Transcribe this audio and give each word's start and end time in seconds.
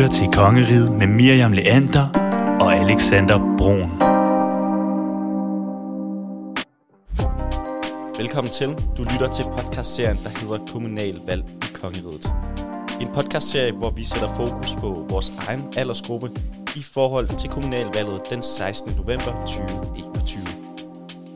lytter 0.00 0.12
til 0.14 0.32
Kongeriget 0.32 0.92
med 0.92 1.06
Miriam 1.06 1.52
Leander 1.52 2.08
og 2.60 2.76
Alexander 2.76 3.38
Brun. 3.58 3.90
Velkommen 8.18 8.50
til. 8.52 8.68
Du 8.96 9.02
lytter 9.12 9.28
til 9.28 9.44
podcastserien, 9.56 10.18
der 10.24 10.28
hedder 10.28 10.58
Kommunalvalg 10.72 11.44
i 11.62 11.72
Kongeriget. 11.74 12.32
En 13.00 13.08
podcastserie, 13.14 13.72
hvor 13.72 13.90
vi 13.90 14.04
sætter 14.04 14.28
fokus 14.28 14.74
på 14.74 15.06
vores 15.10 15.30
egen 15.48 15.62
aldersgruppe 15.76 16.30
i 16.76 16.82
forhold 16.82 17.28
til 17.38 17.50
kommunalvalget 17.50 18.20
den 18.30 18.42
16. 18.42 18.92
november 18.96 19.32
2021. 19.46 20.42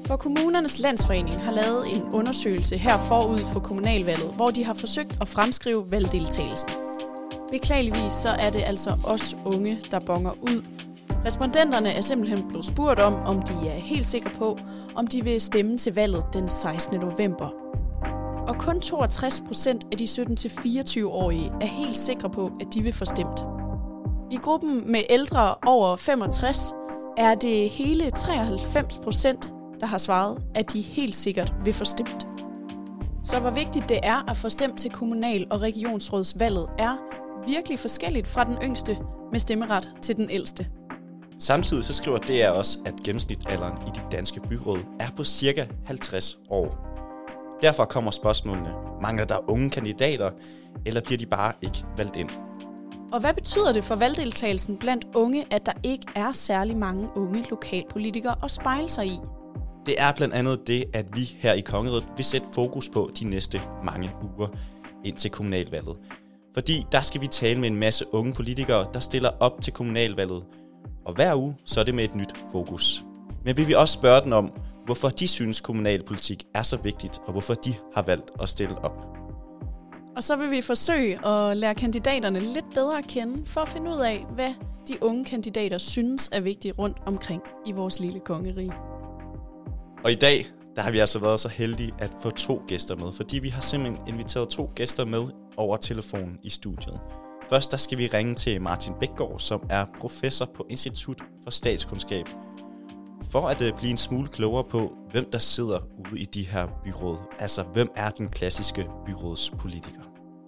For 0.06 0.16
Kommunernes 0.16 0.78
Landsforening 0.78 1.42
har 1.42 1.52
lavet 1.52 1.96
en 1.96 2.02
undersøgelse 2.12 2.76
her 2.76 2.98
forud 2.98 3.40
for 3.52 3.60
kommunalvalget, 3.60 4.30
hvor 4.36 4.46
de 4.46 4.64
har 4.64 4.74
forsøgt 4.74 5.18
at 5.20 5.28
fremskrive 5.28 5.90
valgdeltagelsen. 5.90 6.83
Beklageligvis 7.50 8.12
så 8.12 8.28
er 8.28 8.50
det 8.50 8.62
altså 8.66 8.96
os 9.04 9.36
unge, 9.44 9.80
der 9.90 9.98
bonger 9.98 10.32
ud. 10.42 10.62
Respondenterne 11.26 11.92
er 11.92 12.00
simpelthen 12.00 12.48
blevet 12.48 12.66
spurgt 12.66 13.00
om, 13.00 13.14
om 13.14 13.42
de 13.42 13.68
er 13.68 13.78
helt 13.78 14.04
sikre 14.04 14.30
på, 14.38 14.58
om 14.94 15.06
de 15.06 15.24
vil 15.24 15.40
stemme 15.40 15.78
til 15.78 15.94
valget 15.94 16.24
den 16.32 16.48
16. 16.48 17.00
november. 17.00 17.48
Og 18.48 18.58
kun 18.58 18.80
62 18.80 19.42
procent 19.46 19.86
af 19.92 19.98
de 19.98 20.04
17-24-årige 20.04 21.52
er 21.60 21.66
helt 21.66 21.96
sikre 21.96 22.30
på, 22.30 22.52
at 22.60 22.66
de 22.74 22.82
vil 22.82 22.92
få 22.92 23.04
stemt. 23.04 23.44
I 24.30 24.36
gruppen 24.36 24.92
med 24.92 25.00
ældre 25.10 25.54
over 25.66 25.96
65 25.96 26.72
er 27.16 27.34
det 27.34 27.70
hele 27.70 28.10
93 28.10 28.98
procent, 28.98 29.52
der 29.80 29.86
har 29.86 29.98
svaret, 29.98 30.42
at 30.54 30.72
de 30.72 30.80
helt 30.80 31.14
sikkert 31.14 31.54
vil 31.64 31.74
få 31.74 31.84
stemt. 31.84 32.26
Så 33.22 33.40
hvor 33.40 33.50
vigtigt 33.50 33.88
det 33.88 34.00
er 34.02 34.30
at 34.30 34.36
få 34.36 34.48
stemt 34.48 34.78
til 34.78 34.90
kommunal- 34.90 35.46
og 35.50 35.60
regionsrådsvalget 35.60 36.66
er 36.78 36.96
virkelig 37.46 37.78
forskelligt 37.78 38.28
fra 38.28 38.44
den 38.44 38.58
yngste 38.62 38.98
med 39.32 39.40
stemmeret 39.40 39.90
til 40.02 40.16
den 40.16 40.30
ældste. 40.30 40.66
Samtidig 41.38 41.84
så 41.84 41.94
skriver 41.94 42.18
DR 42.18 42.58
også, 42.58 42.78
at 42.86 42.94
gennemsnitalderen 43.04 43.78
i 43.86 43.90
de 43.94 44.00
danske 44.12 44.40
byråd 44.40 44.78
er 45.00 45.08
på 45.16 45.24
cirka 45.24 45.66
50 45.86 46.38
år. 46.50 46.94
Derfor 47.62 47.84
kommer 47.84 48.10
spørgsmålene, 48.10 48.68
mangler 49.02 49.24
der 49.24 49.50
unge 49.50 49.70
kandidater, 49.70 50.30
eller 50.86 51.00
bliver 51.00 51.18
de 51.18 51.26
bare 51.26 51.52
ikke 51.62 51.84
valgt 51.96 52.16
ind? 52.16 52.30
Og 53.12 53.20
hvad 53.20 53.34
betyder 53.34 53.72
det 53.72 53.84
for 53.84 53.96
valgdeltagelsen 53.96 54.76
blandt 54.76 55.06
unge, 55.14 55.44
at 55.50 55.66
der 55.66 55.72
ikke 55.82 56.06
er 56.16 56.32
særlig 56.32 56.76
mange 56.76 57.08
unge 57.16 57.46
lokalpolitikere 57.50 58.34
at 58.42 58.50
spejle 58.50 58.88
sig 58.88 59.06
i? 59.06 59.18
Det 59.86 59.94
er 59.98 60.12
blandt 60.16 60.34
andet 60.34 60.66
det, 60.66 60.84
at 60.92 61.06
vi 61.14 61.20
her 61.38 61.52
i 61.52 61.60
Kongeriget 61.60 62.08
vil 62.16 62.24
sætte 62.24 62.46
fokus 62.54 62.88
på 62.88 63.10
de 63.20 63.28
næste 63.28 63.60
mange 63.84 64.10
uger 64.22 64.48
ind 65.04 65.16
til 65.16 65.30
kommunalvalget. 65.30 65.96
Fordi 66.54 66.86
der 66.92 67.00
skal 67.00 67.20
vi 67.20 67.26
tale 67.26 67.60
med 67.60 67.68
en 67.68 67.76
masse 67.76 68.04
unge 68.14 68.32
politikere, 68.32 68.86
der 68.92 69.00
stiller 69.00 69.30
op 69.40 69.60
til 69.60 69.72
kommunalvalget. 69.72 70.44
Og 71.04 71.14
hver 71.14 71.34
uge, 71.36 71.56
så 71.64 71.80
er 71.80 71.84
det 71.84 71.94
med 71.94 72.04
et 72.04 72.14
nyt 72.14 72.34
fokus. 72.52 73.04
Men 73.44 73.56
vi 73.56 73.64
vil 73.64 73.76
også 73.76 73.94
spørge 73.94 74.24
dem 74.24 74.32
om, 74.32 74.52
hvorfor 74.84 75.08
de 75.08 75.28
synes 75.28 75.60
kommunalpolitik 75.60 76.44
er 76.54 76.62
så 76.62 76.76
vigtigt, 76.76 77.20
og 77.26 77.32
hvorfor 77.32 77.54
de 77.54 77.74
har 77.94 78.02
valgt 78.02 78.30
at 78.42 78.48
stille 78.48 78.84
op. 78.84 79.06
Og 80.16 80.24
så 80.24 80.36
vil 80.36 80.50
vi 80.50 80.60
forsøge 80.60 81.26
at 81.26 81.56
lære 81.56 81.74
kandidaterne 81.74 82.40
lidt 82.40 82.74
bedre 82.74 82.98
at 82.98 83.06
kende, 83.06 83.46
for 83.46 83.60
at 83.60 83.68
finde 83.68 83.90
ud 83.90 84.00
af, 84.00 84.26
hvad 84.34 84.54
de 84.88 85.02
unge 85.02 85.24
kandidater 85.24 85.78
synes 85.78 86.28
er 86.32 86.40
vigtigt 86.40 86.78
rundt 86.78 86.98
omkring 87.06 87.42
i 87.66 87.72
vores 87.72 88.00
lille 88.00 88.20
kongerige. 88.20 88.72
Og 90.04 90.12
i 90.12 90.14
dag, 90.14 90.46
der 90.76 90.82
har 90.82 90.90
vi 90.90 90.98
altså 90.98 91.18
været 91.18 91.40
så 91.40 91.48
heldige 91.48 91.92
at 91.98 92.12
få 92.22 92.30
to 92.30 92.62
gæster 92.68 92.96
med, 92.96 93.12
fordi 93.12 93.38
vi 93.38 93.48
har 93.48 93.60
simpelthen 93.60 94.08
inviteret 94.08 94.48
to 94.48 94.70
gæster 94.74 95.04
med 95.04 95.24
over 95.56 95.76
telefonen 95.76 96.38
i 96.42 96.50
studiet. 96.50 97.00
Først 97.48 97.70
der 97.70 97.76
skal 97.76 97.98
vi 97.98 98.06
ringe 98.06 98.34
til 98.34 98.62
Martin 98.62 98.92
Bækgaard, 99.00 99.38
som 99.38 99.62
er 99.70 99.86
professor 100.00 100.44
på 100.54 100.66
Institut 100.70 101.22
for 101.42 101.50
Statskundskab, 101.50 102.26
for 103.30 103.40
at 103.48 103.62
øh, 103.62 103.72
blive 103.76 103.90
en 103.90 103.96
smule 103.96 104.28
klogere 104.28 104.64
på, 104.64 104.92
hvem 105.10 105.30
der 105.30 105.38
sidder 105.38 105.78
ude 105.98 106.20
i 106.20 106.24
de 106.24 106.42
her 106.42 106.66
byråd. 106.84 107.16
Altså, 107.38 107.62
hvem 107.62 107.88
er 107.96 108.10
den 108.10 108.28
klassiske 108.28 108.86
byrådspolitiker? 109.06 110.00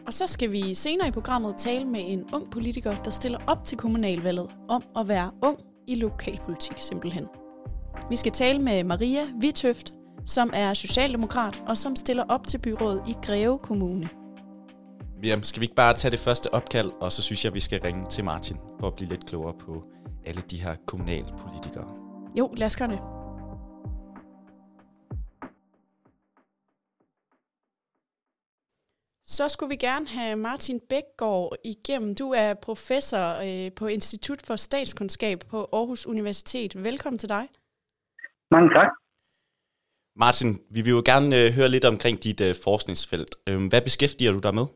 Og 0.06 0.14
så 0.14 0.26
skal 0.26 0.52
vi 0.52 0.74
senere 0.74 1.08
i 1.08 1.10
programmet 1.10 1.54
tale 1.58 1.84
med 1.84 2.00
en 2.04 2.24
ung 2.32 2.50
politiker, 2.50 2.94
der 2.94 3.10
stiller 3.10 3.38
op 3.46 3.64
til 3.64 3.78
kommunalvalget 3.78 4.46
om 4.68 4.82
at 4.96 5.08
være 5.08 5.30
ung 5.42 5.58
i 5.86 5.94
lokalpolitik 5.94 6.76
simpelthen. 6.78 7.24
Vi 8.10 8.16
skal 8.16 8.32
tale 8.32 8.58
med 8.58 8.84
Maria 8.84 9.20
Vitøft, 9.40 9.92
som 10.26 10.50
er 10.54 10.74
socialdemokrat 10.74 11.62
og 11.66 11.78
som 11.78 11.96
stiller 11.96 12.24
op 12.28 12.46
til 12.46 12.58
byrådet 12.58 13.02
i 13.08 13.14
Greve 13.22 13.58
Kommune. 13.58 14.08
Miriam, 15.26 15.42
skal 15.42 15.60
vi 15.60 15.64
ikke 15.64 15.74
bare 15.74 15.94
tage 15.94 16.12
det 16.12 16.20
første 16.20 16.54
opkald, 16.54 16.90
og 17.00 17.12
så 17.12 17.22
synes 17.22 17.44
jeg, 17.44 17.54
vi 17.54 17.60
skal 17.60 17.80
ringe 17.80 18.06
til 18.10 18.24
Martin 18.24 18.56
for 18.80 18.86
at 18.86 18.94
blive 18.94 19.08
lidt 19.08 19.26
klogere 19.26 19.54
på 19.58 19.84
alle 20.26 20.42
de 20.42 20.62
her 20.62 20.76
kommunalpolitikere. 20.86 21.88
Jo, 22.38 22.54
lad 22.56 22.66
os 22.66 22.76
gøre 22.76 22.88
det. 22.88 23.00
Så 29.24 29.48
skulle 29.48 29.70
vi 29.70 29.76
gerne 29.76 30.08
have 30.08 30.36
Martin 30.36 30.80
Bækgaard 30.88 31.56
igennem. 31.64 32.14
Du 32.14 32.32
er 32.32 32.54
professor 32.54 33.26
øh, 33.46 33.72
på 33.72 33.86
Institut 33.86 34.42
for 34.42 34.56
Statskundskab 34.56 35.38
på 35.50 35.68
Aarhus 35.72 36.06
Universitet. 36.06 36.84
Velkommen 36.84 37.18
til 37.18 37.28
dig. 37.28 37.48
Mange 38.50 38.74
tak. 38.74 38.90
Martin, 40.16 40.60
vi 40.70 40.80
vil 40.82 40.90
jo 40.90 41.02
gerne 41.04 41.40
øh, 41.40 41.52
høre 41.52 41.68
lidt 41.68 41.84
omkring 41.84 42.22
dit 42.22 42.40
øh, 42.40 42.54
forskningsfelt. 42.64 43.36
Øh, 43.48 43.68
hvad 43.68 43.82
beskæftiger 43.82 44.32
du 44.32 44.38
dig 44.38 44.54
med? 44.54 44.66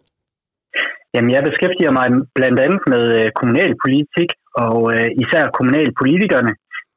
Jamen, 1.15 1.31
jeg 1.31 1.43
beskæftiger 1.49 1.93
mig 1.99 2.07
blandt 2.39 2.59
andet 2.65 2.83
med 2.93 3.05
øh, 3.19 3.31
kommunalpolitik, 3.39 4.31
og 4.65 4.79
øh, 4.95 5.09
især 5.23 5.45
kommunalpolitikerne, 5.59 6.53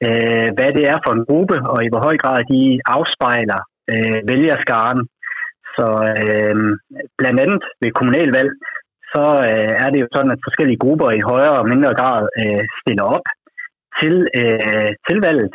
øh, 0.06 0.48
hvad 0.56 0.70
det 0.78 0.84
er 0.94 0.98
for 1.06 1.12
en 1.14 1.26
gruppe, 1.30 1.56
og 1.72 1.80
i 1.86 1.90
hvor 1.92 2.02
høj 2.08 2.18
grad 2.24 2.40
de 2.54 2.62
afspejler 2.96 3.62
øh, 3.94 4.20
vælgerskaren. 4.32 5.00
Så 5.76 5.88
øh, 6.24 6.56
blandt 7.20 7.40
andet 7.44 7.64
ved 7.82 7.92
kommunalvalg, 8.00 8.52
så 9.14 9.26
øh, 9.50 9.74
er 9.84 9.90
det 9.92 10.00
jo 10.04 10.08
sådan, 10.16 10.32
at 10.36 10.46
forskellige 10.48 10.82
grupper 10.84 11.10
i 11.12 11.28
højere 11.32 11.60
og 11.62 11.70
mindre 11.74 11.94
grad 12.02 12.22
øh, 12.42 12.64
stiller 12.82 13.06
op 13.16 13.26
til, 14.00 14.16
øh, 14.40 14.92
til 15.08 15.18
valget, 15.28 15.54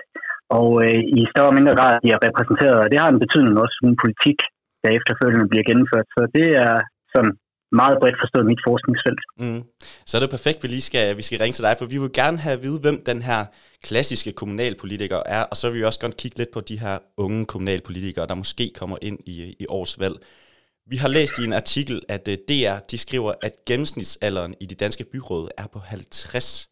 og 0.59 0.69
øh, 0.85 1.01
i 1.21 1.23
større 1.33 1.53
og 1.53 1.59
mindre 1.59 1.75
grad 1.81 1.95
bliver 2.03 2.19
repræsenteret, 2.27 2.79
og 2.83 2.89
det 2.91 2.99
har 3.03 3.11
en 3.11 3.23
betydning 3.25 3.55
også 3.63 3.77
for 3.79 3.87
en 3.89 4.03
politik, 4.05 4.39
der 4.83 4.91
efterfølgende 4.99 5.51
bliver 5.51 5.69
gennemført. 5.69 6.09
Så 6.17 6.21
det 6.37 6.49
er 6.67 6.75
sådan 7.15 7.33
meget 7.73 7.99
bredt 8.01 8.17
forstået 8.23 8.47
mit 8.47 8.61
forskningsfelt. 8.67 9.21
Mm. 9.39 9.63
Så 10.07 10.17
er 10.17 10.21
det 10.21 10.31
perfekt, 10.31 10.63
vi 10.63 10.69
lige 10.69 10.81
skal, 10.81 11.17
vi 11.17 11.23
skal 11.23 11.39
ringe 11.39 11.53
til 11.53 11.65
dig, 11.65 11.77
for 11.79 11.87
vi 11.87 11.99
vil 11.99 12.13
gerne 12.13 12.39
have 12.39 12.53
at 12.53 12.63
vide, 12.63 12.81
hvem 12.81 13.03
den 13.07 13.23
her 13.23 13.45
klassiske 13.83 14.33
kommunalpolitiker 14.33 15.23
er, 15.27 15.43
og 15.45 15.57
så 15.57 15.71
vil 15.71 15.79
vi 15.79 15.85
også 15.85 16.01
godt 16.01 16.17
kigge 16.17 16.39
lidt 16.39 16.51
på 16.53 16.61
de 16.61 16.79
her 16.79 16.99
unge 17.17 17.47
kommunalpolitikere, 17.47 18.27
der 18.27 18.35
måske 18.35 18.73
kommer 18.75 18.97
ind 19.03 19.19
i, 19.27 19.55
i 19.61 19.67
års 19.69 20.01
valg. 20.01 20.17
Vi 20.91 20.97
har 20.97 21.09
læst 21.09 21.39
i 21.39 21.45
en 21.45 21.53
artikel, 21.53 22.03
at 22.09 22.29
uh, 22.29 22.35
DR 22.35 22.79
de 22.91 22.99
skriver, 22.99 23.33
at 23.43 23.53
gennemsnitsalderen 23.67 24.55
i 24.61 24.67
de 24.67 24.75
danske 24.75 25.05
byråd 25.13 25.49
er 25.59 25.67
på 25.73 25.79
50. 25.79 26.69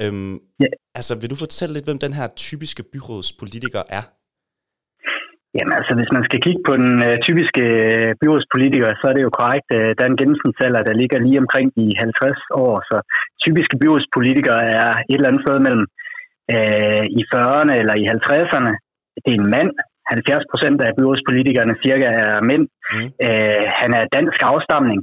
Øhm, 0.00 0.34
Ja. 0.60 0.66
Altså, 0.94 1.14
vil 1.14 1.30
du 1.30 1.34
fortælle 1.34 1.72
lidt, 1.72 1.84
hvem 1.84 1.98
den 1.98 2.12
her 2.12 2.28
typiske 2.36 2.82
byrådspolitiker 2.82 3.82
er? 3.88 4.02
Jamen 5.56 5.74
altså, 5.78 5.92
hvis 5.98 6.12
man 6.16 6.24
skal 6.28 6.40
kigge 6.46 6.62
på 6.68 6.72
den 6.82 6.94
øh, 7.08 7.16
typiske 7.26 7.62
øh, 7.84 8.10
byrådspolitiker, 8.20 8.88
så 9.00 9.04
er 9.10 9.14
det 9.16 9.26
jo 9.26 9.32
korrekt. 9.38 9.68
Øh, 9.76 9.90
der 9.96 10.02
er 10.04 10.10
en 10.10 10.20
gennemsnitsalder, 10.20 10.82
der 10.88 11.00
ligger 11.00 11.18
lige 11.18 11.42
omkring 11.44 11.66
de 11.78 11.84
50 11.98 12.38
år. 12.64 12.74
Så 12.90 12.96
typiske 13.44 13.76
byrådspolitikere 13.82 14.62
er 14.80 14.90
et 15.10 15.18
eller 15.18 15.28
andet 15.28 15.44
sted 15.44 15.58
mellem 15.66 15.84
øh, 16.54 17.04
i 17.20 17.22
40'erne 17.32 17.74
eller 17.80 17.94
i 18.02 18.04
50'erne. 18.14 18.72
Det 19.24 19.30
er 19.32 19.40
en 19.42 19.50
mand. 19.56 19.70
70 20.10 20.44
procent 20.52 20.78
af 20.86 20.90
byrådspolitikerne 20.98 21.74
cirka 21.84 22.08
er 22.24 22.40
mænd. 22.50 22.64
Mm. 22.92 23.08
Øh, 23.26 23.64
han 23.80 23.90
er 23.98 24.12
dansk 24.16 24.40
afstamning. 24.52 25.00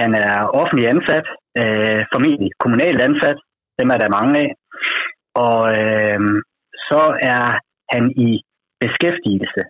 Han 0.00 0.10
er 0.14 0.34
offentlig 0.60 0.86
ansat, 0.94 1.26
øh, 1.60 2.00
formentlig 2.12 2.50
kommunalt 2.62 3.00
ansat. 3.08 3.38
Dem 3.80 3.88
er 3.94 3.98
der 3.98 4.16
mange 4.18 4.34
af. 4.44 4.50
Og 5.44 5.60
øh, 5.80 6.20
så 6.88 7.02
er 7.32 7.44
han 7.92 8.04
i 8.28 8.30
beskæftigelse. 8.84 9.62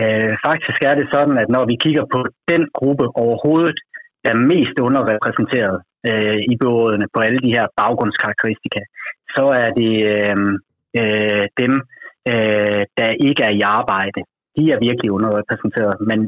Øh, 0.00 0.32
faktisk 0.48 0.80
er 0.90 0.94
det 1.00 1.06
sådan, 1.14 1.36
at 1.42 1.48
når 1.56 1.64
vi 1.70 1.76
kigger 1.84 2.04
på 2.14 2.20
den 2.50 2.62
gruppe 2.78 3.06
overhovedet, 3.24 3.78
der 4.24 4.30
er 4.34 4.46
mest 4.52 4.76
underrepræsenteret 4.86 5.78
øh, 6.08 6.38
i 6.52 6.54
byrådene 6.60 7.06
på 7.14 7.18
alle 7.26 7.40
de 7.46 7.54
her 7.56 7.66
baggrundskarakteristika, 7.80 8.80
så 9.34 9.44
er 9.62 9.70
det 9.80 9.94
øh, 10.14 10.36
øh, 11.00 11.44
dem, 11.62 11.72
øh, 12.32 12.82
der 12.98 13.24
ikke 13.28 13.42
er 13.48 13.54
i 13.58 13.66
arbejde. 13.80 14.20
De 14.56 14.62
er 14.74 14.84
virkelig 14.88 15.10
underrepræsenteret, 15.16 15.96
men 16.10 16.18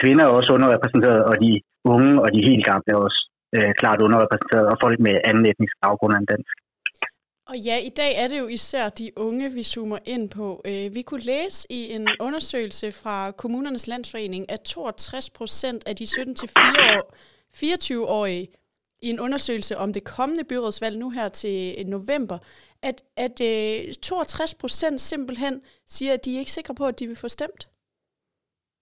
kvinder 0.00 0.24
er 0.24 0.36
også 0.38 0.50
underrepræsenteret, 0.56 1.22
og 1.30 1.34
de 1.44 1.50
unge 1.94 2.12
og 2.24 2.28
de 2.34 2.40
helt 2.48 2.64
gamle 2.70 2.90
er 2.94 3.00
også 3.06 3.20
øh, 3.56 3.72
klart 3.80 4.00
underrepræsenteret, 4.06 4.66
og 4.72 4.76
folk 4.84 4.98
med 5.06 5.14
anden 5.28 5.46
etnisk 5.50 5.74
baggrund 5.84 6.14
end 6.14 6.26
dansk. 6.32 6.56
Og 7.48 7.58
ja, 7.58 7.78
i 7.78 7.88
dag 7.88 8.16
er 8.16 8.28
det 8.28 8.38
jo 8.38 8.46
især 8.46 8.88
de 8.88 9.18
unge, 9.18 9.52
vi 9.52 9.62
zoomer 9.62 9.98
ind 10.04 10.30
på. 10.30 10.62
Øh, 10.64 10.94
vi 10.94 11.02
kunne 11.02 11.20
læse 11.20 11.72
i 11.72 11.92
en 11.92 12.08
undersøgelse 12.20 12.92
fra 12.92 13.30
Kommunernes 13.30 13.86
Landsforening, 13.86 14.50
at 14.50 14.60
62 14.60 15.30
procent 15.30 15.82
af 15.86 15.96
de 15.96 16.04
17-24-årige 16.04 18.48
i 19.02 19.08
en 19.08 19.20
undersøgelse 19.20 19.78
om 19.78 19.92
det 19.92 20.04
kommende 20.04 20.44
byrådsvalg 20.44 20.98
nu 20.98 21.10
her 21.10 21.28
til 21.28 21.86
november, 21.86 22.38
at, 22.82 23.04
at 23.16 23.40
øh, 23.40 23.94
62 23.94 24.54
procent 24.54 25.00
simpelthen 25.00 25.62
siger, 25.86 26.12
at 26.12 26.24
de 26.24 26.34
er 26.34 26.38
ikke 26.38 26.52
sikre 26.52 26.74
på, 26.74 26.86
at 26.86 26.98
de 26.98 27.06
vil 27.06 27.16
få 27.16 27.28
stemt. 27.28 27.68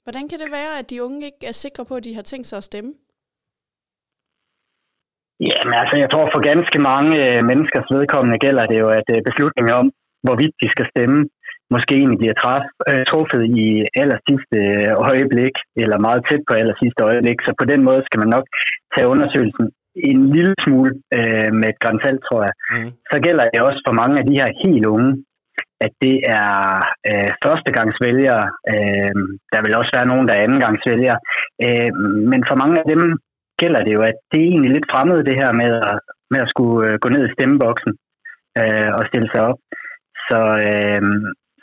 Hvordan 0.02 0.28
kan 0.28 0.38
det 0.38 0.50
være, 0.50 0.78
at 0.78 0.90
de 0.90 1.02
unge 1.02 1.26
ikke 1.26 1.46
er 1.46 1.52
sikre 1.52 1.84
på, 1.84 1.96
at 1.96 2.04
de 2.04 2.14
har 2.14 2.22
tænkt 2.22 2.46
sig 2.46 2.56
at 2.56 2.64
stemme? 2.64 2.94
Jamen 5.48 5.74
altså, 5.82 5.96
jeg 6.02 6.10
tror 6.10 6.26
for 6.34 6.40
ganske 6.50 6.78
mange 6.90 7.12
øh, 7.24 7.40
menneskers 7.50 7.88
vedkommende 7.96 8.42
gælder 8.44 8.64
det 8.66 8.78
jo, 8.84 8.88
at 8.98 9.08
øh, 9.14 9.20
beslutningen 9.28 9.74
om, 9.80 9.86
hvorvidt 10.26 10.54
de 10.62 10.68
skal 10.74 10.86
stemme, 10.92 11.18
måske 11.74 11.92
egentlig 11.96 12.20
bliver 12.22 12.36
træf, 12.42 12.66
øh, 12.90 13.04
truffet 13.10 13.42
i 13.64 13.66
aller 14.00 14.18
sidste 14.28 14.58
øh, 14.72 14.92
øjeblik, 15.10 15.54
eller 15.82 15.98
meget 16.06 16.20
tæt 16.28 16.42
på 16.48 16.54
aller 16.60 16.76
sidste 16.82 17.00
øjeblik. 17.10 17.38
Så 17.46 17.50
på 17.60 17.64
den 17.72 17.80
måde 17.88 18.02
skal 18.06 18.20
man 18.22 18.30
nok 18.36 18.46
tage 18.94 19.10
undersøgelsen 19.12 19.66
en 20.10 20.20
lille 20.36 20.54
smule 20.64 20.92
øh, 21.18 21.50
med 21.60 21.68
et 21.72 21.82
grænsalt, 21.84 22.20
tror 22.28 22.42
jeg. 22.46 22.54
Mm. 22.72 22.90
Så 23.10 23.16
gælder 23.26 23.44
det 23.52 23.60
også 23.68 23.80
for 23.86 23.94
mange 24.02 24.16
af 24.20 24.24
de 24.26 24.38
her 24.40 24.48
helt 24.64 24.86
unge, 24.86 25.10
at 25.84 25.92
det 26.04 26.16
er 26.40 26.50
øh, 27.10 27.30
førstegangsvælgere. 27.44 28.44
Øh, 28.72 29.14
der 29.52 29.60
vil 29.64 29.76
også 29.80 29.92
være 29.96 30.10
nogen, 30.12 30.28
der 30.28 30.34
er 30.34 30.44
andengangsvælgere. 30.46 31.18
Øh, 31.64 31.90
men 32.32 32.40
for 32.48 32.56
mange 32.62 32.76
af 32.82 32.86
dem 32.92 33.02
gælder 33.60 33.80
det 33.86 33.92
jo, 33.96 34.02
at 34.10 34.18
det 34.30 34.38
er 34.40 34.48
egentlig 34.52 34.72
lidt 34.72 34.90
fremmed, 34.92 35.24
det 35.28 35.40
her 35.42 35.50
med 35.62 35.70
at, 35.90 35.98
med 36.32 36.40
at 36.44 36.50
skulle 36.52 36.80
øh, 36.86 36.98
gå 37.02 37.08
ned 37.08 37.22
i 37.26 37.34
stemmeboksen 37.36 37.92
øh, 38.60 38.90
og 38.98 39.02
stille 39.08 39.28
sig 39.34 39.42
op. 39.50 39.58
Så, 40.28 40.40
øh, 40.68 41.02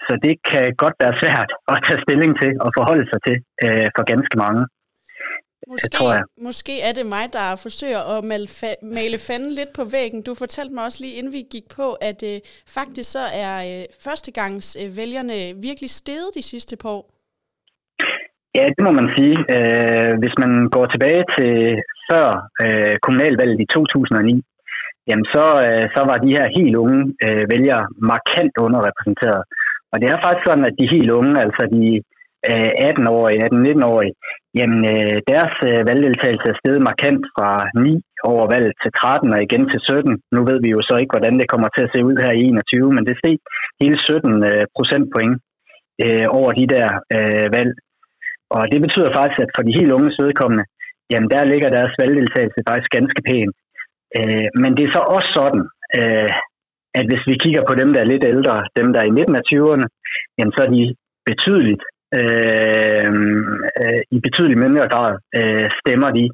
så 0.05 0.13
det 0.25 0.35
kan 0.49 0.65
godt 0.83 0.95
være 1.03 1.19
svært 1.21 1.49
at 1.73 1.77
tage 1.85 2.03
stilling 2.05 2.31
til 2.41 2.51
og 2.65 2.69
forholde 2.77 3.05
sig 3.11 3.19
til 3.27 3.37
øh, 3.65 3.87
for 3.95 4.03
ganske 4.11 4.37
mange. 4.43 4.63
Måske, 5.67 5.89
tror 5.97 6.13
jeg. 6.13 6.23
måske 6.37 6.81
er 6.81 6.91
det 6.91 7.05
mig, 7.05 7.33
der 7.33 7.55
forsøger 7.55 8.17
at 8.17 8.23
male, 8.23 8.47
fa- 8.47 8.85
male 8.85 9.17
fanden 9.27 9.51
lidt 9.51 9.73
på 9.73 9.83
væggen. 9.91 10.21
Du 10.23 10.33
fortalte 10.35 10.73
mig 10.73 10.83
også 10.83 10.99
lige, 11.03 11.15
inden 11.15 11.33
vi 11.33 11.43
gik 11.51 11.63
på, 11.75 11.93
at 11.93 12.23
øh, 12.23 12.39
faktisk 12.67 13.11
så 13.11 13.25
er 13.33 13.55
øh, 13.69 13.85
førstegangs 13.99 14.77
øh, 14.81 14.97
virkelig 15.63 15.89
steget 15.89 16.29
de 16.35 16.41
sidste 16.41 16.75
par 16.77 16.89
år. 16.89 17.12
Ja, 18.57 18.65
det 18.75 18.81
må 18.87 18.91
man 18.99 19.09
sige. 19.17 19.37
Øh, 19.55 20.13
hvis 20.21 20.35
man 20.43 20.51
går 20.75 20.85
tilbage 20.85 21.23
til 21.35 21.53
før 22.09 22.27
øh, 22.63 22.95
kommunalvalget 23.05 23.59
i 23.61 23.67
2009, 23.73 24.41
jamen 25.07 25.25
så, 25.35 25.45
øh, 25.67 25.85
så 25.95 26.01
var 26.09 26.17
de 26.23 26.35
her 26.37 26.45
helt 26.57 26.75
unge 26.83 27.01
øh, 27.25 27.43
vælgere 27.53 27.83
markant 28.11 28.53
underrepræsenteret. 28.65 29.43
Og 29.91 29.97
det 30.01 30.07
er 30.09 30.23
faktisk 30.23 30.45
sådan, 30.47 30.65
at 30.69 30.77
de 30.79 30.93
helt 30.95 31.11
unge, 31.19 31.33
altså 31.45 31.63
de 31.75 31.83
øh, 32.49 32.71
18-årige, 32.89 33.43
18-19-årige, 33.47 34.13
jamen 34.57 34.81
øh, 34.93 35.17
deres 35.31 35.55
øh, 35.69 35.81
valgdeltagelse 35.89 36.47
er 36.49 36.59
steget 36.61 36.81
markant 36.89 37.23
fra 37.35 37.49
9 37.75 38.01
over 38.31 38.45
valget 38.53 38.73
til 38.83 38.91
13 38.91 39.33
og 39.35 39.41
igen 39.47 39.63
til 39.71 39.79
17. 39.81 40.21
Nu 40.35 40.41
ved 40.49 40.57
vi 40.63 40.69
jo 40.75 40.81
så 40.89 40.95
ikke, 41.01 41.13
hvordan 41.15 41.35
det 41.39 41.51
kommer 41.51 41.69
til 41.71 41.83
at 41.85 41.91
se 41.93 41.99
ud 42.09 42.15
her 42.23 42.33
i 42.39 42.43
21, 42.43 42.93
men 42.95 43.05
det 43.07 43.15
steg 43.17 43.37
hele 43.81 43.97
17 43.99 44.43
øh, 44.51 44.65
procentpoint 44.75 45.37
øh, 46.03 46.25
over 46.39 46.51
de 46.59 46.67
der 46.75 46.87
øh, 47.15 47.47
valg. 47.57 47.73
Og 48.55 48.71
det 48.71 48.79
betyder 48.81 49.09
faktisk, 49.19 49.39
at 49.39 49.53
for 49.55 49.63
de 49.63 49.77
helt 49.79 49.91
unge 49.91 50.11
vedkommende, 50.23 50.65
jamen 51.11 51.29
der 51.29 51.43
ligger 51.51 51.69
deres 51.69 51.93
valgdeltagelse 52.01 52.67
faktisk 52.69 52.91
ganske 52.97 53.21
pænt. 53.29 53.55
Øh, 54.17 54.47
men 54.61 54.71
det 54.77 54.83
er 54.85 54.91
så 54.93 55.01
også 55.15 55.29
sådan, 55.39 55.63
øh, 55.99 56.31
at 56.99 57.05
hvis 57.09 57.23
vi 57.29 57.35
kigger 57.43 57.63
på 57.67 57.73
dem, 57.75 57.89
der 57.93 58.01
er 58.01 58.11
lidt 58.11 58.25
ældre, 58.33 58.55
dem 58.79 58.87
der 58.93 58.99
er 59.01 59.07
i 59.09 59.17
midten 59.17 59.35
af 59.35 59.47
20'erne, 59.51 59.87
jamen 60.37 60.53
så 60.55 60.61
er 60.65 60.71
de 60.77 60.95
betydeligt, 61.29 61.83
øh, 62.19 63.07
øh, 63.81 64.01
i 64.15 64.17
betydelig 64.25 64.57
mindre 64.57 64.87
grad 64.93 65.13
øh, 65.39 65.67
stemmer 65.81 66.09
de 66.19 66.25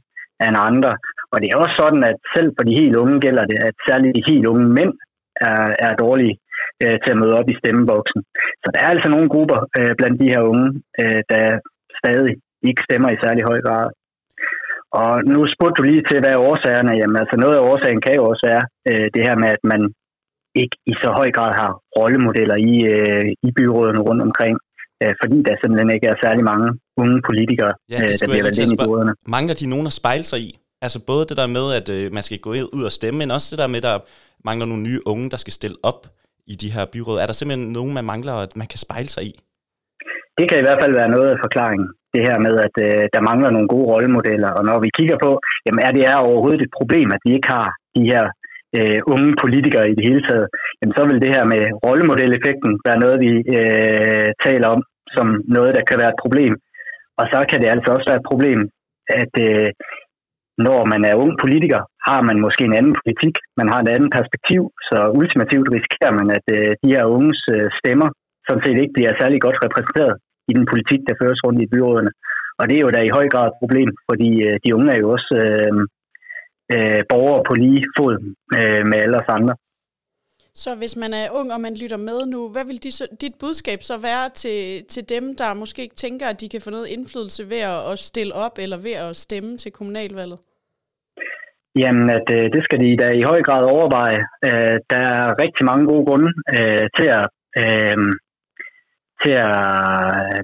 end 0.46 0.58
andre. 0.70 0.94
Og 1.32 1.38
det 1.42 1.48
er 1.50 1.58
også 1.64 1.76
sådan, 1.80 2.04
at 2.12 2.18
selv 2.36 2.50
for 2.58 2.64
de 2.64 2.80
helt 2.82 2.96
unge 2.96 3.20
gælder 3.26 3.46
det, 3.52 3.58
at 3.68 3.76
særligt 3.88 4.16
de 4.16 4.32
helt 4.32 4.46
unge 4.46 4.68
mænd 4.78 4.94
er, 5.50 5.76
er 5.88 5.94
dårlige 6.04 6.36
øh, 6.84 6.98
til 7.04 7.12
at 7.12 7.20
møde 7.22 7.38
op 7.40 7.50
i 7.50 7.60
stemmeboksen. 7.62 8.22
Så 8.64 8.68
der 8.74 8.80
er 8.82 8.90
altså 8.96 9.10
nogle 9.10 9.30
grupper 9.30 9.60
øh, 9.80 9.94
blandt 9.98 10.22
de 10.22 10.32
her 10.34 10.42
unge, 10.52 10.68
øh, 11.02 11.22
der 11.30 11.60
stadig 12.02 12.34
ikke 12.70 12.82
stemmer 12.88 13.10
i 13.12 13.22
særlig 13.24 13.44
høj 13.52 13.60
grad. 13.68 13.88
Og 15.02 15.12
nu 15.32 15.40
spurgte 15.54 15.78
du 15.78 15.84
lige 15.92 16.04
til, 16.10 16.20
hvad 16.20 16.32
er 16.34 16.46
årsagerne? 16.50 16.94
Jamen 17.00 17.18
altså 17.22 17.36
noget 17.44 17.56
af 17.58 17.66
årsagen 17.72 18.02
kan 18.06 18.16
jo 18.20 18.24
også 18.32 18.44
være 18.52 18.64
øh, 18.90 19.08
det 19.16 19.22
her 19.28 19.36
med, 19.44 19.50
at 19.58 19.64
man 19.72 19.82
ikke 20.62 20.76
i 20.92 20.94
så 21.04 21.10
høj 21.20 21.30
grad 21.38 21.52
har 21.62 21.72
rollemodeller 21.98 22.58
i, 22.72 22.74
øh, 22.94 23.26
i 23.48 23.50
byrådene 23.58 24.02
rundt 24.08 24.22
omkring, 24.28 24.56
øh, 25.04 25.14
fordi 25.22 25.38
der 25.48 25.56
simpelthen 25.62 25.92
ikke 25.96 26.08
er 26.08 26.18
særlig 26.24 26.44
mange 26.52 26.68
unge 27.02 27.18
politikere, 27.30 27.74
ja, 27.90 28.00
øh, 28.02 28.10
der 28.20 28.28
bliver 28.28 28.44
valgt 28.48 28.60
ind 28.64 28.74
i 28.76 28.78
byrådene. 28.84 29.14
Mangler 29.36 29.56
de 29.62 29.66
nogen 29.74 29.88
at 29.92 29.96
spejle 30.02 30.26
sig 30.32 30.40
i? 30.48 30.50
Altså 30.82 31.00
både 31.12 31.24
det 31.30 31.38
der 31.42 31.48
med, 31.58 31.66
at 31.80 31.88
øh, 31.96 32.14
man 32.18 32.24
skal 32.24 32.40
gå 32.40 32.52
ud 32.78 32.84
og 32.90 32.92
stemme, 32.92 33.18
men 33.18 33.32
også 33.32 33.48
det 33.52 33.60
der 33.62 33.68
med, 33.74 33.78
at 33.84 33.88
der 33.90 33.98
mangler 34.46 34.66
nogle 34.66 34.84
nye 34.84 35.02
unge, 35.06 35.30
der 35.30 35.38
skal 35.38 35.54
stille 35.54 35.78
op 35.84 36.02
i 36.48 36.56
de 36.62 36.70
her 36.76 36.86
byråd. 36.94 37.18
Er 37.20 37.26
der 37.26 37.34
simpelthen 37.34 37.72
nogen, 37.72 37.94
man 37.94 38.06
mangler, 38.06 38.34
at 38.34 38.56
man 38.56 38.68
kan 38.68 38.80
spejle 38.86 39.10
sig 39.16 39.24
i? 39.24 39.34
Det 40.40 40.46
kan 40.50 40.60
i 40.60 40.66
hvert 40.66 40.82
fald 40.82 40.94
være 41.02 41.14
noget 41.16 41.30
af 41.32 41.42
forklaringen. 41.46 41.90
Det 42.16 42.22
her 42.28 42.38
med, 42.46 42.56
at 42.68 42.76
øh, 42.88 43.04
der 43.14 43.28
mangler 43.30 43.50
nogle 43.52 43.72
gode 43.74 43.90
rollemodeller. 43.94 44.52
Og 44.58 44.64
når 44.70 44.78
vi 44.84 44.90
kigger 44.98 45.18
på, 45.26 45.32
jamen 45.66 45.82
er 45.88 45.92
det 45.98 46.04
er 46.12 46.28
overhovedet 46.28 46.62
et 46.62 46.76
problem, 46.80 47.08
at 47.16 47.22
vi 47.26 47.32
ikke 47.38 47.50
har 47.58 47.68
de 47.96 48.04
her 48.12 48.24
øh, 48.78 49.00
unge 49.14 49.32
politikere 49.44 49.90
i 49.90 49.96
det 49.98 50.06
hele 50.10 50.24
taget, 50.28 50.48
jamen 50.80 50.96
så 50.98 51.04
vil 51.10 51.22
det 51.24 51.32
her 51.36 51.44
med 51.54 51.62
rollemodelleffekten 51.86 52.72
være 52.88 53.00
noget, 53.04 53.18
vi 53.26 53.32
øh, 53.58 54.30
taler 54.46 54.68
om 54.76 54.82
som 55.16 55.28
noget, 55.56 55.72
der 55.78 55.84
kan 55.90 56.00
være 56.02 56.14
et 56.16 56.24
problem. 56.24 56.54
Og 57.20 57.26
så 57.32 57.40
kan 57.50 57.62
det 57.62 57.70
altså 57.70 57.90
også 57.96 58.08
være 58.10 58.22
et 58.22 58.30
problem, 58.32 58.60
at 59.22 59.34
øh, 59.48 59.70
når 60.68 60.82
man 60.94 61.02
er 61.10 61.20
ung 61.24 61.34
politiker, 61.44 61.82
har 62.08 62.22
man 62.28 62.38
måske 62.46 62.64
en 62.66 62.78
anden 62.80 62.96
politik, 63.02 63.36
man 63.60 63.70
har 63.72 63.80
et 63.82 63.90
andet 63.96 64.12
perspektiv, 64.18 64.62
så 64.90 64.98
ultimativt 65.20 65.68
risikerer 65.76 66.14
man, 66.20 66.28
at 66.38 66.46
øh, 66.58 66.72
de 66.84 66.94
her 66.96 67.06
unges 67.16 67.42
øh, 67.56 67.68
stemmer 67.80 68.10
sådan 68.48 68.64
set 68.66 68.78
ikke 68.82 68.96
bliver 68.98 69.14
særlig 69.20 69.40
godt 69.46 69.58
repræsenteret 69.66 70.16
i 70.50 70.54
den 70.58 70.66
politik, 70.72 71.02
der 71.08 71.20
føres 71.22 71.40
rundt 71.46 71.62
i 71.62 71.72
byrådene. 71.74 72.12
Og 72.60 72.64
det 72.70 72.76
er 72.76 72.84
jo 72.86 72.96
da 72.96 73.02
i 73.04 73.16
høj 73.18 73.28
grad 73.34 73.48
et 73.48 73.60
problem, 73.62 73.90
fordi 74.10 74.30
øh, 74.48 74.56
de 74.64 74.76
unge 74.76 74.92
er 74.96 75.00
jo 75.04 75.10
også 75.16 75.32
øh, 75.46 75.74
øh, 76.74 77.02
borgere 77.10 77.44
på 77.48 77.54
lige 77.54 77.84
fod 77.98 78.16
øh, 78.60 78.82
med 78.90 78.98
alle 79.04 79.18
os 79.22 79.36
andre. 79.38 79.56
Så 80.54 80.76
hvis 80.76 80.96
man 80.96 81.14
er 81.14 81.30
ung, 81.40 81.54
og 81.54 81.62
man 81.62 81.76
lytter 81.82 81.98
med 81.98 82.26
nu, 82.26 82.50
hvad 82.50 82.66
vil 82.66 82.84
de 82.84 82.92
så, 82.92 83.08
dit 83.22 83.36
budskab 83.40 83.80
så 83.82 83.98
være 84.02 84.30
til, 84.30 84.86
til 84.86 85.10
dem, 85.10 85.36
der 85.36 85.54
måske 85.54 85.82
ikke 85.82 85.96
tænker, 85.96 86.28
at 86.28 86.42
de 86.42 86.50
kan 86.50 86.62
få 86.62 86.70
noget 86.70 86.88
indflydelse 86.88 87.50
ved 87.50 87.62
at, 87.74 87.92
at 87.92 88.00
stille 88.00 88.34
op 88.34 88.56
eller 88.60 88.78
ved 88.78 88.92
at 88.92 89.16
stemme 89.16 89.58
til 89.58 89.72
kommunalvalget? 89.72 90.40
Jamen, 91.76 92.10
at, 92.10 92.28
øh, 92.32 92.46
det 92.54 92.64
skal 92.64 92.80
de 92.80 92.98
da 92.98 93.10
i 93.10 93.22
høj 93.22 93.42
grad 93.42 93.64
overveje. 93.64 94.22
Øh, 94.46 94.78
der 94.90 95.02
er 95.14 95.42
rigtig 95.44 95.66
mange 95.66 95.86
gode 95.88 96.06
grunde 96.06 96.32
øh, 96.58 96.86
til 96.98 97.08
at 97.20 97.28
øh, 97.64 97.98
til 99.24 99.36
at 99.50 99.58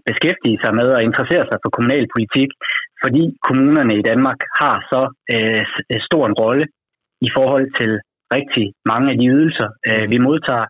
beskæftige 0.09 0.59
sig 0.63 0.71
med 0.79 0.87
og 0.95 1.03
interessere 1.03 1.45
sig 1.47 1.57
for 1.63 1.69
kommunalpolitik, 1.75 2.49
fordi 3.03 3.23
kommunerne 3.47 3.93
i 3.97 4.07
Danmark 4.11 4.39
har 4.61 4.77
så 4.91 5.01
øh, 5.35 5.63
øh, 5.91 5.99
stor 6.07 6.23
en 6.27 6.39
rolle 6.43 6.65
i 7.27 7.29
forhold 7.37 7.67
til 7.79 7.91
rigtig 8.37 8.65
mange 8.91 9.07
af 9.11 9.17
de 9.17 9.27
ydelser, 9.35 9.69
øh, 9.89 10.05
vi 10.11 10.17
modtager. 10.27 10.65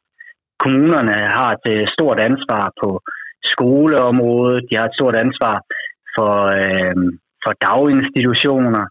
Kommunerne 0.64 1.16
har 1.38 1.50
et 1.58 1.68
øh, 1.74 1.88
stort 1.96 2.20
ansvar 2.30 2.66
på 2.82 2.90
skoleområdet, 3.54 4.66
de 4.70 4.76
har 4.78 4.86
et 4.88 4.98
stort 5.00 5.16
ansvar 5.26 5.56
for, 6.16 6.36
øh, 6.60 6.96
for 7.44 7.52
daginstitutioner, 7.68 8.86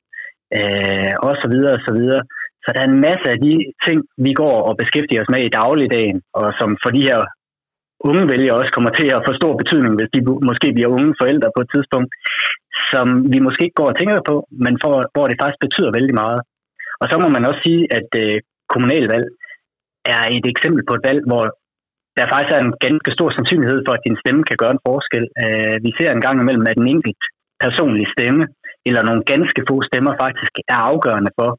øh, 0.59 1.13
og 1.27 1.33
så 1.41 1.47
videre, 1.53 1.75
og 1.79 1.83
så 1.89 1.93
videre. 2.01 2.23
Så 2.65 2.69
der 2.75 2.81
er 2.81 2.89
en 2.91 3.05
masse 3.09 3.27
af 3.35 3.39
de 3.47 3.55
ting, 3.87 3.99
vi 4.27 4.33
går 4.43 4.57
og 4.69 4.75
beskæftiger 4.83 5.23
os 5.23 5.33
med 5.35 5.43
i 5.45 5.55
dagligdagen, 5.61 6.19
og 6.41 6.47
som 6.59 6.71
for 6.83 6.91
de 6.97 7.03
her 7.09 7.21
unge 8.11 8.25
vælgere 8.33 8.59
også 8.61 8.73
kommer 8.77 8.93
til 8.99 9.09
at 9.17 9.25
få 9.27 9.33
stor 9.41 9.53
betydning, 9.61 9.95
hvis 9.97 10.13
de 10.15 10.21
måske 10.49 10.69
bliver 10.77 10.95
unge 10.97 11.15
forældre 11.21 11.51
på 11.57 11.61
et 11.65 11.71
tidspunkt, 11.75 12.11
som 12.93 13.07
vi 13.33 13.39
måske 13.47 13.65
ikke 13.65 13.81
går 13.81 13.89
og 13.91 13.99
tænker 13.99 14.21
på, 14.31 14.37
men 14.65 14.75
for, 14.83 14.95
hvor 15.15 15.27
det 15.29 15.41
faktisk 15.41 15.61
betyder 15.67 15.97
vældig 15.97 16.15
meget. 16.23 16.41
Og 17.01 17.07
så 17.11 17.17
må 17.23 17.29
man 17.37 17.47
også 17.49 17.61
sige, 17.67 17.83
at 17.99 18.09
øh, 18.23 18.37
kommunalvalg 18.73 19.27
er 20.15 20.23
et 20.37 20.47
eksempel 20.53 20.83
på 20.89 20.95
et 20.99 21.07
valg, 21.09 21.21
hvor 21.31 21.45
der 22.19 22.33
faktisk 22.33 22.53
er 22.55 22.63
en 22.63 22.75
ganske 22.87 23.11
stor 23.17 23.29
sandsynlighed 23.31 23.81
for, 23.87 23.93
at 23.95 24.05
din 24.07 24.21
stemme 24.23 24.43
kan 24.49 24.61
gøre 24.63 24.75
en 24.77 24.85
forskel. 24.89 25.25
Øh, 25.45 25.77
vi 25.87 25.91
ser 25.99 26.11
en 26.13 26.25
gang 26.27 26.37
imellem, 26.41 26.67
at 26.71 26.79
en 26.79 26.93
enkelt 26.95 27.23
personlig 27.65 28.07
stemme, 28.17 28.43
eller 28.89 29.03
nogle 29.09 29.23
ganske 29.33 29.61
få 29.69 29.77
stemmer 29.89 30.13
faktisk 30.25 30.53
er 30.75 30.81
afgørende 30.91 31.33
for, 31.39 31.51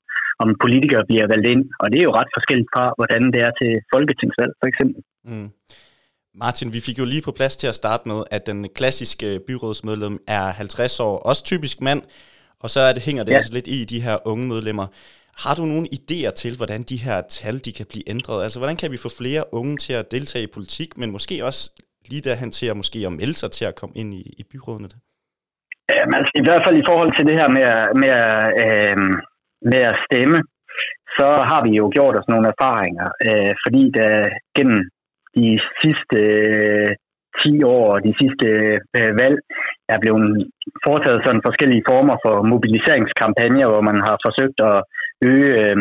om 0.43 0.49
politikere 0.63 1.07
bliver 1.09 1.27
valgt 1.31 1.47
ind. 1.53 1.63
Og 1.81 1.85
det 1.91 1.97
er 1.99 2.07
jo 2.07 2.17
ret 2.19 2.31
forskelligt 2.37 2.71
fra, 2.75 2.85
hvordan 2.97 3.23
det 3.33 3.41
er 3.47 3.51
til 3.61 3.71
folketingsvalg, 3.93 4.53
for 4.61 4.67
eksempel. 4.71 4.99
Mm. 5.29 5.49
Martin, 6.43 6.73
vi 6.73 6.79
fik 6.79 6.99
jo 6.99 7.05
lige 7.05 7.21
på 7.21 7.31
plads 7.31 7.57
til 7.57 7.67
at 7.67 7.75
starte 7.75 8.07
med, 8.07 8.23
at 8.31 8.47
den 8.47 8.69
klassiske 8.69 9.39
byrådsmedlem 9.47 10.19
er 10.27 10.45
50 10.51 10.99
år, 10.99 11.17
også 11.29 11.43
typisk 11.43 11.81
mand, 11.81 12.01
og 12.59 12.69
så 12.69 12.79
er 12.79 12.93
det, 12.93 13.01
hænger 13.03 13.23
det 13.23 13.31
ja. 13.31 13.37
også 13.37 13.53
lidt 13.53 13.67
i 13.67 13.85
de 13.85 14.01
her 14.01 14.17
unge 14.27 14.47
medlemmer. 14.47 14.87
Har 15.43 15.55
du 15.55 15.65
nogle 15.65 15.87
idéer 15.99 16.31
til, 16.41 16.57
hvordan 16.57 16.81
de 16.83 16.97
her 17.05 17.21
tal 17.37 17.55
de 17.65 17.71
kan 17.77 17.85
blive 17.89 18.09
ændret? 18.09 18.43
Altså, 18.43 18.59
hvordan 18.59 18.77
kan 18.77 18.91
vi 18.91 18.97
få 19.05 19.09
flere 19.21 19.43
unge 19.59 19.77
til 19.77 19.93
at 19.93 20.11
deltage 20.11 20.43
i 20.43 20.53
politik, 20.53 20.97
men 20.97 21.11
måske 21.11 21.45
også 21.45 21.61
lige 22.09 22.21
derhen 22.21 22.51
til 22.51 22.67
at 22.71 22.77
måske 22.77 22.99
at 23.05 23.13
melde 23.13 23.33
sig 23.33 23.51
til 23.51 23.65
at 23.65 23.75
komme 23.75 23.95
ind 24.01 24.13
i, 24.13 24.23
i 24.41 24.43
byrådene? 24.51 24.89
Jamen, 25.97 26.15
altså, 26.19 26.31
I 26.41 26.43
hvert 26.47 26.63
fald 26.65 26.77
i 26.79 26.87
forhold 26.89 27.11
til 27.15 27.25
det 27.29 27.35
her 27.39 27.49
med, 27.57 27.67
med, 28.01 28.13
øh, 28.65 28.97
med 29.71 29.81
at 29.91 29.99
stemme, 30.05 30.37
så 31.17 31.27
har 31.49 31.61
vi 31.67 31.71
jo 31.81 31.85
gjort 31.95 32.15
os 32.19 32.27
nogle 32.33 32.47
erfaringer, 32.53 33.07
øh, 33.27 33.53
fordi 33.63 33.83
der 33.97 34.11
gennem 34.57 34.79
de 35.37 35.47
sidste 35.81 36.17
øh, 36.17 36.91
10 37.43 37.63
år 37.63 37.85
og 37.93 37.99
de 38.07 38.13
sidste 38.21 38.47
øh, 38.99 39.11
valg 39.21 39.37
er 39.93 39.99
blevet 40.03 40.27
foretaget 40.85 41.21
sådan 41.25 41.45
forskellige 41.47 41.87
former 41.89 42.15
for 42.25 42.35
mobiliseringskampagner, 42.51 43.67
hvor 43.71 43.83
man 43.89 43.99
har 44.07 44.15
forsøgt 44.25 44.59
at 44.71 44.77
øge 45.31 45.51
øh, 45.63 45.77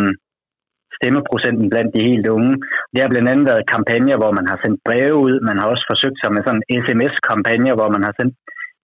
stemmeprocenten 0.98 1.66
blandt 1.72 1.90
de 1.94 2.08
helt 2.10 2.26
unge. 2.36 2.52
Det 2.92 3.00
har 3.02 3.10
blandt 3.12 3.28
andet 3.32 3.46
været 3.50 3.70
kampagner, 3.74 4.16
hvor 4.20 4.32
man 4.38 4.46
har 4.50 4.58
sendt 4.64 4.80
breve 4.86 5.16
ud. 5.26 5.34
Man 5.48 5.58
har 5.60 5.66
også 5.72 5.84
forsøgt 5.92 6.18
sig 6.22 6.30
med 6.34 6.42
sådan 6.46 6.64
sms-kampagner, 6.84 7.74
hvor 7.78 7.88
man 7.94 8.02
har 8.06 8.14
sendt 8.18 8.34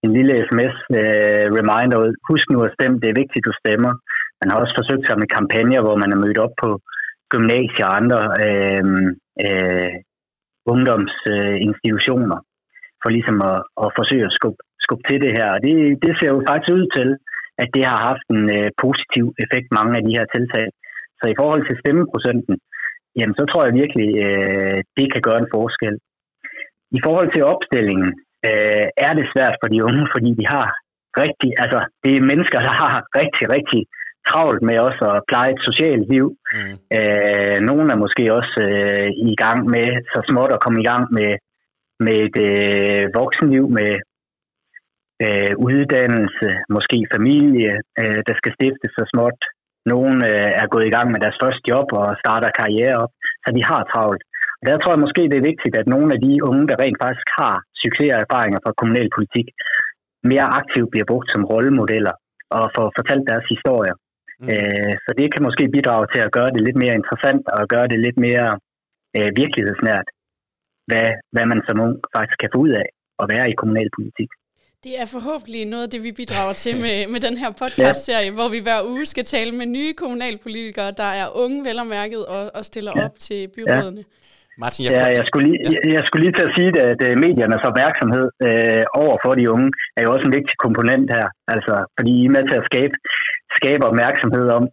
en 0.05 0.11
lille 0.17 0.33
sms-reminder 0.47 1.97
øh, 1.99 2.05
ud. 2.05 2.11
Husk 2.29 2.45
nu 2.49 2.59
at 2.63 2.75
stemme, 2.77 2.99
det 3.01 3.09
er 3.09 3.19
vigtigt, 3.21 3.45
du 3.47 3.53
stemmer. 3.61 3.91
Man 4.41 4.49
har 4.49 4.57
også 4.61 4.73
forsøgt 4.79 5.05
sig 5.07 5.17
med 5.19 5.27
kampagner, 5.37 5.81
hvor 5.85 5.95
man 6.01 6.11
er 6.11 6.21
mødt 6.23 6.39
op 6.45 6.55
på 6.63 6.69
gymnasier 7.33 7.85
og 7.89 7.95
andre 7.99 8.19
øh, 8.45 8.83
øh, 9.45 9.93
ungdomsinstitutioner, 10.73 12.39
for 13.01 13.09
ligesom 13.09 13.37
at, 13.51 13.59
at 13.83 13.87
forsøge 13.99 14.25
at 14.29 14.35
skubbe, 14.37 14.61
skubbe 14.85 15.03
til 15.09 15.19
det 15.25 15.31
her. 15.37 15.47
Og 15.55 15.59
det, 15.65 15.75
det 16.03 16.11
ser 16.19 16.29
jo 16.35 16.39
faktisk 16.49 16.73
ud 16.79 16.85
til, 16.97 17.09
at 17.61 17.69
det 17.75 17.83
har 17.91 17.99
haft 18.09 18.25
en 18.35 18.43
øh, 18.57 18.69
positiv 18.83 19.25
effekt, 19.43 19.67
mange 19.79 19.93
af 19.97 20.03
de 20.07 20.15
her 20.17 20.27
tiltag. 20.35 20.67
Så 21.19 21.25
i 21.29 21.39
forhold 21.41 21.63
til 21.65 21.79
stemmeprocenten, 21.81 22.55
jamen 23.17 23.35
så 23.39 23.43
tror 23.45 23.65
jeg 23.65 23.79
virkelig, 23.81 24.09
øh, 24.27 24.79
det 24.97 25.07
kan 25.13 25.21
gøre 25.27 25.39
en 25.41 25.53
forskel. 25.55 25.95
I 26.97 26.99
forhold 27.05 27.29
til 27.31 27.43
opstillingen, 27.53 28.09
øh, 28.49 28.87
er 29.07 29.13
det 29.19 29.31
svært 29.33 29.55
for 29.61 29.67
de 29.73 29.83
unge, 29.87 30.05
fordi 30.13 30.31
de 30.39 30.45
har 30.55 30.67
rigtig, 31.23 31.51
altså 31.63 31.79
det 32.03 32.11
er 32.15 32.29
mennesker, 32.31 32.59
der 32.67 32.73
har 32.81 32.93
rigtig, 33.21 33.45
rigtig 33.57 33.81
travlt 34.29 34.61
med 34.69 34.77
også 34.87 35.03
at 35.15 35.23
pleje 35.29 35.51
et 35.53 35.65
socialt 35.69 36.05
liv. 36.13 36.27
Mm. 36.55 36.75
Øh, 36.97 37.57
nogle 37.69 37.85
er 37.93 38.03
måske 38.03 38.23
også 38.39 38.57
øh, 38.69 39.09
i 39.31 39.35
gang 39.43 39.59
med 39.75 39.87
så 40.13 40.19
småt 40.29 40.51
at 40.53 40.63
komme 40.63 40.79
i 40.81 40.87
gang 40.91 41.03
med, 41.17 41.31
med 42.05 42.15
et 42.27 42.37
øh, 42.49 43.03
voksenliv, 43.19 43.65
med 43.79 43.91
øh, 45.25 45.53
uddannelse, 45.67 46.49
måske 46.75 46.97
familie, 47.15 47.73
øh, 48.01 48.19
der 48.27 48.35
skal 48.39 48.53
stiftes 48.57 48.91
så 48.99 49.03
småt. 49.11 49.39
Nogle 49.93 50.15
øh, 50.31 50.51
er 50.61 50.67
gået 50.73 50.87
i 50.87 50.95
gang 50.95 51.07
med 51.11 51.19
deres 51.23 51.37
første 51.41 51.63
job 51.71 51.87
og 52.01 52.07
starter 52.23 52.57
karriere 52.61 52.97
op, 53.03 53.13
så 53.43 53.49
de 53.57 53.63
har 53.71 53.81
travlt. 53.91 54.23
Og 54.59 54.63
der 54.69 54.77
tror 54.77 54.93
jeg 54.93 55.05
måske, 55.05 55.21
det 55.31 55.37
er 55.37 55.49
vigtigt, 55.51 55.75
at 55.81 55.91
nogle 55.93 56.09
af 56.15 56.19
de 56.25 56.33
unge, 56.49 56.67
der 56.69 56.81
rent 56.83 56.99
faktisk 57.03 57.29
har 57.41 57.55
succes 57.83 58.13
og 58.15 58.19
erfaringer 58.25 58.59
fra 58.63 58.77
kommunalpolitik, 58.79 59.47
mere 60.31 60.47
aktivt 60.59 60.91
bliver 60.91 61.07
brugt 61.11 61.29
som 61.31 61.47
rollemodeller 61.51 62.15
og 62.57 62.63
får 62.75 62.87
fortalt 62.97 63.25
deres 63.31 63.47
historier. 63.53 63.95
Mm. 64.41 64.49
Øh, 64.53 64.93
så 65.05 65.11
det 65.19 65.27
kan 65.33 65.45
måske 65.47 65.63
bidrage 65.75 66.05
til 66.13 66.21
at 66.25 66.33
gøre 66.37 66.51
det 66.55 66.61
lidt 66.67 66.77
mere 66.83 66.95
interessant 66.99 67.43
og 67.55 67.61
gøre 67.73 67.87
det 67.91 67.99
lidt 68.05 68.17
mere 68.27 68.49
øh, 69.17 69.29
virkelighedsnært, 69.41 70.07
hvad, 70.89 71.07
hvad 71.33 71.45
man 71.51 71.61
som 71.67 71.79
ung 71.85 71.95
faktisk 72.15 72.39
kan 72.39 72.49
få 72.53 72.59
ud 72.65 72.71
af 72.81 72.87
at 73.21 73.25
være 73.33 73.49
i 73.51 73.55
kommunalpolitik. 73.59 74.29
Det 74.85 74.93
er 75.01 75.07
forhåbentlig 75.15 75.61
noget 75.73 75.83
af 75.87 75.91
det, 75.93 76.01
vi 76.07 76.11
bidrager 76.21 76.53
til 76.63 76.73
med, 76.85 76.97
med 77.13 77.19
den 77.27 77.35
her 77.41 77.51
podcast-serie, 77.61 78.31
ja. 78.31 78.37
hvor 78.37 78.49
vi 78.55 78.59
hver 78.67 78.79
uge 78.91 79.05
skal 79.05 79.25
tale 79.35 79.51
med 79.59 79.65
nye 79.77 79.93
kommunalpolitikere, 80.01 80.91
der 81.01 81.11
er 81.21 81.27
unge, 81.43 81.59
vel 81.67 81.77
og 81.83 81.87
og, 82.35 82.51
og 82.57 82.63
stiller 82.71 82.93
ja. 82.95 83.05
op 83.05 83.15
til 83.27 83.39
byrådene. 83.55 84.03
Ja. 84.07 84.19
Martin, 84.63 84.85
jeg, 84.85 84.93
ja, 84.93 85.05
jeg, 85.19 85.25
skulle 85.27 85.45
lige, 85.47 85.59
ja. 85.63 85.69
jeg, 85.71 85.93
jeg 85.97 86.03
skulle 86.05 86.23
lige 86.25 86.35
til 86.37 86.47
at 86.49 86.55
sige, 86.57 86.69
at 86.89 86.99
mediernes 87.25 87.63
opmærksomhed 87.69 88.25
øh, 88.47 88.83
over 89.03 89.15
for 89.23 89.31
de 89.39 89.45
unge 89.55 89.69
er 89.97 90.01
jo 90.05 90.09
også 90.13 90.25
en 90.27 90.35
vigtig 90.39 90.55
komponent 90.65 91.05
her. 91.17 91.27
Altså, 91.53 91.73
fordi 91.97 92.11
I 92.21 92.25
er 92.25 92.35
med 92.37 92.43
til 92.49 92.57
at 92.61 92.69
skabe, 92.71 92.95
skabe 93.57 93.83
opmærksomhed 93.91 94.47
om, 94.57 94.63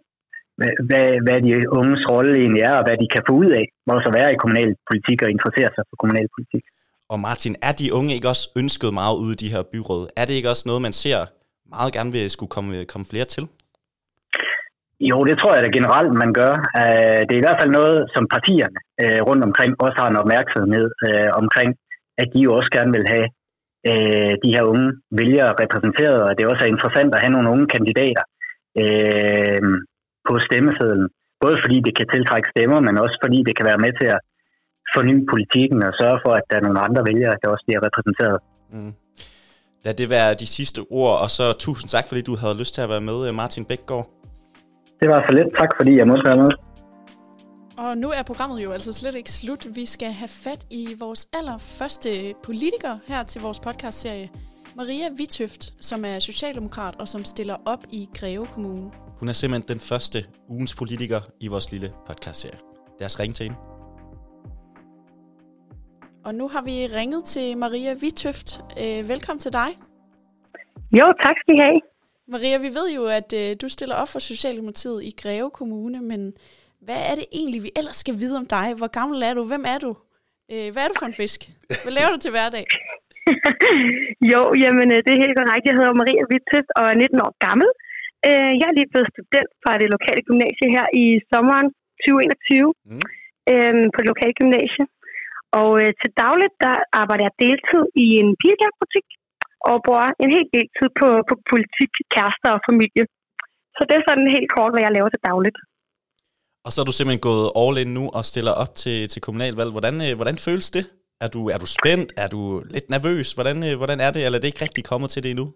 hvad, 0.88 1.08
hvad 1.26 1.38
de 1.47 1.52
unges 1.78 2.02
rolle 2.12 2.32
egentlig 2.42 2.62
er, 2.70 2.75
og 2.78 2.85
hvad 2.87 2.97
de 3.02 3.08
kan 3.14 3.23
få 3.28 3.32
ud 3.42 3.50
af, 3.61 3.64
også 3.94 4.08
at 4.11 4.16
være 4.18 4.32
i 4.32 4.40
kommunalpolitik 4.42 5.18
og 5.25 5.30
interessere 5.37 5.70
sig 5.75 5.85
for 5.88 5.97
kommunalpolitik. 6.02 6.64
Og 7.12 7.18
Martin, 7.26 7.54
er 7.68 7.75
de 7.80 7.94
unge 7.99 8.14
ikke 8.16 8.28
også 8.32 8.47
ønsket 8.62 8.90
meget 9.00 9.16
ude 9.23 9.32
i 9.37 9.40
de 9.42 9.52
her 9.54 9.62
byråd? 9.73 10.02
Er 10.20 10.25
det 10.25 10.35
ikke 10.38 10.52
også 10.54 10.64
noget, 10.70 10.82
man 10.88 10.94
ser 11.02 11.18
meget 11.76 11.92
gerne 11.97 12.12
vil 12.16 12.30
skulle 12.30 12.52
komme, 12.56 12.85
komme 12.92 13.06
flere 13.12 13.28
til? 13.35 13.44
Jo, 15.11 15.18
det 15.28 15.38
tror 15.38 15.54
jeg 15.54 15.64
da 15.64 15.70
generelt, 15.78 16.12
man 16.23 16.32
gør. 16.40 16.52
Øh, 16.80 17.20
det 17.26 17.32
er 17.35 17.42
i 17.42 17.47
hvert 17.47 17.61
fald 17.61 17.73
noget, 17.80 17.97
som 18.14 18.25
partierne 18.35 18.78
øh, 19.02 19.20
rundt 19.28 19.42
omkring 19.49 19.70
også 19.85 19.97
har 20.00 20.08
en 20.11 20.23
opmærksomhed 20.23 20.88
øh, 21.06 21.30
omkring, 21.42 21.70
at 22.23 22.28
de 22.35 22.40
jo 22.47 22.50
også 22.58 22.70
gerne 22.76 22.92
vil 22.97 23.06
have 23.14 23.28
de 24.44 24.54
her 24.56 24.64
unge 24.73 24.88
vælgere 25.20 25.52
repræsenteret, 25.62 26.20
og 26.26 26.30
det 26.35 26.42
er 26.42 26.52
også 26.54 26.66
interessant 26.66 27.14
at 27.14 27.23
have 27.23 27.35
nogle 27.35 27.50
unge 27.54 27.66
kandidater 27.75 28.25
på 30.28 30.35
stemmesedlen. 30.47 31.08
Både 31.44 31.56
fordi 31.64 31.76
det 31.87 31.92
kan 31.99 32.06
tiltrække 32.14 32.49
stemmer, 32.54 32.78
men 32.87 32.94
også 33.04 33.16
fordi 33.25 33.38
det 33.47 33.54
kan 33.56 33.66
være 33.70 33.82
med 33.85 33.92
til 34.00 34.08
at 34.14 34.20
forny 34.94 35.14
politikken 35.32 35.78
og 35.88 35.92
sørge 36.00 36.18
for, 36.25 36.32
at 36.38 36.44
der 36.50 36.56
er 36.56 36.64
nogle 36.66 36.80
andre 36.87 37.02
vælgere, 37.11 37.35
der 37.42 37.49
også 37.54 37.64
bliver 37.66 37.80
repræsenteret. 37.87 38.38
Mm. 38.73 38.92
Lad 39.85 39.94
det 39.94 40.11
være 40.11 40.35
de 40.35 40.47
sidste 40.47 40.80
ord, 40.90 41.16
og 41.25 41.30
så 41.30 41.44
tusind 41.66 41.88
tak, 41.88 42.04
fordi 42.08 42.23
du 42.23 42.35
havde 42.42 42.58
lyst 42.58 42.75
til 42.75 42.82
at 42.82 42.88
være 42.94 43.04
med, 43.11 43.32
Martin 43.32 43.64
Bækgaard. 43.64 44.06
Det 45.00 45.08
var 45.08 45.20
så 45.28 45.32
lidt. 45.38 45.50
Tak 45.61 45.70
fordi 45.78 45.92
jeg 45.97 46.06
måtte 46.06 46.25
være 46.30 46.37
med. 46.37 46.50
Og 47.78 47.99
nu 47.99 48.08
er 48.08 48.23
programmet 48.26 48.64
jo 48.64 48.70
altså 48.70 48.92
slet 48.92 49.14
ikke 49.14 49.30
slut. 49.30 49.66
Vi 49.75 49.87
skal 49.87 50.12
have 50.12 50.32
fat 50.44 50.62
i 50.70 50.85
vores 50.99 51.28
allerførste 51.38 52.08
politiker 52.44 52.94
her 53.06 53.23
til 53.23 53.42
vores 53.42 53.61
podcastserie. 53.61 54.28
Maria 54.78 55.08
Vitøft, 55.16 55.75
som 55.80 56.04
er 56.04 56.18
socialdemokrat 56.18 56.94
og 56.99 57.08
som 57.08 57.25
stiller 57.25 57.56
op 57.64 57.85
i 57.90 58.08
Greve 58.14 58.47
Kommune. 58.47 58.90
Hun 59.18 59.28
er 59.28 59.32
simpelthen 59.32 59.68
den 59.68 59.80
første 59.80 60.18
ugens 60.49 60.75
politiker 60.75 61.20
i 61.40 61.49
vores 61.49 61.73
lille 61.73 61.92
podcastserie. 62.06 62.58
Lad 63.00 63.06
os 63.06 63.20
ringe 63.20 63.35
til 63.35 63.44
hende. 63.44 63.58
Og 66.25 66.35
nu 66.35 66.49
har 66.49 66.62
vi 66.62 66.87
ringet 66.87 67.25
til 67.25 67.58
Maria 67.58 67.94
Vitøft. 67.94 68.61
Øh, 68.80 69.08
velkommen 69.08 69.40
til 69.40 69.52
dig. 69.52 69.68
Jo, 70.92 71.12
tak 71.23 71.37
skal 71.40 71.54
I 71.54 71.58
have. 71.58 71.80
Maria, 72.28 72.58
vi 72.58 72.68
ved 72.68 72.94
jo, 72.94 73.06
at 73.06 73.32
øh, 73.32 73.56
du 73.61 73.68
stiller 73.68 73.94
op 73.94 74.08
for 74.08 74.18
Socialdemokratiet 74.18 75.04
i 75.04 75.14
Greve 75.23 75.50
Kommune, 75.50 76.00
men 76.00 76.32
hvad 76.80 77.02
er 77.11 77.14
det 77.14 77.25
egentlig, 77.32 77.62
vi 77.62 77.73
ellers 77.76 77.97
skal 77.97 78.18
vide 78.18 78.37
om 78.37 78.47
dig? 78.47 78.75
Hvor 78.75 78.88
gammel 78.88 79.23
er 79.23 79.35
du? 79.35 79.44
Hvem 79.44 79.64
er 79.66 79.78
du? 79.78 79.97
Øh, 80.52 80.73
hvad 80.73 80.85
er 80.85 80.88
du 80.88 80.94
for 80.99 81.06
en 81.06 81.14
fisk? 81.14 81.50
Hvad 81.82 81.92
laver 81.92 82.11
du 82.11 82.18
til 82.18 82.30
hverdag? 82.30 82.66
jo, 84.32 84.40
jamen 84.62 84.88
øh, 84.94 84.99
det 85.04 85.12
er 85.12 85.25
helt 85.25 85.38
korrekt. 85.38 85.68
Jeg 85.68 85.76
hedder 85.78 86.00
Maria 86.00 86.25
Wittøft 86.30 86.70
og 86.78 86.85
er 86.90 86.97
19 86.97 87.25
år 87.26 87.32
gammel. 87.47 87.68
Øh, 88.28 88.52
jeg 88.61 88.66
er 88.68 88.76
lige 88.78 88.92
blevet 88.92 89.12
student 89.14 89.50
fra 89.62 89.73
det 89.80 89.88
lokale 89.94 90.23
gymnasie 90.28 90.68
her 90.76 90.87
i 91.02 91.04
sommeren 91.30 91.68
2021 92.04 92.73
mm. 92.90 93.02
øh, 93.52 93.75
på 93.92 93.99
det 94.00 94.08
lokale 94.12 94.35
gymnasie. 94.40 94.85
Og 95.61 95.70
øh, 95.82 95.90
til 96.00 96.11
dagligt, 96.25 96.54
der 96.64 96.75
arbejder 97.02 97.25
jeg 97.28 97.35
deltid 97.44 97.82
i 98.04 98.06
en 98.23 98.30
pigebutik 98.42 99.06
og 99.70 99.76
bruger 99.87 100.08
en 100.25 100.30
hel 100.37 100.47
del 100.56 100.66
tid 100.78 100.88
på, 101.00 101.08
på 101.28 101.35
politik, 101.52 101.92
kærester 102.14 102.50
og 102.56 102.62
familie. 102.68 103.04
Så 103.76 103.82
det 103.88 103.94
er 103.97 104.04
sådan 104.08 104.28
helt 104.37 104.50
kort, 104.56 104.73
hvad 104.73 104.82
jeg 104.85 104.92
laver 104.97 105.11
til 105.12 105.26
dagligt. 105.30 105.58
Og 106.66 106.70
så 106.73 106.78
er 106.80 106.87
du 106.88 106.94
simpelthen 106.97 107.26
gået 107.30 107.47
all 107.61 107.76
in 107.82 107.90
nu 107.99 108.04
og 108.18 108.23
stiller 108.32 108.54
op 108.62 108.73
til, 108.82 108.99
til 109.12 109.20
kommunalvalg. 109.26 109.70
Hvordan, 109.75 109.94
hvordan 110.18 110.38
føles 110.47 110.68
det? 110.76 110.85
Er 111.25 111.28
du, 111.34 111.40
er 111.54 111.58
du 111.62 111.68
spændt? 111.78 112.10
Er 112.22 112.28
du 112.34 112.40
lidt 112.75 112.88
nervøs? 112.94 113.28
Hvordan, 113.37 113.56
øh, 113.68 113.75
hvordan 113.80 114.00
er 114.06 114.10
det? 114.14 114.20
Eller 114.25 114.37
er 114.38 114.42
det 114.42 114.50
ikke 114.52 114.64
rigtig 114.66 114.84
kommet 114.90 115.08
til 115.10 115.22
det 115.22 115.30
endnu? 115.30 115.46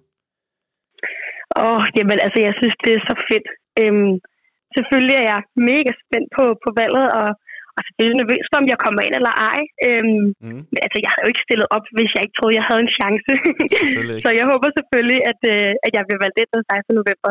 Åh, 1.61 1.65
oh, 1.67 1.83
jamen 1.97 2.19
altså, 2.27 2.39
jeg 2.47 2.55
synes, 2.61 2.77
det 2.85 2.93
er 2.95 3.03
så 3.11 3.15
fedt. 3.31 3.49
Øhm, 3.81 4.13
selvfølgelig 4.77 5.17
er 5.21 5.27
jeg 5.33 5.41
mega 5.71 5.93
spændt 6.03 6.29
på, 6.37 6.45
på 6.65 6.69
valget, 6.81 7.09
og 7.21 7.29
og 7.77 7.81
selvfølgelig 7.87 8.19
nervøs 8.23 8.45
for, 8.51 8.59
om 8.63 8.69
jeg 8.73 8.79
kommer 8.85 9.01
ind 9.07 9.15
eller 9.19 9.35
ej. 9.53 9.61
Øhm, 9.87 10.25
mm. 10.45 10.63
Men 10.73 10.81
altså, 10.85 10.99
jeg 11.05 11.11
havde 11.13 11.25
jo 11.27 11.33
ikke 11.33 11.47
stillet 11.47 11.69
op, 11.77 11.85
hvis 11.97 12.11
jeg 12.15 12.23
ikke 12.25 12.37
troede, 12.39 12.59
jeg 12.61 12.67
havde 12.69 12.83
en 12.87 12.95
chance. 12.99 13.33
så 14.25 14.31
jeg 14.39 14.47
håber 14.53 14.69
selvfølgelig, 14.79 15.21
at, 15.31 15.41
øh, 15.55 15.71
at 15.87 15.93
jeg 15.97 16.03
bliver 16.07 16.23
valgt 16.25 16.39
ind 16.41 16.51
den 16.55 16.65
16. 16.71 17.01
november. 17.01 17.31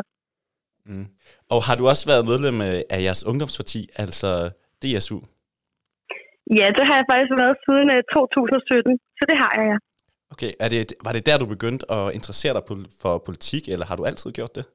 Mm. 0.90 1.08
Og 1.54 1.60
har 1.68 1.76
du 1.80 1.84
også 1.92 2.06
været 2.12 2.24
medlem 2.32 2.58
af 2.96 3.00
jeres 3.08 3.24
ungdomsparti, 3.30 3.82
altså 4.04 4.32
DSU? 4.82 5.18
Ja, 6.60 6.68
det 6.78 6.84
har 6.88 6.96
jeg 7.00 7.06
faktisk 7.12 7.34
været 7.44 7.58
siden 7.66 7.88
2017, 8.16 8.92
øh, 8.92 8.98
så 9.18 9.24
det 9.30 9.38
har 9.44 9.52
jeg, 9.58 9.66
ja. 9.72 9.78
Okay, 10.34 10.52
er 10.64 10.70
det, 10.74 10.82
var 11.06 11.14
det 11.16 11.24
der, 11.28 11.42
du 11.44 11.48
begyndte 11.56 11.84
at 11.98 12.06
interessere 12.18 12.54
dig 12.58 12.64
for 13.02 13.14
politik, 13.28 13.64
eller 13.74 13.86
har 13.90 13.96
du 13.98 14.04
altid 14.10 14.30
gjort 14.38 14.54
det? 14.58 14.66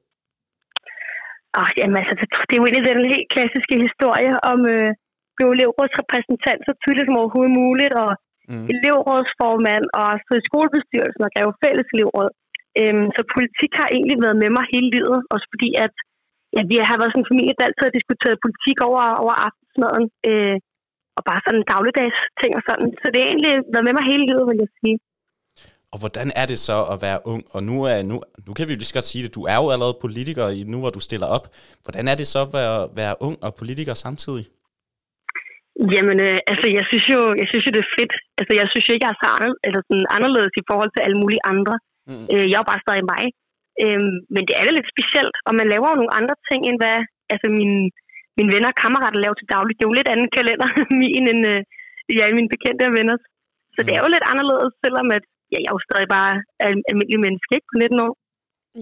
Oh, 1.59 1.69
jamen 1.79 1.97
altså, 2.11 2.25
det 2.47 2.53
er 2.53 2.61
jo 2.61 2.67
egentlig 2.67 2.85
den 2.89 3.13
helt 3.15 3.29
klassiske 3.35 3.75
historie 3.87 4.33
om, 4.51 4.59
øh, 4.73 4.91
blev 5.37 5.47
elevrådsrepræsentant 5.55 6.61
så 6.67 6.73
tidligt 6.83 7.07
som 7.07 7.19
overhovedet 7.21 7.57
muligt, 7.61 7.93
og 8.03 8.11
mm. 8.51 8.65
elevrådsformand, 8.73 9.85
og 10.01 10.09
så 10.25 10.31
i 10.41 10.47
skolebestyrelsen 10.49 11.27
og 11.27 11.31
gav 11.37 11.47
fælles 11.63 11.87
elevråd. 11.95 12.31
Øhm, 12.79 13.07
så 13.15 13.21
politik 13.35 13.71
har 13.79 13.87
egentlig 13.95 14.17
været 14.25 14.41
med 14.43 14.49
mig 14.57 14.65
hele 14.73 14.89
livet, 14.95 15.19
også 15.33 15.47
fordi 15.53 15.69
at 15.85 15.93
ja, 16.55 16.61
vi 16.71 16.75
har 16.89 16.97
været 16.99 17.11
sådan 17.11 17.23
en 17.23 17.31
familie, 17.31 17.55
der 17.57 17.67
altid 17.67 17.83
har 17.87 17.97
diskuteret 17.99 18.43
politik 18.45 18.77
over, 18.89 19.03
over 19.23 19.35
aftensmaden, 19.47 20.05
øh, 20.29 20.55
og 21.17 21.21
bare 21.29 21.41
sådan 21.45 21.63
dagligdags 21.73 22.19
ting 22.41 22.51
og 22.59 22.63
sådan. 22.67 22.89
Så 23.01 23.07
det 23.11 23.19
har 23.21 23.29
egentlig 23.31 23.53
været 23.73 23.87
med 23.87 23.95
mig 23.97 24.05
hele 24.11 24.23
livet, 24.29 24.45
vil 24.49 24.63
jeg 24.63 24.71
sige. 24.79 24.97
Og 25.93 25.97
hvordan 26.01 26.29
er 26.41 26.45
det 26.51 26.59
så 26.69 26.77
at 26.93 26.97
være 27.05 27.19
ung? 27.31 27.43
Og 27.55 27.61
nu, 27.69 27.75
er, 27.91 27.97
nu, 28.09 28.15
nu 28.47 28.51
kan 28.53 28.65
vi 28.65 28.73
jo 28.73 28.79
lige 28.79 28.91
så 28.91 28.97
godt 28.99 29.11
sige 29.11 29.23
det, 29.25 29.37
du 29.39 29.43
er 29.53 29.57
jo 29.61 29.67
allerede 29.73 30.01
politiker 30.05 30.45
nu, 30.71 30.77
hvor 30.81 30.93
du 30.97 31.01
stiller 31.07 31.27
op. 31.37 31.45
Hvordan 31.85 32.05
er 32.11 32.15
det 32.21 32.27
så 32.33 32.39
at 32.45 32.51
være, 32.57 32.79
være 33.01 33.15
ung 33.27 33.37
og 33.45 33.51
politiker 33.61 33.95
samtidig? 34.05 34.45
Jamen, 35.93 36.17
øh, 36.27 36.39
altså, 36.51 36.67
jeg 36.77 36.85
synes, 36.89 37.05
jo, 37.13 37.21
jeg 37.41 37.47
synes 37.49 37.65
jo, 37.67 37.71
det 37.75 37.83
er 37.85 37.93
fedt. 37.97 38.13
Altså, 38.39 38.53
jeg 38.59 38.67
synes 38.69 38.85
jo 38.85 38.93
ikke, 38.93 39.05
jeg 39.07 39.13
er 39.15 39.21
så 39.23 39.29
anderledes, 39.35 39.61
eller 39.67 39.81
sådan 39.87 40.07
anderledes 40.17 40.53
i 40.61 40.67
forhold 40.69 40.91
til 40.93 41.05
alle 41.05 41.19
mulige 41.23 41.45
andre. 41.53 41.75
Mm. 42.09 42.25
Øh, 42.33 42.45
jeg 42.49 42.57
er 42.57 42.63
jo 42.63 42.71
bare 42.71 42.85
stadig 42.85 43.05
mig. 43.13 43.23
Øh, 43.83 44.01
men 44.33 44.43
det 44.47 44.53
er 44.55 44.63
lidt 44.77 44.93
specielt, 44.95 45.35
og 45.47 45.53
man 45.59 45.67
laver 45.73 45.87
jo 45.89 45.99
nogle 45.99 46.17
andre 46.19 46.35
ting, 46.49 46.59
end 46.69 46.77
hvad 46.81 46.97
altså, 47.33 47.47
mine, 47.59 47.79
mine 48.37 48.51
venner 48.53 48.69
og 48.73 48.77
kammerater 48.83 49.19
laver 49.23 49.37
til 49.37 49.51
dagligt. 49.55 49.77
Det 49.77 49.83
er 49.83 49.91
jo 49.91 49.99
lidt 49.99 50.11
anden 50.13 50.29
kalender, 50.37 50.69
min 51.01 51.25
end 51.31 51.43
øh, 51.53 51.59
ja, 52.17 52.25
mine 52.37 52.51
bekendte 52.53 52.83
og 52.89 52.93
venner. 52.99 53.17
Så 53.75 53.79
mm. 53.79 53.85
det 53.85 53.93
er 53.95 54.01
jo 54.03 54.09
lidt 54.15 54.25
anderledes, 54.31 54.73
selvom 54.83 55.07
at, 55.17 55.23
ja, 55.51 55.57
jeg 55.63 55.69
er 55.71 55.75
jo 55.77 55.85
stadig 55.87 56.09
bare 56.17 56.33
almindelig 56.89 57.19
menneske 57.25 57.51
ikke, 57.57 57.69
på 57.71 57.77
19 57.77 58.05
år. 58.07 58.13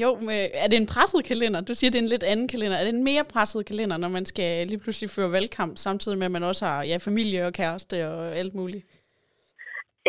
Jo, 0.04 0.10
men 0.28 0.38
er 0.64 0.68
det 0.70 0.78
en 0.80 0.92
presset 0.94 1.22
kalender? 1.32 1.60
Du 1.70 1.74
siger, 1.76 1.90
det 1.92 2.00
er 2.00 2.06
en 2.08 2.14
lidt 2.16 2.30
anden 2.32 2.48
kalender. 2.54 2.78
Er 2.78 2.86
det 2.86 2.94
en 2.96 3.10
mere 3.12 3.26
presset 3.34 3.62
kalender, 3.72 3.98
når 4.04 4.12
man 4.18 4.26
skal 4.32 4.50
lige 4.68 4.84
pludselig 4.84 5.10
føre 5.10 5.32
valgkamp, 5.38 5.74
samtidig 5.88 6.18
med, 6.18 6.28
at 6.30 6.36
man 6.38 6.50
også 6.52 6.64
har 6.70 6.80
ja, 6.92 6.98
familie 7.10 7.40
og 7.48 7.54
kæreste 7.62 7.96
og 8.12 8.22
alt 8.42 8.54
muligt? 8.60 8.84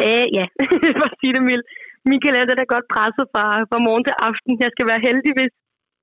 Øh, 0.05 0.27
ja, 0.39 0.45
for 1.01 1.07
at 1.11 1.19
sige 1.21 1.35
det 1.37 1.45
mildt. 1.51 1.67
Min 2.11 2.21
kalender 2.27 2.55
er 2.65 2.73
godt 2.75 2.87
presset 2.95 3.27
fra, 3.35 3.45
fra 3.71 3.79
morgen 3.87 4.05
til 4.09 4.15
aften. 4.29 4.53
Jeg 4.65 4.71
skal 4.75 4.87
være 4.93 5.05
heldig, 5.09 5.33
hvis, 5.39 5.55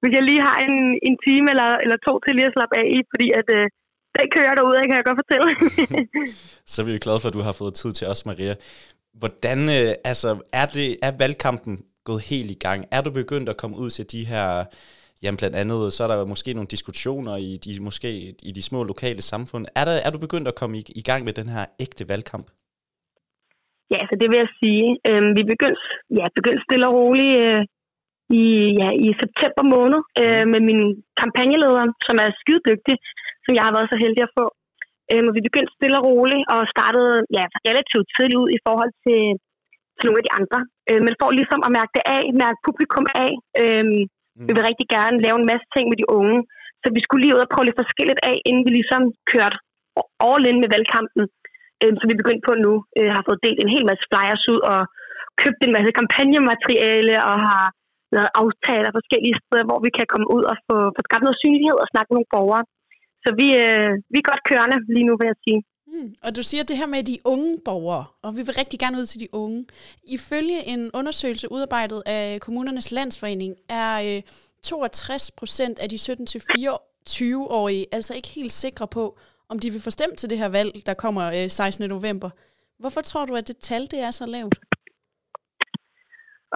hvis 0.04 0.16
jeg 0.18 0.24
lige 0.30 0.42
har 0.50 0.58
en, 0.68 0.78
en 1.08 1.16
time 1.26 1.48
eller, 1.54 1.70
eller 1.84 1.98
to 2.08 2.14
til 2.20 2.36
lige 2.36 2.50
at 2.50 2.56
slappe 2.56 2.76
af 2.82 2.86
i, 2.96 2.98
fordi 3.12 3.28
at, 3.40 3.48
øh, 3.58 3.66
den 4.18 4.28
kører 4.36 4.56
derude, 4.56 4.84
kan 4.90 5.00
jeg 5.00 5.08
godt 5.10 5.22
fortælle. 5.24 5.50
Så 6.72 6.82
er 6.82 6.86
vi 6.86 7.06
glade 7.06 7.20
for, 7.22 7.28
at 7.28 7.38
du 7.38 7.46
har 7.50 7.56
fået 7.62 7.74
tid 7.82 7.92
til 7.94 8.08
os, 8.08 8.26
Maria. 8.26 8.56
Hvordan 9.22 9.60
øh, 9.78 9.94
altså, 10.12 10.30
er, 10.62 10.66
det, 10.78 10.88
er 11.08 11.12
valgkampen 11.24 11.76
gået 12.10 12.22
helt 12.32 12.52
i 12.52 12.60
gang? 12.66 12.80
Er 12.92 13.02
du 13.02 13.12
begyndt 13.12 13.50
at 13.50 13.58
komme 13.58 13.76
ud 13.84 13.90
til 13.90 14.06
de 14.14 14.26
her, 14.32 14.66
jamen 15.24 15.38
blandt 15.38 15.56
andet, 15.62 15.94
så 15.94 16.04
er 16.04 16.08
der 16.08 16.26
måske 16.34 16.54
nogle 16.54 16.74
diskussioner 16.76 17.36
i 17.38 17.52
de, 17.66 17.84
måske 17.84 18.10
i 18.50 18.52
de 18.58 18.62
små 18.62 18.84
lokale 18.84 19.22
samfund. 19.22 19.66
Er, 19.76 19.86
der, 19.86 19.96
er 20.06 20.10
du 20.12 20.20
begyndt 20.26 20.48
at 20.48 20.56
komme 20.56 20.78
i, 20.78 20.84
i 20.96 21.04
gang 21.10 21.24
med 21.24 21.34
den 21.34 21.50
her 21.50 21.66
ægte 21.80 22.10
valgkamp? 22.10 22.48
Ja, 23.94 24.00
så 24.10 24.16
det 24.22 24.28
vil 24.32 24.40
jeg 24.44 24.52
sige. 24.62 24.86
Øhm, 25.10 25.32
vi 25.38 25.44
begyndte, 25.54 25.82
ja, 26.20 26.26
begyndte 26.36 26.66
stille 26.68 26.88
og 26.88 26.94
roligt 26.94 27.36
øh, 27.44 27.62
i, 28.42 28.44
ja, 28.82 28.90
i 29.08 29.10
september 29.22 29.64
måned 29.76 30.02
øh, 30.22 30.46
med 30.54 30.62
min 30.70 30.82
kampagneleder, 31.22 31.86
som 32.08 32.16
er 32.26 32.30
skidedygtig, 32.42 32.96
som 33.44 33.52
jeg 33.58 33.64
har 33.66 33.74
været 33.76 33.92
så 33.92 33.98
heldig 34.04 34.24
at 34.26 34.36
få. 34.40 34.46
Øhm, 35.12 35.28
og 35.30 35.34
vi 35.38 35.48
begyndte 35.48 35.76
stille 35.78 36.00
og 36.00 36.06
roligt 36.12 36.44
og 36.54 36.62
startede 36.74 37.14
ja, 37.38 37.46
relativt 37.70 38.08
tidligt 38.16 38.42
ud 38.44 38.50
i 38.58 38.60
forhold 38.66 38.92
til 39.06 39.22
til 39.98 40.06
nogle 40.08 40.22
af 40.22 40.28
de 40.28 40.36
andre. 40.40 40.60
Øh, 40.90 41.02
men 41.06 41.14
for 41.20 41.28
ligesom 41.40 41.62
at 41.68 41.72
mærke 41.78 41.94
det 41.98 42.06
af, 42.18 42.24
mærke 42.44 42.60
publikum 42.68 43.06
af. 43.26 43.32
Øh, 43.62 43.84
mm. 43.90 44.46
Vi 44.48 44.52
vil 44.56 44.68
rigtig 44.70 44.88
gerne 44.96 45.18
lave 45.26 45.38
en 45.40 45.50
masse 45.52 45.68
ting 45.76 45.86
med 45.90 45.98
de 46.02 46.08
unge. 46.20 46.38
Så 46.82 46.88
vi 46.96 47.02
skulle 47.04 47.22
lige 47.24 47.36
ud 47.36 47.46
og 47.46 47.52
prøve 47.54 47.68
lidt 47.68 47.82
forskelligt 47.84 48.22
af, 48.30 48.36
inden 48.48 48.64
vi 48.68 48.72
ligesom 48.74 49.02
kørte 49.32 49.58
all 50.30 50.44
in 50.50 50.62
med 50.64 50.70
valgkampen. 50.76 51.24
Øh, 51.82 51.94
så 52.00 52.04
vi 52.10 52.22
begyndte 52.22 52.48
på 52.50 52.54
nu. 52.66 52.74
Øh, 52.98 53.10
har 53.16 53.24
fået 53.28 53.44
delt 53.46 53.60
en 53.62 53.74
hel 53.76 53.86
masse 53.90 54.04
flyers 54.10 54.44
ud 54.54 54.62
og 54.74 54.80
købt 55.42 55.60
en 55.62 55.76
masse 55.78 55.92
kampagnemateriale 56.00 57.16
og 57.30 57.36
har 57.48 57.64
lavet 58.16 58.32
aftaler 58.42 58.90
forskellige 59.00 59.40
steder, 59.40 59.66
hvor 59.70 59.80
vi 59.86 59.90
kan 59.98 60.08
komme 60.12 60.28
ud 60.36 60.44
og 60.52 60.56
få, 60.68 60.76
få 60.96 61.02
skabt 61.08 61.24
noget 61.26 61.42
synlighed 61.44 61.78
og 61.84 61.88
snakke 61.92 62.10
med 62.10 62.18
nogle 62.18 62.34
borgere. 62.36 62.64
Så 63.24 63.30
vi, 63.40 63.48
øh, 63.64 63.92
vi 64.14 64.18
er 64.22 64.30
godt 64.32 64.44
kørende 64.50 64.78
lige 64.96 65.08
nu, 65.10 65.14
vil 65.20 65.32
jeg 65.32 65.40
sige. 65.46 65.60
Mm. 65.94 66.10
Og 66.26 66.36
du 66.38 66.42
siger 66.50 66.64
det 66.64 66.78
her 66.78 66.90
med 66.96 67.04
de 67.04 67.18
unge 67.34 67.52
borgere, 67.66 68.06
og 68.26 68.30
vi 68.38 68.42
vil 68.48 68.56
rigtig 68.62 68.80
gerne 68.80 68.98
ud 69.00 69.06
til 69.06 69.20
de 69.24 69.28
unge. 69.44 69.66
Ifølge 70.18 70.60
en 70.74 70.82
undersøgelse 70.94 71.52
udarbejdet 71.52 72.04
af 72.06 72.40
Kommunernes 72.46 72.92
Landsforening 72.92 73.56
er 73.70 73.92
øh, 74.08 74.22
62 74.64 75.32
procent 75.32 75.80
af 75.80 75.90
de 75.90 75.96
17-24-årige 75.96 77.86
altså 77.92 78.14
ikke 78.14 78.28
helt 78.28 78.52
sikre 78.52 78.88
på, 78.88 79.18
om 79.50 79.60
de 79.60 79.72
vil 79.72 79.82
få 79.82 79.90
stemt 79.90 80.18
til 80.18 80.30
det 80.30 80.38
her 80.38 80.50
valg, 80.50 80.72
der 80.86 80.94
kommer 80.94 81.32
øh, 81.32 81.50
16. 81.50 81.90
november. 81.90 82.30
Hvorfor 82.80 83.02
tror 83.02 83.26
du, 83.26 83.36
at 83.36 83.48
det 83.48 83.58
tal 83.58 83.82
det 83.82 84.00
er 84.00 84.12
så 84.12 84.26
lavt? 84.26 84.60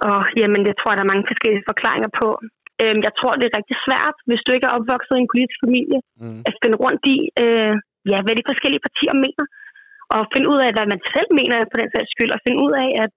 Og, 0.06 0.20
jamen, 0.40 0.62
det 0.66 0.74
tror 0.76 0.90
jeg, 0.90 0.98
der 0.98 1.06
er 1.06 1.12
mange 1.12 1.30
forskellige 1.30 1.68
forklaringer 1.70 2.10
på. 2.20 2.28
Øhm, 2.82 3.00
jeg 3.06 3.14
tror, 3.18 3.32
det 3.34 3.46
er 3.46 3.58
rigtig 3.58 3.76
svært, 3.86 4.16
hvis 4.28 4.42
du 4.44 4.50
ikke 4.52 4.66
er 4.68 4.76
opvokset 4.78 5.14
i 5.16 5.22
en 5.22 5.32
politisk 5.32 5.58
familie, 5.66 5.98
mm. 6.22 6.40
at 6.48 6.54
finde 6.62 6.76
rundt 6.84 7.02
i, 7.16 7.18
øh, 7.44 7.74
ja, 8.12 8.18
hvad 8.24 8.34
de 8.36 8.48
forskellige 8.50 8.84
partier 8.86 9.14
mener, 9.24 9.44
og 10.14 10.20
finde 10.34 10.48
ud 10.52 10.58
af, 10.66 10.70
hvad 10.74 10.86
man 10.92 11.00
selv 11.14 11.30
mener 11.38 11.56
på 11.72 11.76
den 11.80 11.90
sags 11.94 12.10
skyld, 12.14 12.32
og 12.36 12.44
finde 12.46 12.60
ud 12.66 12.72
af, 12.84 12.90
at 13.04 13.10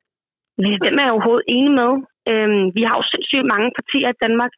hvem 0.84 0.98
er 1.04 1.14
overhovedet 1.14 1.46
enig 1.56 1.74
med. 1.82 1.92
Øhm, 2.32 2.66
vi 2.78 2.82
har 2.88 2.96
jo 3.00 3.04
sindssygt 3.12 3.52
mange 3.54 3.70
partier 3.78 4.10
i 4.12 4.22
Danmark. 4.26 4.52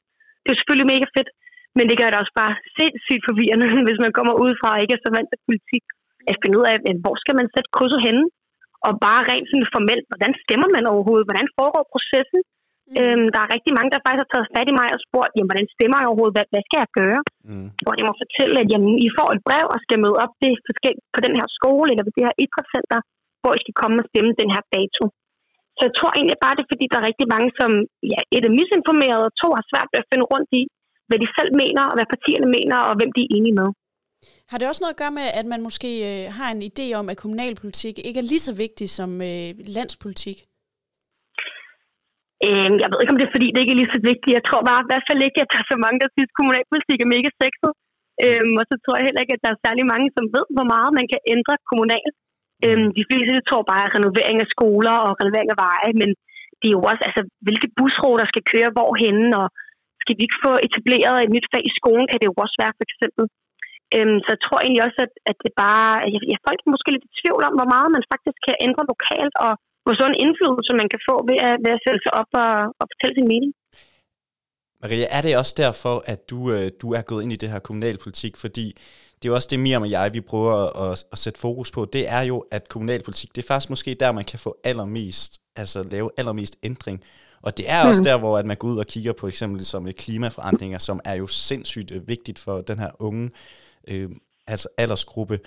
Det 0.44 0.50
er 0.50 0.60
selvfølgelig 0.60 0.92
mega 0.94 1.08
fedt, 1.16 1.30
men 1.78 1.86
det 1.90 1.96
gør 2.00 2.10
det 2.10 2.22
også 2.22 2.36
bare 2.42 2.54
sindssygt 2.78 3.24
forvirrende, 3.30 3.68
hvis 3.88 4.04
man 4.06 4.16
kommer 4.18 4.34
ud 4.44 4.52
fra 4.60 4.70
og 4.76 4.82
ikke 4.82 4.96
er 4.98 5.04
så 5.06 5.12
vant 5.18 5.30
til 5.32 5.46
politik. 5.48 5.84
At 6.32 6.40
finde 6.42 6.58
ud 6.60 6.66
af, 6.72 6.76
hvor 7.04 7.16
skal 7.24 7.36
man 7.40 7.48
sætte 7.54 7.74
krydset 7.76 8.02
henne? 8.08 8.24
Og 8.88 8.94
bare 9.06 9.28
rent 9.32 9.48
sådan 9.50 9.74
formelt, 9.76 10.06
hvordan 10.12 10.34
stemmer 10.44 10.70
man 10.76 10.86
overhovedet? 10.94 11.28
Hvordan 11.30 11.48
foregår 11.58 11.84
processen? 11.94 12.42
Mm. 12.92 12.96
Øhm, 13.00 13.28
der 13.34 13.40
er 13.42 13.54
rigtig 13.56 13.74
mange, 13.78 13.92
der 13.94 14.04
faktisk 14.06 14.24
har 14.24 14.32
taget 14.34 14.52
fat 14.56 14.68
i 14.72 14.78
mig 14.80 14.90
og 14.96 15.02
spurgt, 15.08 15.34
jamen, 15.34 15.50
hvordan 15.52 15.70
stemmer 15.76 15.98
jeg 16.00 16.10
overhovedet? 16.10 16.36
Hvad, 16.36 16.48
hvad 16.54 16.64
skal 16.66 16.80
jeg 16.84 16.92
gøre? 17.02 17.22
Mm. 17.50 17.68
Hvor 17.84 17.94
jeg 18.00 18.06
må 18.10 18.14
fortælle, 18.24 18.56
at 18.62 18.68
jamen, 18.72 18.94
I 19.06 19.08
får 19.18 19.30
et 19.36 19.42
brev 19.48 19.66
og 19.74 19.80
skal 19.86 20.02
møde 20.04 20.18
op 20.24 20.34
det 20.44 20.54
på 21.16 21.20
den 21.26 21.34
her 21.40 21.48
skole 21.58 21.88
eller 21.92 22.06
ved 22.06 22.16
det 22.18 22.28
her 22.28 22.36
idrætscenter, 22.44 23.00
hvor 23.42 23.52
I 23.58 23.64
skal 23.64 23.80
komme 23.82 23.98
og 24.02 24.08
stemme 24.10 24.32
den 24.42 24.50
her 24.56 24.64
dato. 24.76 25.04
Så 25.78 25.82
jeg 25.88 25.94
tror 25.98 26.12
egentlig 26.14 26.40
bare, 26.44 26.56
det 26.56 26.64
er 26.64 26.74
fordi, 26.74 26.86
der 26.92 26.98
er 27.00 27.10
rigtig 27.10 27.28
mange, 27.34 27.50
som 27.60 27.72
ja, 28.14 28.20
et 28.36 28.44
er 28.50 28.56
misinformeret, 28.60 29.24
og 29.28 29.34
to 29.42 29.48
har 29.58 29.66
svært 29.72 29.90
ved 29.92 30.02
at 30.02 30.10
finde 30.12 30.26
rundt 30.34 30.52
i, 30.62 30.64
hvad 31.08 31.20
de 31.24 31.28
selv 31.38 31.52
mener, 31.62 31.84
og 31.90 31.96
hvad 31.98 32.08
partierne 32.14 32.50
mener, 32.58 32.78
og 32.90 32.94
hvem 32.98 33.12
de 33.16 33.22
er 33.24 33.34
enige 33.38 33.58
med. 33.62 33.70
Har 34.50 34.58
det 34.58 34.68
også 34.68 34.82
noget 34.84 34.96
at 34.96 35.02
gøre 35.04 35.18
med, 35.20 35.28
at 35.40 35.46
man 35.54 35.62
måske 35.68 35.92
øh, 36.10 36.24
har 36.38 36.50
en 36.56 36.64
idé 36.70 36.86
om, 37.00 37.06
at 37.12 37.22
kommunalpolitik 37.24 37.96
ikke 38.08 38.20
er 38.24 38.30
lige 38.32 38.46
så 38.48 38.54
vigtig 38.64 38.88
som 38.98 39.10
øh, 39.32 39.50
landspolitik? 39.78 40.38
Øh, 42.46 42.72
jeg 42.82 42.88
ved 42.90 43.00
ikke, 43.00 43.14
om 43.14 43.20
det 43.20 43.28
er 43.28 43.36
fordi, 43.36 43.48
det 43.52 43.60
ikke 43.62 43.76
er 43.76 43.82
lige 43.82 43.96
så 43.96 44.02
vigtigt. 44.12 44.38
Jeg 44.38 44.46
tror 44.50 44.62
bare 44.70 44.82
i 44.84 44.90
hvert 44.90 45.08
fald 45.10 45.22
ikke, 45.28 45.40
at 45.44 45.52
der 45.54 45.60
er 45.62 45.70
så 45.74 45.78
mange, 45.86 46.02
der 46.04 46.10
synes, 46.14 46.30
at 46.32 46.38
kommunalpolitik 46.40 47.00
er 47.02 47.14
mega 47.16 47.30
sexet. 47.42 47.72
Øh, 48.24 48.46
og 48.60 48.66
så 48.70 48.76
tror 48.84 48.96
jeg 48.98 49.06
heller 49.08 49.24
ikke, 49.24 49.36
at 49.38 49.44
der 49.46 49.52
er 49.52 49.64
særlig 49.66 49.86
mange, 49.94 50.08
som 50.16 50.26
ved, 50.36 50.46
hvor 50.56 50.68
meget 50.74 50.92
man 51.00 51.08
kan 51.12 51.22
ændre 51.34 51.56
kommunalt. 51.70 52.16
Øh, 52.66 52.86
de 53.00 53.08
fleste 53.10 53.48
tror 53.50 53.64
bare, 53.72 53.86
at 53.88 53.96
renovering 53.98 54.38
af 54.44 54.50
skoler 54.56 54.96
og 55.06 55.12
renovering 55.22 55.50
af 55.54 55.60
veje, 55.68 55.92
men 56.02 56.10
det 56.60 56.68
er 56.70 56.78
jo 56.78 56.84
også, 56.90 57.04
altså, 57.10 57.22
hvilke 57.46 57.70
busruter 57.78 58.26
skal 58.30 58.44
køre 58.54 58.74
hvorhen, 58.76 59.20
og 59.42 59.46
skal 60.02 60.16
vi 60.18 60.22
ikke 60.26 60.44
få 60.46 60.54
etableret 60.68 61.18
et 61.20 61.34
nyt 61.36 61.48
fag 61.52 61.64
i 61.70 61.78
skolen, 61.80 62.06
kan 62.08 62.20
det 62.20 62.30
jo 62.32 62.36
også 62.44 62.58
være, 62.62 62.74
for 62.78 62.86
eksempel. 62.90 63.24
Øhm, 63.96 64.18
så 64.24 64.30
jeg 64.36 64.42
tror 64.46 64.60
egentlig 64.60 64.86
også, 64.88 65.00
at, 65.06 65.14
at 65.32 65.38
det 65.44 65.54
bare, 65.64 65.90
jeg, 66.14 66.20
jeg 66.32 66.40
folk 66.48 66.60
er 66.62 66.74
måske 66.76 66.94
lidt 66.94 67.10
i 67.10 67.18
tvivl 67.22 67.42
om, 67.48 67.54
hvor 67.60 67.70
meget 67.74 67.90
man 67.96 68.04
faktisk 68.14 68.40
kan 68.48 68.56
ændre 68.66 68.84
lokalt, 68.92 69.36
og 69.46 69.52
hvor 69.84 69.94
sådan 69.96 70.14
en 70.16 70.22
indflydelse 70.24 70.72
man 70.82 70.90
kan 70.94 71.02
få 71.10 71.16
ved 71.30 71.38
at, 71.48 71.56
ved 71.64 71.72
at 71.78 71.84
sætte 71.86 72.02
sig 72.06 72.14
op 72.22 72.32
og, 72.44 72.54
og 72.80 72.86
fortælle 72.92 73.16
sin 73.18 73.32
mening. 73.34 73.52
Maria, 74.82 75.08
er 75.18 75.22
det 75.26 75.38
også 75.42 75.56
derfor, 75.66 75.96
at 76.14 76.20
du, 76.32 76.40
øh, 76.56 76.66
du 76.82 76.88
er 76.98 77.02
gået 77.10 77.24
ind 77.24 77.34
i 77.34 77.42
det 77.42 77.50
her 77.54 77.60
kommunalpolitik? 77.68 78.34
Fordi 78.44 78.66
det 79.16 79.26
er 79.26 79.32
jo 79.32 79.36
også 79.36 79.48
det, 79.52 79.60
Miriam 79.60 79.82
og 79.82 79.92
jeg, 79.92 80.14
vi 80.14 80.22
prøver 80.22 80.56
at, 80.84 81.04
at 81.14 81.18
sætte 81.18 81.40
fokus 81.40 81.72
på. 81.72 81.86
Det 81.86 82.04
er 82.10 82.22
jo, 82.22 82.38
at 82.52 82.70
kommunalpolitik, 82.70 83.30
det 83.36 83.44
er 83.44 83.48
faktisk 83.48 83.70
måske 83.70 83.96
der, 84.00 84.12
man 84.12 84.26
kan 84.26 84.40
få 84.40 84.52
allermest, 84.64 85.32
altså 85.56 85.80
lave 85.92 86.10
allermest 86.18 86.56
ændring. 86.64 87.04
Og 87.42 87.58
det 87.58 87.66
er 87.72 87.88
også 87.88 88.02
mm. 88.02 88.04
der, 88.04 88.18
hvor 88.18 88.38
at 88.38 88.46
man 88.46 88.58
går 88.58 88.68
ud 88.68 88.78
og 88.78 88.86
kigger 88.86 89.14
på 89.14 89.28
eksempel 89.28 89.66
som 89.66 89.88
klimaforandringer, 89.94 90.78
som 90.78 91.00
er 91.06 91.14
jo 91.14 91.28
sindssygt 91.28 91.92
øh, 91.92 92.08
vigtigt 92.08 92.40
for 92.40 92.62
den 92.62 92.80
her 92.80 92.92
unge 93.00 93.32
øh, 93.92 94.10
altså 94.48 94.68
aldersgruppe. 94.78 95.38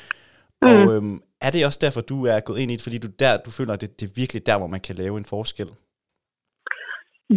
Mm. 0.62 0.68
Og 0.68 0.80
øhm, 0.94 1.16
er 1.46 1.50
det 1.50 1.66
også 1.68 1.80
derfor, 1.86 2.00
du 2.12 2.18
er 2.32 2.46
gået 2.48 2.60
ind 2.62 2.70
i 2.70 2.76
det, 2.76 2.86
fordi 2.86 2.98
du, 3.04 3.08
der, 3.22 3.32
du 3.46 3.50
føler, 3.58 3.72
at 3.72 3.80
det, 3.82 3.90
det 3.98 4.04
er 4.06 4.18
virkelig 4.22 4.42
der, 4.48 4.56
hvor 4.58 4.70
man 4.74 4.82
kan 4.86 4.94
lave 5.02 5.16
en 5.18 5.30
forskel? 5.34 5.70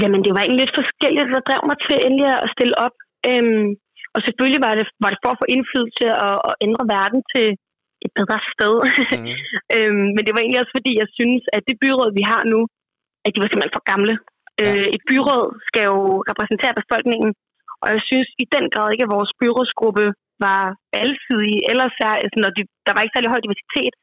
Jamen, 0.01 0.21
det 0.25 0.31
var 0.33 0.41
egentlig 0.41 0.63
lidt 0.63 0.79
forskelligt, 0.81 1.33
der 1.35 1.47
drev 1.49 1.62
mig 1.69 1.77
til 1.85 1.97
endelig 2.07 2.29
at 2.45 2.49
stille 2.55 2.75
op. 2.85 2.95
Øhm, 3.29 3.67
og 4.15 4.19
selvfølgelig 4.25 4.62
var 4.67 4.73
det, 4.79 4.85
var 5.03 5.09
det 5.12 5.19
for 5.23 5.31
at 5.33 5.39
få 5.41 5.47
indflydelse 5.55 6.05
og, 6.25 6.35
og 6.47 6.53
ændre 6.65 6.83
verden 6.95 7.21
til 7.33 7.47
et 8.05 8.12
bedre 8.19 8.39
sted. 8.53 8.73
Mm. 9.21 9.35
øhm, 9.75 10.07
men 10.15 10.21
det 10.25 10.31
var 10.33 10.41
egentlig 10.41 10.62
også 10.63 10.75
fordi, 10.77 10.91
jeg 11.01 11.09
synes, 11.17 11.43
at 11.55 11.63
det 11.67 11.81
byråd, 11.83 12.12
vi 12.19 12.23
har 12.31 12.41
nu, 12.53 12.59
at 13.25 13.31
de 13.33 13.39
var 13.41 13.49
simpelthen 13.49 13.77
for 13.77 13.89
gamle. 13.91 14.15
Ja. 14.62 14.63
Øh, 14.63 14.88
et 14.95 15.03
byråd 15.09 15.45
skal 15.69 15.83
jo 15.91 15.97
repræsentere 16.29 16.79
befolkningen, 16.81 17.29
og 17.83 17.87
jeg 17.95 18.01
synes 18.09 18.29
i 18.43 18.45
den 18.55 18.65
grad 18.73 18.87
ikke, 18.89 19.05
at 19.07 19.15
vores 19.17 19.31
byrådsgruppe 19.39 20.05
var 20.45 20.63
alsidig, 21.03 21.57
ellers 21.71 21.95
er, 22.07 22.13
altså, 22.23 22.37
når 22.43 22.51
de, 22.57 22.61
der 22.85 22.93
var 22.93 23.01
ikke 23.01 23.15
særlig 23.15 23.31
høj 23.33 23.41
diversitet. 23.43 23.93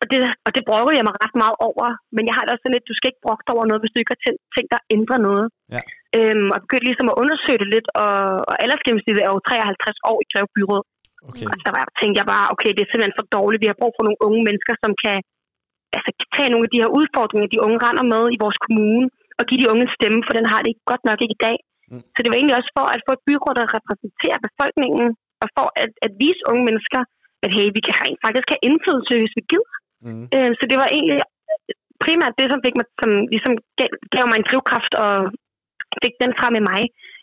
Og 0.00 0.06
det, 0.10 0.18
og 0.46 0.50
det 0.56 0.62
brokkede 0.68 0.98
jeg 0.98 1.06
mig 1.06 1.16
ret 1.24 1.36
meget 1.42 1.56
over, 1.68 1.86
men 2.16 2.22
jeg 2.28 2.34
har 2.36 2.44
det 2.44 2.52
også 2.52 2.62
sådan 2.64 2.76
lidt, 2.76 2.90
du 2.90 2.96
skal 2.96 3.10
ikke 3.10 3.24
brokke 3.26 3.52
over 3.54 3.64
noget, 3.66 3.82
hvis 3.82 3.92
du 3.92 3.98
ikke 4.00 4.14
har 4.14 4.22
tænkt 4.54 4.70
dig 4.72 4.80
at 4.82 4.88
ændre 4.96 5.16
noget. 5.28 5.46
Ja. 5.74 5.82
Øhm, 6.16 6.48
og 6.54 6.58
begyndte 6.64 6.88
ligesom 6.88 7.10
at 7.12 7.18
undersøge 7.22 7.60
det 7.62 7.68
lidt, 7.74 7.88
og, 8.02 8.14
og 8.50 8.54
aldersgennemsnittet 8.62 9.22
er 9.22 9.30
jo 9.34 9.40
53 9.48 10.00
år 10.10 10.18
i 10.24 10.26
Greve 10.32 10.50
Byråd. 10.54 10.84
Okay. 11.28 11.46
Og 11.50 11.54
der 11.66 11.72
var, 11.76 11.84
tænkte 12.00 12.18
jeg 12.20 12.28
bare, 12.34 12.46
okay, 12.54 12.70
det 12.74 12.82
er 12.82 12.90
simpelthen 12.90 13.18
for 13.18 13.26
dårligt. 13.36 13.62
Vi 13.64 13.70
har 13.70 13.80
brug 13.80 13.92
for 13.96 14.04
nogle 14.06 14.22
unge 14.26 14.40
mennesker, 14.48 14.74
som 14.82 14.92
kan 15.04 15.16
altså, 15.96 16.10
tage 16.36 16.52
nogle 16.52 16.66
af 16.66 16.72
de 16.72 16.82
her 16.82 16.90
udfordringer, 16.98 17.48
de 17.54 17.64
unge 17.66 17.78
render 17.86 18.06
med 18.14 18.22
i 18.34 18.38
vores 18.44 18.58
kommune, 18.64 19.06
og 19.38 19.42
give 19.48 19.60
de 19.62 19.70
unge 19.72 19.84
en 19.86 19.94
stemme, 19.96 20.20
for 20.26 20.34
den 20.38 20.46
har 20.52 20.60
det 20.66 20.72
godt 20.90 21.02
nok 21.08 21.18
ikke 21.24 21.36
i 21.38 21.44
dag. 21.46 21.56
Mm. 21.90 22.02
Så 22.14 22.18
det 22.20 22.28
var 22.30 22.38
egentlig 22.38 22.58
også 22.60 22.72
for 22.78 22.86
at 22.94 23.04
få 23.06 23.12
et 23.16 23.24
byråd, 23.28 23.54
der 23.60 23.74
repræsenterer 23.76 24.38
befolkningen, 24.48 25.06
og 25.42 25.48
for 25.56 25.66
at, 25.82 25.92
at 26.06 26.12
vise 26.22 26.42
unge 26.50 26.64
mennesker, 26.68 27.00
at 27.44 27.50
hey, 27.56 27.66
vi 27.76 27.80
kan 27.86 27.96
rent 28.02 28.20
faktisk 28.26 28.48
have 28.52 28.64
indflydelse, 28.68 29.12
hvis 29.20 29.36
vi 29.38 29.42
gider. 29.52 29.76
Mm. 30.06 30.24
Øh, 30.36 30.50
så 30.58 30.64
det 30.70 30.76
var 30.82 30.88
egentlig 30.96 31.18
primært 32.04 32.38
det, 32.40 32.46
som 32.52 32.60
fik 32.66 32.76
mig, 32.78 32.86
som 33.02 33.10
ligesom 33.34 33.54
gav, 33.78 33.90
gav 34.14 34.24
mig 34.28 34.36
en 34.38 34.48
drivkraft 34.48 34.92
og 35.04 35.14
fik 36.04 36.14
den 36.22 36.32
frem 36.38 36.52
med 36.56 36.64
mig. 36.72 36.82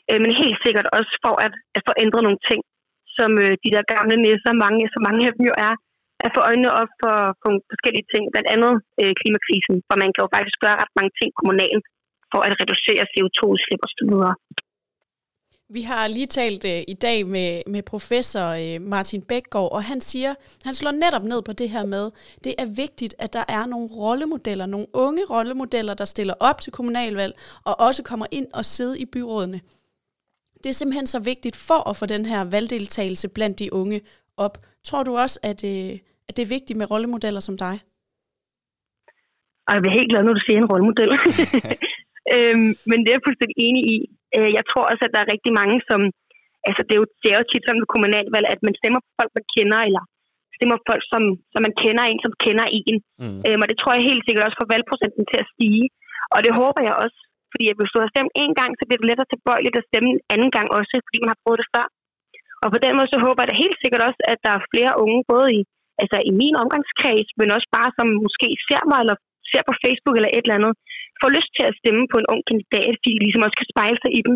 Øh, 0.09 0.19
men 0.23 0.31
helt 0.43 0.57
sikkert 0.65 0.87
også 0.97 1.13
for 1.23 1.35
at, 1.45 1.53
at 1.77 1.81
få 1.87 1.93
ændret 2.03 2.25
nogle 2.25 2.41
ting, 2.49 2.61
som 3.17 3.29
øh, 3.43 3.53
de 3.63 3.73
der 3.75 3.83
gamle 3.93 4.15
næsser, 4.25 4.51
mange, 4.65 4.83
så 4.93 4.99
mange 5.07 5.21
af 5.27 5.33
dem 5.35 5.43
jo 5.51 5.55
er, 5.67 5.73
at 6.25 6.33
få 6.35 6.41
øjnene 6.49 6.71
op 6.81 6.91
for, 7.01 7.17
for 7.41 7.49
forskellige 7.71 8.09
ting, 8.13 8.23
blandt 8.33 8.49
andet 8.53 8.73
øh, 9.01 9.13
klimakrisen, 9.19 9.75
for 9.87 9.95
man 10.01 10.09
kan 10.11 10.23
jo 10.25 10.29
faktisk 10.35 10.57
gøre 10.63 10.79
ret 10.81 10.93
mange 10.97 11.13
ting 11.19 11.29
kommunalt 11.39 11.85
for 12.31 12.41
at 12.47 12.53
reducere 12.61 13.03
CO2-udslip 13.13 13.81
osv. 13.87 14.11
Vi 15.73 15.81
har 15.81 16.07
lige 16.07 16.25
talt 16.25 16.63
uh, 16.63 16.93
i 16.93 16.93
dag 17.01 17.27
med, 17.27 17.61
med 17.67 17.83
professor 17.83 18.47
uh, 18.55 18.81
Martin 18.81 19.21
Bækgaard, 19.21 19.71
og 19.71 19.83
han 19.83 20.01
siger, 20.01 20.33
han 20.65 20.73
slår 20.73 20.91
netop 20.91 21.23
ned 21.23 21.41
på 21.41 21.53
det 21.53 21.69
her 21.69 21.85
med, 21.85 22.11
det 22.43 22.53
er 22.59 22.75
vigtigt, 22.75 23.15
at 23.19 23.33
der 23.33 23.43
er 23.47 23.65
nogle 23.65 23.89
rollemodeller, 24.01 24.65
nogle 24.65 24.87
unge 24.93 25.23
rollemodeller, 25.29 25.93
der 25.93 26.05
stiller 26.05 26.33
op 26.39 26.61
til 26.61 26.71
kommunalvalg, 26.71 27.33
og 27.65 27.79
også 27.79 28.03
kommer 28.03 28.25
ind 28.31 28.47
og 28.53 28.65
sidder 28.65 28.95
i 28.95 29.05
byrådene. 29.05 29.61
Det 30.63 30.69
er 30.69 30.73
simpelthen 30.73 31.07
så 31.07 31.19
vigtigt 31.19 31.55
for 31.67 31.89
at 31.89 31.97
få 31.97 32.05
den 32.05 32.25
her 32.25 32.43
valgdeltagelse 32.43 33.29
blandt 33.29 33.59
de 33.59 33.73
unge 33.73 34.01
op. 34.37 34.57
Tror 34.83 35.03
du 35.03 35.17
også, 35.17 35.39
at, 35.43 35.63
uh, 35.63 35.97
at 36.27 36.37
det 36.37 36.43
er 36.43 36.55
vigtigt 36.57 36.77
med 36.77 36.91
rollemodeller 36.91 37.39
som 37.39 37.57
dig? 37.57 37.79
Og 39.67 39.73
jeg 39.73 39.81
bliver 39.81 39.97
helt 39.99 40.09
glad, 40.11 40.23
når 40.23 40.33
du 40.33 40.39
siger 40.45 40.57
en 40.57 40.71
rollemodel. 40.71 41.11
øhm, 42.35 42.71
men 42.89 42.97
det 42.99 43.09
er 43.09 43.17
jeg 43.17 43.27
fuldstændig 43.27 43.57
enig 43.67 43.83
i. 43.95 43.97
Øh, 44.37 44.49
jeg 44.57 44.65
tror 44.69 44.85
også, 44.91 45.03
at 45.05 45.13
der 45.15 45.21
er 45.21 45.33
rigtig 45.33 45.53
mange, 45.61 45.77
som... 45.89 46.01
Altså, 46.67 46.81
det 46.87 46.93
er 46.95 47.01
jo, 47.03 47.07
det 47.21 47.29
er 47.29 47.37
jo 47.39 47.49
tit 47.51 47.65
som 47.65 47.77
ved 47.81 47.89
kommunalvalg, 47.93 48.47
at 48.53 48.61
man 48.67 48.75
stemmer 48.79 48.99
på 49.03 49.11
folk, 49.19 49.31
man 49.37 49.47
kender, 49.55 49.79
eller 49.87 50.03
stemmer 50.57 50.75
på 50.79 50.85
folk, 50.91 51.03
som, 51.13 51.23
som 51.53 51.61
man 51.65 51.75
kender 51.83 52.03
en, 52.05 52.19
som 52.25 52.33
kender 52.45 52.65
en. 52.79 52.97
Mm. 53.21 53.39
Øhm, 53.45 53.61
og 53.63 53.67
det 53.69 53.77
tror 53.77 53.93
jeg 53.93 54.09
helt 54.11 54.23
sikkert 54.25 54.45
også 54.47 54.59
får 54.59 54.71
valgprocenten 54.73 55.23
til 55.31 55.37
at 55.43 55.49
stige. 55.53 55.85
Og 56.33 56.39
det 56.45 56.51
håber 56.61 56.81
jeg 56.87 56.95
også, 57.03 57.19
fordi 57.51 57.65
at 57.71 57.77
hvis 57.77 57.93
du 57.93 57.99
har 58.03 58.09
stemt 58.13 58.33
en 58.43 58.53
gang, 58.59 58.71
så 58.75 58.83
bliver 58.85 59.01
det 59.01 59.09
lettere 59.09 59.31
tilbøjeligt 59.33 59.79
at 59.79 59.87
stemme 59.89 60.07
en 60.13 60.21
anden 60.33 60.51
gang 60.57 60.67
også, 60.79 60.95
fordi 61.07 61.17
man 61.21 61.31
har 61.33 61.41
prøvet 61.43 61.61
det 61.61 61.71
før. 61.75 61.85
Og 62.63 62.67
på 62.73 62.79
den 62.85 62.93
måde 62.97 63.09
så 63.13 63.19
håber 63.25 63.39
jeg 63.41 63.49
da 63.49 63.63
helt 63.65 63.79
sikkert 63.83 64.03
også, 64.07 64.21
at 64.31 64.39
der 64.45 64.53
er 64.55 64.67
flere 64.73 64.93
unge, 65.03 65.21
både 65.33 65.47
i, 65.59 65.61
altså 66.01 66.17
i 66.29 66.31
min 66.41 66.55
omgangskreds, 66.63 67.29
men 67.39 67.55
også 67.55 67.69
bare 67.77 67.91
som 67.97 68.07
måske 68.25 68.47
ser 68.67 68.83
mig, 68.91 68.99
eller 69.03 69.17
ser 69.51 69.63
på 69.69 69.73
Facebook 69.83 70.15
eller 70.15 70.31
et 70.31 70.45
eller 70.45 70.59
andet, 70.59 70.73
får 71.21 71.31
lyst 71.37 71.51
til 71.57 71.65
at 71.69 71.77
stemme 71.81 72.03
på 72.11 72.17
en 72.19 72.29
ung 72.33 72.41
kandidat, 72.49 72.91
fordi 72.97 73.11
de 73.15 73.23
ligesom 73.25 73.45
også 73.45 73.57
kan 73.59 73.71
spejle 73.73 73.99
sig 74.03 74.11
i 74.19 74.21
dem. 74.27 74.35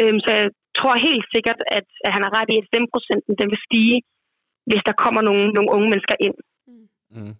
Øhm, 0.00 0.18
så 0.24 0.30
jeg 0.38 0.48
tror 0.78 1.06
helt 1.08 1.26
sikkert, 1.34 1.60
at, 1.78 1.86
at 2.06 2.10
han 2.14 2.22
har 2.26 2.32
ret 2.38 2.50
i, 2.52 2.56
at 2.60 2.68
stemmeprocenten 2.70 3.32
den 3.40 3.48
vil 3.52 3.64
stige, 3.68 3.98
hvis 4.68 4.82
der 4.88 4.94
kommer 5.04 5.22
nogle, 5.28 5.44
nogle 5.56 5.70
unge 5.76 5.88
mennesker 5.92 6.16
ind. 6.26 6.36
Mm. 7.16 7.34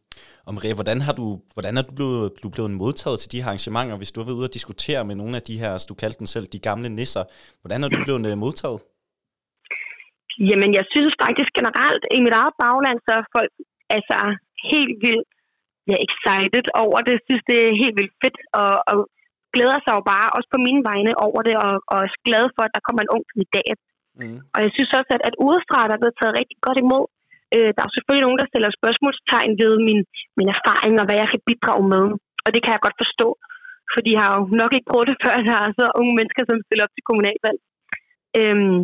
Og 0.46 0.52
Maria, 0.56 0.74
hvordan 0.78 1.00
har 1.06 1.14
du, 1.20 1.26
hvordan 1.54 1.74
er 1.78 1.84
du 1.88 1.92
blevet, 1.98 2.26
du 2.42 2.48
blevet 2.54 2.72
modtaget 2.82 3.18
til 3.20 3.32
de 3.32 3.40
her 3.42 3.50
arrangementer, 3.52 3.96
hvis 4.00 4.12
du 4.12 4.18
har 4.20 4.26
været 4.26 4.40
ude 4.40 4.50
og 4.50 4.56
diskutere 4.58 5.02
med 5.08 5.16
nogle 5.20 5.34
af 5.40 5.44
de 5.48 5.60
her, 5.62 5.72
du 5.88 5.94
kaldte 6.02 6.20
dem 6.22 6.28
selv, 6.34 6.46
de 6.54 6.66
gamle 6.68 6.88
nisser? 6.98 7.24
Hvordan 7.62 7.80
er 7.84 7.88
du 7.88 7.98
blevet 8.06 8.26
øh, 8.30 8.38
modtaget? 8.44 8.80
Jamen, 10.48 10.70
jeg 10.78 10.84
synes 10.94 11.14
faktisk 11.24 11.50
generelt, 11.58 12.02
i 12.18 12.20
mit 12.26 12.34
eget 12.40 12.54
bagland, 12.62 12.98
så 13.06 13.12
er 13.20 13.24
folk 13.36 13.52
altså 13.96 14.18
helt 14.70 14.94
vildt 15.04 15.28
ja, 15.90 15.96
excited 16.06 16.66
over 16.84 16.98
det. 17.04 17.12
Jeg 17.16 17.24
synes, 17.28 17.44
det 17.50 17.58
er 17.60 17.80
helt 17.82 17.96
vildt 17.98 18.16
fedt, 18.22 18.38
og, 18.60 18.72
og 18.90 18.98
glæder 19.54 19.78
sig 19.82 19.92
jo 19.98 20.02
bare 20.12 20.28
også 20.36 20.48
på 20.54 20.58
mine 20.66 20.82
vegne 20.90 21.12
over 21.26 21.40
det, 21.48 21.56
og, 21.66 21.74
og 21.92 21.98
er 22.06 22.22
glad 22.28 22.44
for, 22.54 22.62
at 22.64 22.74
der 22.76 22.84
kommer 22.86 23.02
en 23.02 23.12
ung 23.14 23.24
kandidat. 23.32 23.78
Mm. 24.20 24.38
Og 24.54 24.58
jeg 24.64 24.70
synes 24.76 24.90
også, 24.98 25.10
at, 25.16 25.22
at 25.28 25.38
udefra 25.46 25.80
der 25.88 25.94
er 25.94 26.02
blevet 26.02 26.18
taget 26.20 26.38
rigtig 26.40 26.58
godt 26.66 26.78
imod. 26.84 27.04
Øh, 27.54 27.70
der 27.76 27.82
er 27.84 27.94
selvfølgelig 27.94 28.26
nogen, 28.26 28.40
der 28.40 28.50
stiller 28.50 28.78
spørgsmålstegn 28.80 29.52
ved 29.62 29.72
min, 29.88 30.00
min 30.38 30.48
erfaring 30.56 30.94
og 31.00 31.06
hvad 31.06 31.18
jeg 31.22 31.28
kan 31.32 31.44
bidrage 31.48 31.84
med. 31.94 32.04
Og 32.44 32.50
det 32.54 32.60
kan 32.62 32.74
jeg 32.74 32.84
godt 32.86 33.02
forstå, 33.02 33.28
for 33.92 34.00
de 34.06 34.12
har 34.20 34.28
jo 34.36 34.42
nok 34.62 34.72
ikke 34.74 34.90
prøvet 34.90 35.10
det 35.10 35.22
før, 35.24 35.34
der 35.50 35.58
er 35.66 35.70
så 35.80 35.86
unge 36.00 36.14
mennesker, 36.18 36.42
som 36.46 36.64
stiller 36.66 36.84
op 36.86 36.94
til 36.94 37.06
kommunalvalg. 37.08 37.58
Øhm, 38.40 38.80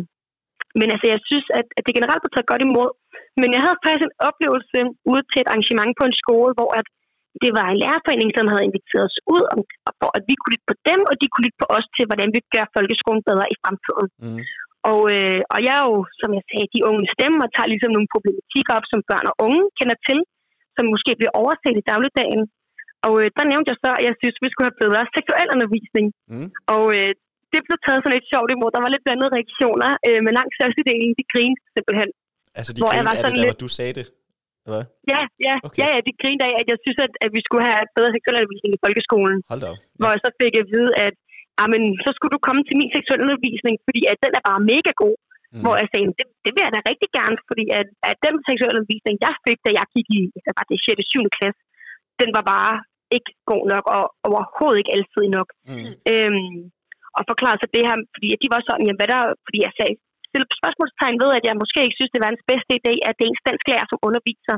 men 0.79 0.87
altså, 0.93 1.07
jeg 1.13 1.19
synes, 1.29 1.47
at, 1.59 1.67
at 1.77 1.83
det 1.85 1.97
generelt 1.97 2.21
bliver 2.21 2.35
taget 2.35 2.51
godt 2.53 2.65
imod. 2.67 2.89
Men 3.41 3.49
jeg 3.55 3.61
havde 3.65 3.81
faktisk 3.85 4.05
en 4.07 4.17
oplevelse 4.29 4.79
ude 5.11 5.23
til 5.31 5.39
et 5.41 5.49
arrangement 5.51 5.93
på 5.99 6.03
en 6.07 6.19
skole, 6.23 6.51
hvor 6.59 6.71
at 6.79 6.87
det 7.43 7.51
var 7.57 7.67
en 7.69 7.79
lærerforening, 7.83 8.29
som 8.37 8.51
havde 8.51 8.67
inviteret 8.69 9.07
os 9.09 9.19
ud, 9.35 9.43
om, 9.53 9.59
for 10.01 10.09
at 10.17 10.23
vi 10.29 10.33
kunne 10.37 10.53
lytte 10.53 10.69
på 10.71 10.77
dem, 10.89 10.99
og 11.09 11.15
de 11.19 11.27
kunne 11.27 11.45
lytte 11.45 11.61
på 11.63 11.67
os 11.77 11.87
til, 11.95 12.05
hvordan 12.09 12.29
vi 12.35 12.41
gør 12.53 12.65
folkeskolen 12.75 13.23
bedre 13.29 13.45
i 13.53 13.55
fremtiden. 13.61 14.07
Mm. 14.23 14.41
Og, 14.91 15.01
øh, 15.15 15.41
og 15.53 15.59
jeg 15.67 15.75
er 15.81 15.85
jo, 15.91 15.97
som 16.21 16.29
jeg 16.37 16.43
sagde, 16.49 16.73
de 16.75 16.85
unge 16.89 17.05
stemmer 17.15 17.41
og 17.45 17.51
tager 17.55 17.71
ligesom 17.73 17.91
nogle 17.93 18.11
problematikker 18.13 18.73
op, 18.79 18.87
som 18.91 19.01
børn 19.09 19.29
og 19.31 19.35
unge 19.45 19.63
kender 19.77 19.97
til, 20.07 20.19
som 20.75 20.85
måske 20.93 21.11
bliver 21.19 21.37
overset 21.41 21.75
i 21.77 21.87
dagligdagen. 21.91 22.43
Og 23.07 23.13
øh, 23.21 23.27
der 23.37 23.45
nævnte 23.51 23.69
jeg 23.71 23.79
så, 23.85 23.91
at 23.99 24.03
jeg 24.07 24.15
synes, 24.21 24.35
vi 24.43 24.49
skulle 24.51 24.69
have 24.69 24.83
bedre 24.83 25.03
seksuel 25.15 25.47
undervisning. 25.55 26.05
Mm. 26.31 26.49
Og 26.75 26.83
øh, 26.97 27.11
det 27.53 27.61
blev 27.65 27.77
taget 27.85 28.01
sådan 28.01 28.15
lidt 28.15 28.31
sjovt 28.33 28.49
imod. 28.55 28.69
Der 28.75 28.83
var 28.83 28.91
lidt 28.91 29.05
blandede 29.05 29.35
reaktioner, 29.37 29.89
øh, 30.07 30.19
men 30.25 30.37
langt 30.39 30.53
størstedelen, 30.57 31.11
de 31.19 31.25
grinede 31.33 31.61
simpelthen. 31.75 32.09
Altså 32.59 32.71
de 32.75 32.81
grinte 32.81 33.11
af 33.11 33.15
det 33.17 33.23
der, 33.23 33.43
lidt... 33.43 33.49
hvor 33.51 33.59
du 33.65 33.69
sagde 33.79 33.93
det? 33.99 34.07
Hvad? 34.69 34.83
Ja, 35.13 35.21
ja, 35.47 35.55
okay. 35.67 35.79
ja, 35.81 35.87
ja, 35.93 35.99
de 36.07 36.11
grinede 36.21 36.45
af, 36.49 36.53
at 36.61 36.67
jeg 36.71 36.79
synes, 36.83 36.99
at, 37.05 37.13
at 37.25 37.31
vi 37.37 37.41
skulle 37.45 37.63
have 37.69 37.81
bedre 37.97 38.11
seksualundervisning 38.15 38.71
i 38.77 38.81
folkeskolen. 38.85 39.37
Hold 39.51 39.61
da 39.63 39.67
op. 39.73 39.79
Ja. 39.79 39.99
Hvor 39.99 40.09
jeg 40.13 40.21
så 40.25 40.31
fik 40.41 40.53
at 40.61 40.67
vide, 40.73 40.91
at 41.05 41.15
men, 41.73 41.81
så 42.05 42.09
skulle 42.15 42.33
du 42.35 42.41
komme 42.47 42.61
til 42.67 42.75
min 42.81 42.91
seksualundervisning, 42.95 43.75
fordi 43.87 44.01
at 44.11 44.17
den 44.25 44.31
er 44.39 44.43
bare 44.49 44.61
mega 44.73 44.91
god. 45.03 45.15
Mm. 45.53 45.61
Hvor 45.63 45.75
jeg 45.81 45.87
sagde, 45.91 46.07
det, 46.19 46.27
det 46.45 46.51
vil 46.53 46.65
jeg 46.65 46.73
da 46.75 46.81
rigtig 46.91 47.09
gerne, 47.19 47.37
fordi 47.49 47.65
at, 47.79 47.87
at 48.09 48.17
den 48.25 48.35
seksualundervisning, 48.47 49.15
jeg 49.25 49.33
fik, 49.45 49.59
da 49.65 49.71
jeg 49.79 49.85
gik 49.95 50.07
i 50.17 50.21
altså 50.35 50.51
var 50.57 50.65
det 50.69 50.77
6. 50.85 51.13
7. 51.13 51.35
klasse, 51.37 51.61
den 52.21 52.29
var 52.37 52.43
bare 52.53 52.73
ikke 53.15 53.31
god 53.51 53.63
nok, 53.73 53.85
og 53.95 54.03
overhovedet 54.27 54.79
ikke 54.81 54.93
altid 54.97 55.25
nok. 55.37 55.49
Mm. 55.69 55.93
Øhm, 56.11 56.57
og 57.17 57.23
forklare 57.31 57.57
sig 57.59 57.69
det 57.75 57.83
her, 57.87 57.95
fordi 58.15 58.27
de 58.43 58.47
var 58.55 58.61
sådan, 58.67 58.85
jamen, 58.85 58.99
hvad 58.99 59.09
der, 59.13 59.21
fordi 59.45 59.59
jeg 59.67 59.73
sagde, 59.79 59.93
stille 60.35 60.59
spørgsmålstegn 60.61 61.17
ved, 61.23 61.31
at 61.37 61.43
jeg 61.47 61.61
måske 61.61 61.79
ikke 61.85 61.99
synes, 61.99 62.13
det 62.13 62.23
var 62.25 62.31
en 62.31 62.45
bedste 62.51 62.71
idé, 62.79 62.93
at 63.07 63.13
det 63.15 63.23
er 63.23 63.31
ens 63.31 63.47
dansklærer, 63.47 63.85
som 63.89 64.03
underviser. 64.07 64.55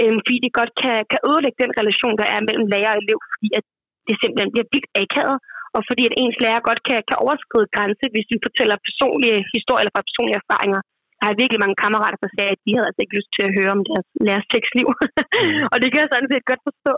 Øhm, 0.00 0.18
fordi 0.24 0.38
det 0.44 0.58
godt 0.60 0.72
kan, 0.82 0.96
kan 1.10 1.20
ødelægge 1.28 1.62
den 1.64 1.72
relation, 1.80 2.14
der 2.20 2.26
er 2.34 2.40
mellem 2.48 2.66
lærer 2.72 2.92
og 2.94 3.00
elev, 3.02 3.18
fordi 3.32 3.48
at 3.58 3.64
det 4.08 4.16
simpelthen 4.22 4.52
bliver 4.54 4.68
vildt 4.72 4.90
akavet, 5.02 5.38
og 5.76 5.80
fordi 5.88 6.02
at 6.08 6.16
ens 6.22 6.38
lærer 6.44 6.66
godt 6.68 6.80
kan, 6.88 6.98
kan 7.08 7.18
overskride 7.24 7.72
grænse, 7.76 8.04
hvis 8.14 8.28
vi 8.32 8.44
fortæller 8.46 8.84
personlige 8.88 9.38
historier 9.54 9.82
eller 9.82 9.94
fra 9.96 10.08
personlige 10.08 10.40
erfaringer. 10.44 10.80
Der 11.20 11.26
er 11.28 11.40
virkelig 11.42 11.62
mange 11.64 11.80
kammerater, 11.82 12.18
der 12.24 12.30
sagde, 12.36 12.52
at 12.54 12.62
de 12.64 12.70
havde 12.74 12.88
altså 12.88 13.02
ikke 13.02 13.16
lyst 13.18 13.30
til 13.36 13.44
at 13.46 13.54
høre 13.58 13.74
om 13.76 13.82
deres 13.88 14.08
lærers 14.26 14.48
tekstliv. 14.54 14.86
Mm. 14.90 15.64
og 15.72 15.76
det 15.82 15.88
kan 15.90 16.02
jeg 16.02 16.10
sådan 16.12 16.30
set 16.32 16.50
godt 16.50 16.62
forstå. 16.68 16.94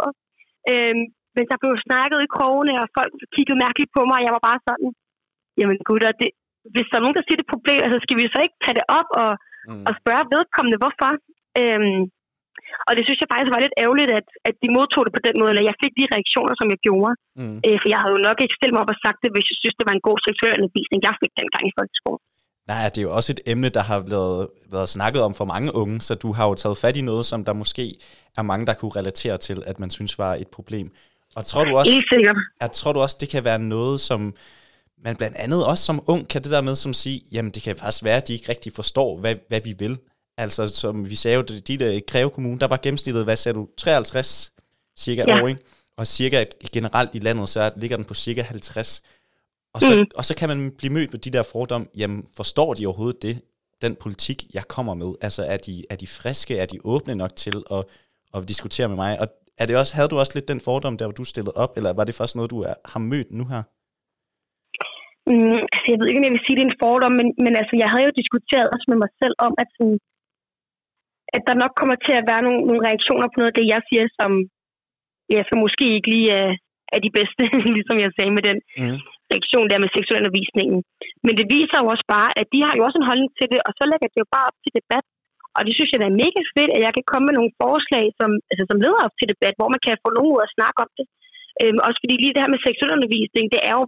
Øhm, 0.71 1.05
men 1.37 1.45
der 1.51 1.59
blev 1.63 1.73
snakket 1.87 2.19
i 2.23 2.33
krogene, 2.37 2.75
og 2.83 2.87
folk 2.99 3.13
kiggede 3.35 3.63
mærkeligt 3.65 3.95
på 3.97 4.03
mig, 4.11 4.19
og 4.21 4.27
jeg 4.27 4.35
var 4.37 4.45
bare 4.49 4.61
sådan, 4.69 4.91
jamen 5.59 5.79
gutter, 5.89 6.13
det, 6.21 6.31
hvis 6.75 6.89
der 6.89 6.97
er 6.97 7.05
nogen, 7.05 7.19
der 7.19 7.27
siger 7.27 7.39
det 7.41 7.53
problem, 7.55 7.81
altså 7.87 7.99
skal 8.05 8.17
vi 8.19 8.25
så 8.35 8.41
ikke 8.47 8.59
tage 8.65 8.79
det 8.79 8.87
op 8.99 9.09
og, 9.23 9.33
mm. 9.71 9.85
og 9.89 9.93
spørge 10.01 10.31
vedkommende, 10.35 10.79
hvorfor? 10.83 11.11
Øhm, 11.61 12.03
og 12.87 12.93
det 12.97 13.03
synes 13.05 13.21
jeg 13.21 13.31
faktisk 13.33 13.53
var 13.55 13.65
lidt 13.65 13.79
ærgerligt, 13.85 14.11
at, 14.19 14.27
at 14.49 14.55
de 14.63 14.69
modtog 14.77 15.03
det 15.07 15.13
på 15.17 15.23
den 15.27 15.37
måde, 15.39 15.51
eller 15.53 15.69
jeg 15.71 15.77
fik 15.83 15.93
de 16.01 16.11
reaktioner, 16.15 16.55
som 16.61 16.69
jeg 16.73 16.81
gjorde. 16.87 17.13
Mm. 17.41 17.59
Øh, 17.67 17.77
for 17.81 17.89
jeg 17.93 18.01
havde 18.03 18.17
jo 18.17 18.23
nok 18.29 18.39
ikke 18.45 18.57
stillet 18.57 18.75
mig 18.75 18.83
op 18.85 18.95
og 18.95 19.01
sagt 19.07 19.19
det, 19.23 19.31
hvis 19.35 19.47
jeg 19.51 19.59
synes, 19.63 19.77
det 19.79 19.87
var 19.89 19.95
en 19.97 20.07
god 20.09 20.19
seksuel 20.27 20.53
undervisning, 20.59 20.99
jeg 21.09 21.15
fik 21.23 21.33
dengang 21.41 21.65
i 21.71 21.75
folkeskolen. 21.79 22.23
Nej, 22.71 22.85
det 22.93 22.99
er 22.99 23.07
jo 23.09 23.15
også 23.19 23.31
et 23.37 23.43
emne, 23.53 23.69
der 23.77 23.85
har 23.91 24.01
været, 24.15 24.41
været 24.75 24.89
snakket 24.97 25.21
om 25.29 25.33
for 25.41 25.47
mange 25.55 25.71
unge, 25.83 25.97
så 26.07 26.13
du 26.25 26.29
har 26.37 26.45
jo 26.51 26.55
taget 26.63 26.79
fat 26.85 26.97
i 27.01 27.03
noget, 27.11 27.25
som 27.31 27.41
der 27.49 27.53
måske 27.63 27.85
er 28.39 28.43
mange, 28.51 28.67
der 28.67 28.75
kunne 28.75 28.95
relatere 29.01 29.37
til, 29.37 29.59
at 29.67 29.77
man 29.83 29.91
synes 29.91 30.19
var 30.19 30.35
et 30.35 30.49
problem. 30.57 30.87
Og 31.37 31.43
tror 31.47 31.65
du 31.65 31.77
også, 31.77 31.93
at, 32.61 32.71
tror 32.71 32.93
du 32.93 33.01
også, 33.01 33.17
det 33.21 33.29
kan 33.29 33.45
være 33.45 33.59
noget, 33.59 34.01
som 34.01 34.21
men 35.05 35.17
blandt 35.17 35.37
andet 35.37 35.65
også 35.65 35.85
som 35.85 36.03
ung 36.07 36.29
kan 36.29 36.43
det 36.43 36.51
der 36.51 36.61
med 36.61 36.77
som 36.77 36.93
sige, 36.95 37.23
jamen 37.33 37.51
det 37.51 37.63
kan 37.63 37.77
faktisk 37.77 38.05
være, 38.05 38.17
at 38.17 38.29
de 38.29 38.33
ikke 38.33 38.49
rigtig 38.49 38.73
forstår, 38.73 39.19
hvad, 39.19 39.35
hvad 39.49 39.61
vi 39.61 39.75
vil. 39.79 39.99
Altså 40.37 40.69
som 40.69 41.11
vi 41.11 41.15
sagde 41.15 41.37
jo, 41.37 41.43
de 41.43 41.79
der 41.79 42.01
Greve 42.07 42.31
Kommune, 42.31 42.59
der 42.59 42.67
var 42.67 42.77
gennemsnittet, 42.77 43.25
hvad 43.25 43.37
sagde 43.37 43.59
du, 43.59 43.69
53 43.77 44.53
cirka 44.99 45.25
ja. 45.29 45.43
år, 45.43 45.49
ikke? 45.49 45.61
Og 45.97 46.07
cirka 46.07 46.45
generelt 46.73 47.15
i 47.15 47.19
landet, 47.19 47.49
så 47.49 47.71
ligger 47.77 47.97
den 47.97 48.05
på 48.05 48.15
cirka 48.15 48.43
50. 48.43 49.03
Og 49.75 49.81
så, 49.81 49.95
mm. 49.95 50.07
og 50.17 50.25
så 50.25 50.35
kan 50.35 50.49
man 50.49 50.73
blive 50.79 50.93
mødt 50.93 51.13
med 51.13 51.21
de 51.21 51.31
der 51.31 51.43
fordomme, 51.43 51.87
jamen 51.97 52.25
forstår 52.37 52.75
de 52.75 52.87
overhovedet 52.87 53.23
det, 53.23 53.41
den 53.83 53.97
politik, 53.97 54.45
jeg 54.55 54.69
kommer 54.69 54.95
med? 54.95 55.15
Altså 55.21 55.45
er 55.45 55.57
de, 55.57 55.85
er 55.91 55.97
de 55.97 56.07
friske, 56.07 56.59
er 56.59 56.67
de 56.67 56.79
åbne 56.85 57.15
nok 57.15 57.37
til 57.37 57.63
at, 57.71 57.85
at 58.35 58.49
diskutere 58.49 58.89
med 58.89 58.97
mig? 58.97 59.21
Og 59.21 59.29
er 59.59 59.67
det 59.67 59.77
også, 59.77 59.95
havde 59.95 60.09
du 60.09 60.19
også 60.19 60.33
lidt 60.35 60.49
den 60.49 60.61
fordom, 60.61 60.99
der 60.99 61.05
hvor 61.05 61.13
du 61.13 61.25
stillede 61.25 61.53
op, 61.57 61.77
eller 61.77 61.93
var 61.93 62.05
det 62.05 62.15
først 62.15 62.37
noget, 62.37 62.51
du 62.51 62.61
er, 62.61 62.75
har 62.85 63.01
mødt 63.01 63.33
nu 63.33 63.45
her? 63.45 63.63
Mm, 65.31 65.61
altså, 65.73 65.87
jeg 65.91 65.99
ved 65.99 66.09
ikke, 66.09 66.21
om 66.21 66.27
jeg 66.27 66.35
vil 66.37 66.45
sige, 66.45 66.57
det 66.57 66.65
er 66.65 66.71
en 66.71 66.83
fordom, 66.85 67.15
men, 67.21 67.29
men 67.45 67.53
altså, 67.61 67.75
jeg 67.83 67.89
havde 67.93 68.07
jo 68.09 68.21
diskuteret 68.21 68.73
også 68.75 68.87
med 68.91 68.99
mig 69.03 69.11
selv 69.21 69.37
om, 69.47 69.53
at, 69.63 69.69
sådan, 69.77 69.99
at 71.37 71.43
der 71.49 71.61
nok 71.63 71.73
kommer 71.81 71.97
til 72.07 72.15
at 72.21 72.29
være 72.31 72.43
nogle, 72.47 72.61
nogle 72.69 72.87
reaktioner 72.89 73.27
på 73.29 73.37
noget 73.39 73.53
af 73.53 73.59
det, 73.59 73.67
jeg 73.75 73.81
siger, 73.89 74.05
som, 74.21 74.31
ja, 75.35 75.41
som 75.49 75.57
måske 75.65 75.87
ikke 75.97 76.11
lige 76.15 76.31
er, 76.43 76.51
er 76.95 77.01
de 77.07 77.15
bedste, 77.19 77.43
ligesom 77.77 77.97
jeg 78.05 78.11
sagde 78.17 78.33
med 78.37 78.45
den 78.51 78.59
mm. 78.81 78.99
reaktion 79.33 79.67
der 79.71 79.83
med 79.83 79.91
seksualundervisningen. 79.97 80.79
Men 81.27 81.35
det 81.39 81.47
viser 81.57 81.79
jo 81.81 81.87
også 81.95 82.07
bare, 82.17 82.31
at 82.41 82.47
de 82.55 82.61
har 82.67 82.75
jo 82.77 82.83
også 82.87 82.99
en 83.01 83.11
holdning 83.11 83.31
til 83.39 83.47
det, 83.53 83.61
og 83.67 83.73
så 83.79 83.85
lægger 83.91 84.09
det 84.11 84.21
jo 84.23 84.29
bare 84.37 84.49
op 84.51 84.59
til 84.65 84.75
debat. 84.81 85.07
Og 85.57 85.61
det 85.67 85.73
synes 85.75 85.91
jeg 85.91 86.01
er 86.03 86.21
mega 86.25 86.43
fedt, 86.55 86.71
at 86.77 86.83
jeg 86.87 86.93
kan 86.97 87.07
komme 87.11 87.25
med 87.27 87.37
nogle 87.39 87.57
forslag, 87.63 88.05
som, 88.19 88.31
altså, 88.51 88.65
som 88.71 88.81
leder 88.85 89.01
op 89.07 89.15
til 89.17 89.31
debat, 89.33 89.55
hvor 89.59 89.69
man 89.75 89.83
kan 89.85 90.03
få 90.05 90.09
nogen 90.17 90.33
ud 90.35 90.47
at 90.47 90.55
snakke 90.57 90.79
om 90.85 90.91
det. 90.99 91.07
Øhm, 91.63 91.79
også 91.87 91.99
fordi 92.03 92.15
lige 92.19 92.35
det 92.35 92.43
her 92.45 92.55
med 92.55 92.65
seksualundervisning, 92.67 93.47
det 93.55 93.61
er 93.71 93.75
jo, 93.79 93.85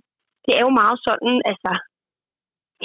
det 0.47 0.55
er 0.59 0.63
jo 0.67 0.73
meget 0.81 0.99
sådan, 1.09 1.35
altså 1.51 1.73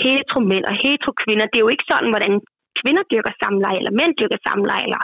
hetero 0.03 0.39
mænd 0.51 0.65
og 0.71 0.75
hetero 0.83 1.11
kvinder, 1.23 1.45
det 1.47 1.57
er 1.57 1.65
jo 1.65 1.73
ikke 1.73 1.89
sådan, 1.91 2.11
hvordan 2.13 2.33
kvinder 2.79 3.03
dyrker 3.11 3.33
samleje, 3.41 3.77
eller 3.81 3.97
mænd 3.99 4.13
dyrker 4.19 4.39
samleje, 4.47 4.83
eller 4.87 5.01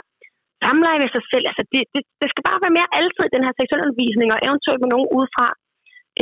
samleje 0.64 0.98
med 1.02 1.10
sig 1.16 1.24
selv. 1.32 1.44
Altså, 1.50 1.62
det, 1.72 1.80
det, 1.94 2.02
det 2.20 2.28
skal 2.30 2.46
bare 2.48 2.62
være 2.64 2.76
mere 2.78 2.92
altid 2.98 3.26
den 3.34 3.44
her 3.46 3.54
seksualundervisning, 3.56 4.28
og 4.34 4.40
eventuelt 4.46 4.80
med 4.82 4.92
nogen 4.94 5.08
udefra. 5.16 5.48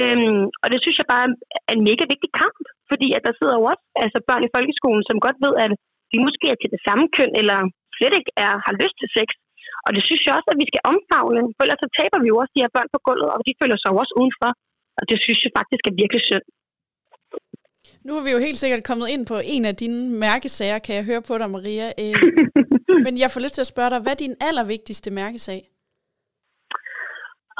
Øhm, 0.02 0.44
og 0.62 0.68
det 0.72 0.78
synes 0.80 0.96
jeg 0.98 1.08
bare 1.14 1.26
er 1.68 1.72
en 1.76 1.86
mega 1.88 2.04
vigtig 2.12 2.30
kamp, 2.40 2.58
fordi 2.90 3.08
at 3.16 3.22
der 3.26 3.34
sidder 3.38 3.56
jo 3.58 3.64
også 3.72 3.84
altså 4.04 4.18
børn 4.28 4.46
i 4.46 4.52
folkeskolen, 4.56 5.04
som 5.06 5.24
godt 5.26 5.38
ved, 5.44 5.54
at 5.64 5.70
de 6.12 6.18
måske 6.26 6.46
er 6.52 6.58
til 6.58 6.72
det 6.74 6.80
samme 6.86 7.04
køn, 7.16 7.32
eller 7.40 7.58
slet 7.96 8.14
ikke 8.18 8.32
er, 8.46 8.52
har 8.66 8.74
lyst 8.82 8.96
til 8.98 9.08
sex. 9.16 9.28
Og 9.86 9.90
det 9.96 10.02
synes 10.06 10.22
jeg 10.24 10.34
også, 10.36 10.50
at 10.52 10.60
vi 10.62 10.70
skal 10.70 10.86
omfavne, 10.92 11.40
for 11.54 11.62
ellers 11.64 11.82
så 11.84 11.88
taber 11.98 12.18
vi 12.20 12.28
jo 12.32 12.36
også 12.42 12.52
de 12.54 12.64
her 12.64 12.74
børn 12.76 12.90
på 12.94 13.00
gulvet, 13.06 13.30
og 13.34 13.40
de 13.46 13.58
føler 13.60 13.76
sig 13.78 13.88
jo 13.90 13.96
også 14.02 14.14
udenfor. 14.20 14.50
Og 14.98 15.02
det 15.10 15.16
synes 15.24 15.40
jeg 15.44 15.52
faktisk 15.58 15.82
er 15.90 15.94
virkelig 16.02 16.22
synd. 16.30 16.46
Nu 18.06 18.10
har 18.14 18.22
vi 18.26 18.30
jo 18.36 18.40
helt 18.46 18.60
sikkert 18.62 18.88
kommet 18.88 19.08
ind 19.14 19.22
på 19.32 19.36
en 19.54 19.64
af 19.70 19.74
dine 19.82 20.00
mærkesager, 20.26 20.78
kan 20.78 20.94
jeg 20.98 21.04
høre 21.10 21.22
på 21.28 21.34
dig, 21.40 21.48
Maria. 21.56 21.88
Øh, 22.02 23.02
men 23.06 23.14
jeg 23.22 23.30
får 23.30 23.40
lyst 23.44 23.54
til 23.56 23.66
at 23.66 23.72
spørge 23.74 23.90
dig, 23.92 24.00
hvad 24.02 24.14
er 24.16 24.24
din 24.24 24.36
allervigtigste 24.48 25.10
mærkesag? 25.20 25.60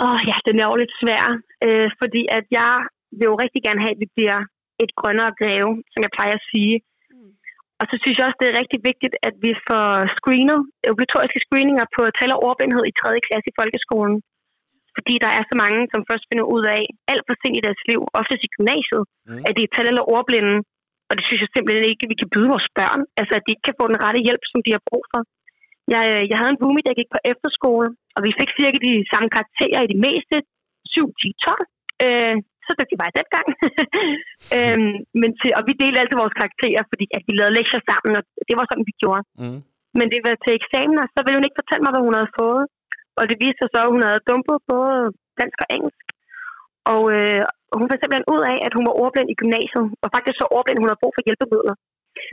Åh 0.03 0.11
oh, 0.11 0.18
ja, 0.31 0.37
den 0.49 0.57
er 0.62 0.66
jo 0.70 0.77
lidt 0.83 0.94
svær, 1.03 1.25
øh, 1.66 1.88
fordi 2.01 2.22
at 2.38 2.44
jeg 2.59 2.72
vil 3.18 3.29
jo 3.31 3.35
rigtig 3.44 3.61
gerne 3.66 3.81
have, 3.85 3.94
at 3.96 4.03
vi 4.05 4.09
bliver 4.16 4.40
et 4.85 4.92
grønnere 5.01 5.33
greve, 5.40 5.72
som 5.92 6.01
jeg 6.05 6.12
plejer 6.16 6.35
at 6.38 6.46
sige. 6.53 6.75
Mm. 7.14 7.33
Og 7.81 7.85
så 7.90 7.94
synes 8.03 8.16
jeg 8.16 8.27
også, 8.27 8.40
det 8.40 8.49
er 8.49 8.61
rigtig 8.62 8.81
vigtigt, 8.90 9.14
at 9.29 9.35
vi 9.44 9.53
får 9.68 9.87
screenet, 10.18 10.59
obligatoriske 10.92 11.40
screeninger 11.46 11.87
på 11.96 12.03
tal 12.18 12.31
og 12.35 12.40
ordblindhed 12.49 12.85
i 12.90 12.94
3. 13.01 13.27
klasse 13.27 13.49
i 13.51 13.57
folkeskolen 13.61 14.16
fordi 14.97 15.15
der 15.25 15.31
er 15.39 15.45
så 15.51 15.55
mange, 15.63 15.81
som 15.93 16.01
først 16.11 16.25
finder 16.31 16.47
ud 16.55 16.65
af 16.77 16.81
alt 17.13 17.25
for 17.27 17.35
sent 17.37 17.59
i 17.59 17.67
deres 17.67 17.83
liv, 17.91 18.01
oftest 18.21 18.43
i 18.47 18.53
gymnasiet, 18.57 19.03
mm. 19.29 19.43
at 19.47 19.53
de 19.57 19.63
er 19.65 19.73
tal- 19.75 19.91
eller 19.93 20.11
ordblinde. 20.15 20.55
Og 21.09 21.13
det 21.17 21.25
synes 21.25 21.41
jeg 21.43 21.51
simpelthen 21.53 21.87
ikke, 21.91 22.05
at 22.05 22.13
vi 22.13 22.21
kan 22.21 22.33
byde 22.35 22.53
vores 22.55 22.69
børn. 22.79 23.01
Altså, 23.21 23.33
at 23.37 23.45
de 23.45 23.53
ikke 23.53 23.67
kan 23.69 23.79
få 23.81 23.85
den 23.91 24.03
rette 24.05 24.21
hjælp, 24.27 24.45
som 24.53 24.61
de 24.67 24.75
har 24.77 24.85
brug 24.91 25.05
for. 25.13 25.21
Jeg, 25.95 26.03
øh, 26.15 26.23
jeg 26.31 26.37
havde 26.39 26.53
en 26.55 26.61
roomie, 26.63 26.87
der 26.87 26.99
gik 27.01 27.11
på 27.15 27.21
efterskole, 27.33 27.89
og 28.17 28.21
vi 28.27 28.31
fik 28.41 28.51
cirka 28.59 28.79
de 28.89 28.95
samme 29.13 29.29
karakterer 29.37 29.81
i 29.83 29.93
de 29.95 29.99
meste. 30.07 30.37
7, 30.95 31.07
10, 31.23 31.33
12. 31.45 31.67
Øh, 32.07 32.37
så 32.67 32.73
dygtig 32.79 32.97
var 33.01 33.09
jeg 33.09 33.17
dengang. 33.21 33.49
øhm, 34.57 34.95
men 35.21 35.31
til, 35.41 35.51
og 35.59 35.63
vi 35.69 35.73
delte 35.83 36.01
altid 36.03 36.17
vores 36.23 36.39
karakterer, 36.41 36.83
fordi 36.93 37.07
at 37.17 37.23
vi 37.27 37.33
lavede 37.35 37.57
lektier 37.59 37.83
sammen, 37.91 38.13
og 38.19 38.23
det 38.49 38.55
var 38.59 38.65
sådan, 38.67 38.89
vi 38.91 38.97
gjorde. 39.03 39.23
Mm. 39.43 39.61
Men 39.99 40.07
det 40.13 40.21
var 40.27 40.35
til 40.45 40.53
eksamener, 40.61 41.05
så 41.15 41.19
ville 41.23 41.37
hun 41.39 41.47
ikke 41.47 41.61
fortælle 41.61 41.85
mig, 41.85 41.93
hvad 41.93 42.05
hun 42.07 42.17
havde 42.19 42.37
fået. 42.41 42.65
Og 43.18 43.24
det 43.31 43.37
viste 43.42 43.61
sig 43.61 43.70
så, 43.72 43.81
at 43.85 43.92
hun 43.94 44.02
havde 44.07 44.26
dumpet 44.31 44.57
både 44.72 44.96
dansk 45.40 45.59
og 45.64 45.68
engelsk. 45.76 46.07
Og 46.92 47.02
øh, 47.16 47.42
hun 47.79 47.88
fandt 47.88 48.02
simpelthen 48.02 48.31
ud 48.35 48.42
af, 48.52 48.57
at 48.66 48.72
hun 48.76 48.85
var 48.88 48.98
ordblind 49.02 49.29
i 49.31 49.38
gymnasiet, 49.40 49.87
og 50.02 50.09
faktisk 50.14 50.37
så 50.38 50.46
ordblind, 50.57 50.81
hun 50.81 50.88
havde 50.90 51.02
brug 51.02 51.14
for 51.16 51.24
hjælpemidler. 51.26 51.76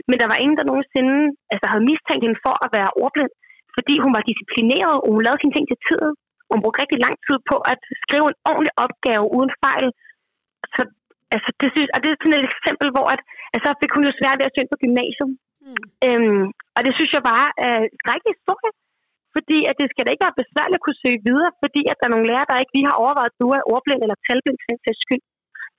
Men 0.08 0.16
der 0.20 0.28
var 0.32 0.38
ingen, 0.42 0.58
der 0.58 0.70
nogensinde 0.70 1.16
altså, 1.52 1.66
havde 1.70 1.88
mistænkt 1.90 2.24
hende 2.24 2.38
for 2.46 2.54
at 2.64 2.72
være 2.76 2.90
ordblind, 3.02 3.32
fordi 3.76 3.94
hun 4.04 4.12
var 4.16 4.22
disciplineret, 4.28 4.96
og 5.04 5.10
hun 5.14 5.24
lavede 5.24 5.40
sine 5.42 5.54
ting 5.56 5.66
til 5.68 5.80
tiden. 5.88 6.12
Hun 6.50 6.62
brugte 6.62 6.82
rigtig 6.82 6.98
lang 7.06 7.16
tid 7.26 7.36
på 7.50 7.56
at 7.72 7.78
skrive 8.04 8.26
en 8.30 8.38
ordentlig 8.50 8.74
opgave 8.84 9.24
uden 9.36 9.52
fejl. 9.64 9.88
Så 10.74 10.82
altså, 11.34 11.48
det, 11.60 11.68
synes, 11.74 11.90
og 11.94 11.98
det 12.00 12.08
er 12.08 12.18
sådan 12.18 12.38
et 12.38 12.48
eksempel, 12.52 12.88
hvor 12.94 13.06
at, 13.14 13.20
altså, 13.56 13.68
fik 13.80 13.92
hun 13.96 14.06
jo 14.08 14.12
svært 14.20 14.38
ved 14.38 14.48
at 14.48 14.54
søge 14.54 14.72
på 14.72 14.78
gymnasiet. 14.84 15.30
Mm. 15.64 15.84
Øhm, 16.06 16.44
og 16.76 16.80
det 16.86 16.92
synes 16.94 17.12
jeg 17.16 17.24
bare 17.32 17.48
er 17.66 17.76
en 17.86 17.98
skrækkelig 18.02 18.32
historie. 18.36 18.70
Fordi 19.36 19.58
at 19.70 19.76
det 19.80 19.86
skal 19.90 20.04
da 20.04 20.10
ikke 20.12 20.26
være 20.26 20.40
besværligt 20.42 20.78
at 20.80 20.84
kunne 20.84 21.02
søge 21.04 21.20
videre, 21.28 21.50
fordi 21.62 21.82
at 21.90 21.96
der 21.98 22.06
er 22.06 22.14
nogle 22.14 22.28
lærere, 22.30 22.48
der 22.50 22.62
ikke 22.62 22.74
lige 22.76 22.88
har 22.90 23.00
overvejet, 23.04 23.30
at 23.32 23.38
du 23.42 23.46
er 23.56 23.62
ordblind 23.74 24.00
eller 24.04 24.18
talblind 24.26 24.58
til 24.60 24.70
en 24.74 25.02
skyld. 25.04 25.24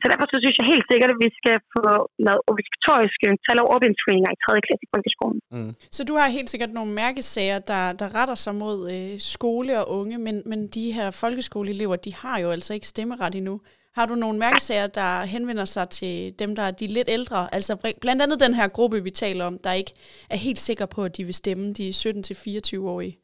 Så 0.01 0.05
derfor 0.11 0.25
så 0.31 0.37
synes 0.43 0.55
jeg 0.59 0.71
helt 0.73 0.87
sikkert, 0.91 1.11
at 1.13 1.19
vi 1.25 1.29
skal 1.39 1.55
få 1.73 1.81
lavet 2.25 2.41
obligatoriske 2.51 3.27
tal- 3.45 3.61
og 3.63 3.67
ordblindtræninger 3.73 4.31
i 4.35 4.39
3. 4.45 4.65
klasse 4.65 4.83
i 4.87 4.91
folkeskolen. 4.93 5.39
Mm. 5.55 5.71
Så 5.97 6.01
du 6.09 6.13
har 6.19 6.35
helt 6.37 6.49
sikkert 6.49 6.73
nogle 6.77 6.91
mærkesager, 7.03 7.59
der, 7.71 7.83
der 8.01 8.07
retter 8.17 8.37
sig 8.45 8.55
mod 8.63 8.77
øh, 8.95 9.19
skole 9.33 9.73
og 9.81 9.85
unge, 9.99 10.17
men, 10.25 10.35
men 10.51 10.59
de 10.77 10.85
her 10.97 11.07
folkeskoleelever, 11.23 11.95
de 11.95 12.11
har 12.21 12.37
jo 12.43 12.49
altså 12.55 12.71
ikke 12.73 12.87
stemmeret 12.93 13.35
endnu. 13.35 13.55
Har 13.97 14.05
du 14.05 14.15
nogle 14.15 14.39
mærkesager, 14.39 14.87
der 14.87 15.25
henvender 15.25 15.65
sig 15.65 15.89
til 15.89 16.39
dem, 16.39 16.55
der 16.55 16.63
er 16.63 16.71
de 16.71 16.87
lidt 16.87 17.09
ældre? 17.17 17.55
Altså 17.55 17.95
blandt 18.01 18.21
andet 18.21 18.39
den 18.39 18.53
her 18.53 18.67
gruppe, 18.67 19.03
vi 19.03 19.11
taler 19.11 19.45
om, 19.45 19.59
der 19.59 19.73
ikke 19.73 19.93
er 20.29 20.35
helt 20.35 20.59
sikre 20.59 20.87
på, 20.87 21.03
at 21.03 21.17
de 21.17 21.23
vil 21.23 21.33
stemme, 21.33 21.73
de 21.73 21.89
17-24-årige. 21.89 23.17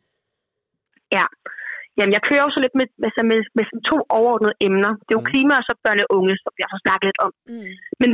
Ja. 1.17 1.25
Jamen, 1.97 2.13
jeg 2.15 2.23
kører 2.27 2.43
jo 2.45 2.51
så 2.53 2.59
lidt 2.61 2.75
med, 2.79 2.87
altså 3.07 3.21
med, 3.29 3.39
med 3.57 3.63
sådan 3.67 3.87
to 3.91 3.97
overordnede 4.17 4.59
emner. 4.67 4.91
Det 5.03 5.11
er 5.11 5.19
jo 5.19 5.25
mm. 5.25 5.31
klima 5.31 5.53
og 5.59 5.65
så 5.67 5.73
børn 5.85 6.03
og 6.05 6.09
unge, 6.17 6.33
som 6.43 6.53
jeg 6.61 6.69
har 6.73 6.79
snakket 6.85 7.07
lidt 7.09 7.21
om. 7.25 7.31
Mm. 7.51 7.69
Men 8.01 8.09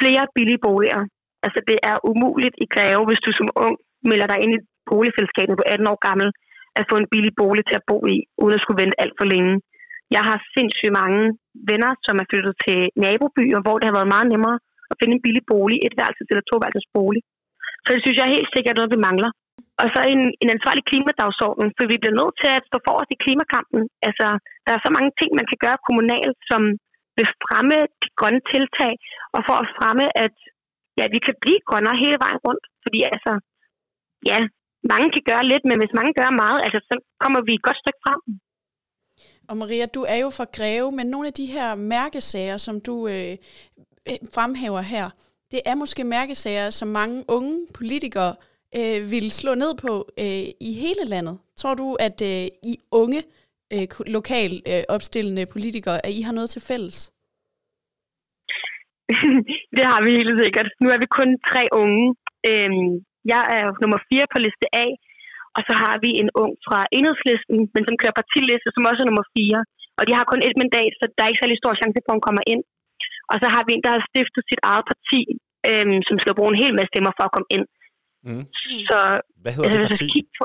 flere 0.00 0.24
billige 0.36 0.64
boliger. 0.66 1.02
Altså, 1.44 1.60
det 1.70 1.78
er 1.90 1.96
umuligt 2.10 2.56
i 2.64 2.66
Greve, 2.74 3.04
hvis 3.08 3.24
du 3.26 3.30
som 3.38 3.48
ung 3.64 3.74
melder 4.10 4.26
dig 4.32 4.38
ind 4.44 4.52
i 4.56 4.64
boligfællesskabet 4.90 5.54
på 5.58 5.64
18 5.72 5.92
år 5.92 5.98
gammel, 6.08 6.28
at 6.78 6.88
få 6.90 6.94
en 6.98 7.10
billig 7.12 7.34
bolig 7.42 7.64
til 7.66 7.76
at 7.80 7.86
bo 7.90 7.98
i, 8.14 8.16
uden 8.42 8.56
at 8.56 8.62
skulle 8.62 8.82
vente 8.82 9.00
alt 9.02 9.16
for 9.20 9.26
længe. 9.34 9.54
Jeg 10.16 10.22
har 10.28 10.38
sindssygt 10.54 10.96
mange 11.00 11.22
venner, 11.70 11.92
som 12.06 12.14
er 12.22 12.26
flyttet 12.30 12.54
til 12.64 12.78
nabobyer, 13.02 13.60
hvor 13.64 13.76
det 13.78 13.86
har 13.88 13.96
været 13.98 14.14
meget 14.14 14.28
nemmere 14.32 14.56
at 14.90 14.98
finde 14.98 15.14
en 15.16 15.24
billig 15.26 15.44
bolig, 15.52 15.78
et 15.86 15.94
værelses 15.98 16.28
eller 16.30 16.46
to 16.50 16.56
værelses 16.62 16.88
bolig. 16.96 17.22
Så 17.84 17.88
det 17.94 18.00
synes 18.02 18.18
jeg 18.18 18.34
helt 18.36 18.50
sikkert 18.54 18.76
noget, 18.76 18.94
vi 18.94 19.06
mangler. 19.08 19.30
Og 19.80 19.86
så 19.94 20.00
en, 20.14 20.22
en 20.42 20.50
ansvarlig 20.56 20.84
klimadagsorden, 20.90 21.66
for 21.76 21.84
vi 21.92 21.96
bliver 22.00 22.18
nødt 22.20 22.36
til 22.42 22.50
at 22.56 22.66
stå 22.68 22.76
forrest 22.88 23.10
i 23.14 23.22
klimakampen. 23.24 23.82
Altså, 24.08 24.26
der 24.64 24.72
er 24.72 24.80
så 24.82 24.90
mange 24.96 25.10
ting, 25.20 25.30
man 25.40 25.48
kan 25.50 25.58
gøre 25.64 25.84
kommunalt, 25.86 26.38
som 26.50 26.62
vil 27.16 27.28
fremme 27.44 27.78
de 28.02 28.08
grønne 28.18 28.42
tiltag, 28.52 28.92
og 29.34 29.40
for 29.48 29.56
at 29.62 29.70
fremme, 29.78 30.06
at 30.24 30.36
ja, 30.98 31.04
vi 31.14 31.18
kan 31.26 31.36
blive 31.42 31.60
grønnere 31.68 32.02
hele 32.04 32.18
vejen 32.24 32.40
rundt. 32.46 32.64
Fordi 32.84 33.00
altså, 33.14 33.32
ja, 34.30 34.38
mange 34.92 35.08
kan 35.14 35.24
gøre 35.30 35.44
lidt, 35.52 35.64
men 35.70 35.78
hvis 35.80 35.96
mange 35.98 36.12
gør 36.20 36.30
meget, 36.42 36.58
altså, 36.66 36.80
så 36.88 36.94
kommer 37.22 37.40
vi 37.46 37.52
et 37.54 37.66
godt 37.68 37.82
stykke 37.82 38.02
frem. 38.06 38.20
Og 39.48 39.56
Maria, 39.56 39.86
du 39.86 40.02
er 40.14 40.18
jo 40.24 40.30
fra 40.38 40.46
Greve, 40.56 40.90
men 40.98 41.06
nogle 41.06 41.26
af 41.30 41.32
de 41.40 41.46
her 41.56 41.74
mærkesager, 41.74 42.56
som 42.66 42.80
du 42.88 42.94
øh, 43.14 43.32
øh 44.10 44.18
fremhæver 44.36 44.82
her, 44.94 45.06
det 45.52 45.60
er 45.66 45.74
måske 45.74 46.04
mærkesager, 46.04 46.70
som 46.70 46.88
mange 46.88 47.24
unge 47.28 47.66
politikere 47.78 48.34
øh, 48.78 48.98
vil 49.12 49.26
slå 49.40 49.52
ned 49.62 49.72
på 49.84 49.92
øh, 50.24 50.46
i 50.68 50.70
hele 50.82 51.04
landet? 51.14 51.36
Tror 51.60 51.74
du, 51.82 51.86
at 52.06 52.18
øh, 52.30 52.46
I 52.70 52.74
unge 53.02 53.20
øh, 53.74 53.86
lokal 54.16 54.52
øh, 54.70 54.82
opstillende 54.96 55.44
politikere, 55.54 55.98
at 56.06 56.12
I 56.18 56.20
har 56.26 56.34
noget 56.38 56.50
til 56.50 56.62
fælles? 56.70 56.98
det 59.76 59.84
har 59.90 60.00
vi 60.04 60.10
helt 60.18 60.36
sikkert. 60.42 60.68
Nu 60.82 60.88
er 60.94 60.98
vi 61.02 61.08
kun 61.18 61.30
tre 61.50 61.62
unge. 61.82 62.04
Øhm, 62.50 62.90
jeg 63.32 63.42
er 63.56 63.66
nummer 63.82 64.00
fire 64.08 64.26
på 64.32 64.38
liste 64.44 64.66
A, 64.84 64.86
og 65.56 65.62
så 65.68 65.74
har 65.82 65.96
vi 66.04 66.10
en 66.22 66.30
ung 66.42 66.52
fra 66.66 66.80
enhedslisten, 66.96 67.58
men 67.74 67.82
som 67.86 67.98
kører 68.00 68.18
partiliste, 68.20 68.68
som 68.72 68.88
også 68.90 69.00
er 69.02 69.10
nummer 69.10 69.26
fire. 69.36 69.60
Og 69.98 70.02
de 70.06 70.12
har 70.18 70.24
kun 70.28 70.42
et 70.48 70.56
mandat, 70.62 70.92
så 71.00 71.04
der 71.14 71.22
er 71.22 71.30
ikke 71.30 71.42
særlig 71.42 71.58
stor 71.62 71.74
chance 71.80 71.98
for, 72.00 72.10
at 72.12 72.16
hun 72.16 72.26
kommer 72.28 72.44
ind. 72.52 72.62
Og 73.32 73.36
så 73.42 73.46
har 73.54 73.62
vi 73.66 73.70
en, 73.72 73.84
der 73.86 73.92
har 73.96 74.02
stiftet 74.10 74.42
sit 74.50 74.62
eget 74.70 74.84
parti, 74.90 75.20
øhm, 75.70 76.00
som 76.08 76.16
skal 76.22 76.36
bruge 76.38 76.50
en 76.52 76.62
hel 76.62 76.72
masse 76.78 76.92
stemmer 76.92 77.12
for 77.16 77.24
at 77.26 77.34
komme 77.36 77.50
ind. 77.56 77.66
Mm. 78.26 78.44
Så, 78.90 78.98
Hvad 79.42 79.52
hedder 79.56 79.70
det 79.74 79.80
parti? 79.88 80.08
På, 80.38 80.44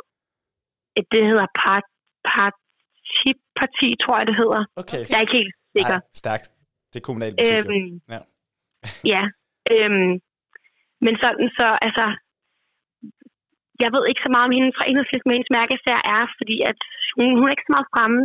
det 1.13 1.22
hedder 1.30 1.48
part, 1.62 1.86
Partiparti, 2.28 3.89
tror 4.04 4.15
jeg, 4.20 4.26
det 4.30 4.38
hedder. 4.42 4.62
Okay. 4.82 5.02
Jeg 5.10 5.15
er 5.18 5.24
ikke 5.26 5.38
helt 5.42 5.56
sikker. 5.76 5.98
Ej, 6.00 6.22
stærkt. 6.24 6.46
Det 6.92 6.98
er 7.00 7.06
kommunalt 7.10 7.36
parti, 7.38 7.54
øhm, 7.56 7.94
ja. 8.13 8.20
ja. 9.13 9.24
Øhm, 9.74 10.12
men 11.06 11.13
sådan 11.24 11.48
så, 11.60 11.68
altså, 11.88 12.06
jeg 13.84 13.89
ved 13.96 14.04
ikke 14.10 14.24
så 14.26 14.32
meget 14.34 14.48
om 14.50 14.56
hende 14.58 14.72
fra 14.78 14.86
enhedslisten, 14.89 15.28
men 15.28 15.38
hendes 15.38 15.56
mærkesager 15.60 16.04
er, 16.15 16.24
fordi 16.39 16.56
at 16.72 16.80
hun, 17.15 17.26
hun 17.39 17.48
er 17.48 17.54
ikke 17.56 17.68
så 17.68 17.74
meget 17.76 17.92
fremme. 17.96 18.22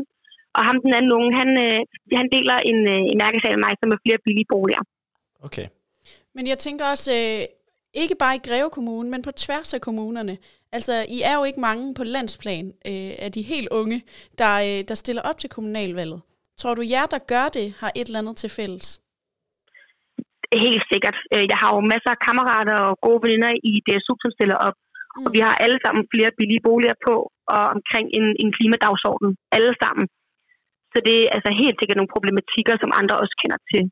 Og 0.57 0.63
ham 0.69 0.77
den 0.85 0.93
anden 0.99 1.13
unge, 1.19 1.31
han, 1.41 1.51
øh, 1.65 1.81
han 2.21 2.29
deler 2.37 2.57
en, 2.71 2.79
øh, 2.93 3.03
en 3.13 3.19
mærkesag 3.25 3.51
med 3.55 3.63
mig, 3.67 3.75
som 3.81 3.89
er 3.95 3.99
flere 4.05 4.25
billige 4.27 4.51
boliger. 4.55 4.83
Okay. 5.47 5.67
Men 6.37 6.45
jeg 6.51 6.59
tænker 6.67 6.85
også, 6.95 7.11
øh, 7.21 7.41
ikke 8.03 8.17
bare 8.23 8.37
i 8.37 8.45
Greve 8.49 8.71
Kommune, 8.71 9.11
men 9.11 9.23
på 9.23 9.33
tværs 9.45 9.75
af 9.75 9.81
kommunerne. 9.81 10.35
Altså, 10.77 10.95
I 11.17 11.19
er 11.31 11.35
jo 11.39 11.45
ikke 11.45 11.61
mange 11.69 11.95
på 11.99 12.05
landsplan 12.05 12.67
øh, 12.91 13.13
af 13.25 13.31
de 13.37 13.43
helt 13.53 13.69
unge, 13.81 13.99
der, 14.41 14.53
øh, 14.69 14.81
der 14.89 14.97
stiller 15.03 15.23
op 15.31 15.39
til 15.39 15.51
kommunalvalget. 15.51 16.21
Tror 16.61 16.75
du, 16.75 16.83
jer, 16.95 17.07
der 17.15 17.29
gør 17.33 17.47
det, 17.59 17.67
har 17.81 17.91
et 17.99 18.07
eller 18.07 18.23
andet 18.23 18.37
til 18.43 18.51
fælles? 18.59 18.87
Helt 20.67 20.85
sikkert. 20.93 21.19
Øh, 21.35 21.45
jeg 21.53 21.59
har 21.63 21.71
jo 21.77 21.81
masser 21.93 22.11
af 22.17 22.21
kammerater 22.27 22.77
og 22.89 22.95
gode 23.07 23.21
veninder 23.25 23.51
i 23.71 23.73
DSU, 23.87 24.15
som 24.23 24.31
stiller 24.37 24.59
op. 24.69 24.77
Mm. 24.81 25.25
Og 25.25 25.29
vi 25.37 25.41
har 25.47 25.55
alle 25.65 25.79
sammen 25.85 26.03
flere 26.13 26.31
billige 26.39 26.65
boliger 26.69 26.97
på, 27.07 27.15
og 27.55 27.63
omkring 27.77 28.07
en, 28.19 28.27
en 28.43 28.51
klimadagsorden. 28.57 29.31
Alle 29.57 29.75
sammen. 29.83 30.07
Så 30.93 30.99
det 31.07 31.17
er 31.21 31.33
altså 31.37 31.51
helt 31.63 31.77
sikkert 31.79 31.99
nogle 31.99 32.15
problematikker, 32.17 32.75
som 32.83 32.91
andre 33.01 33.15
også 33.23 33.35
kender 33.43 33.59
til 33.71 33.83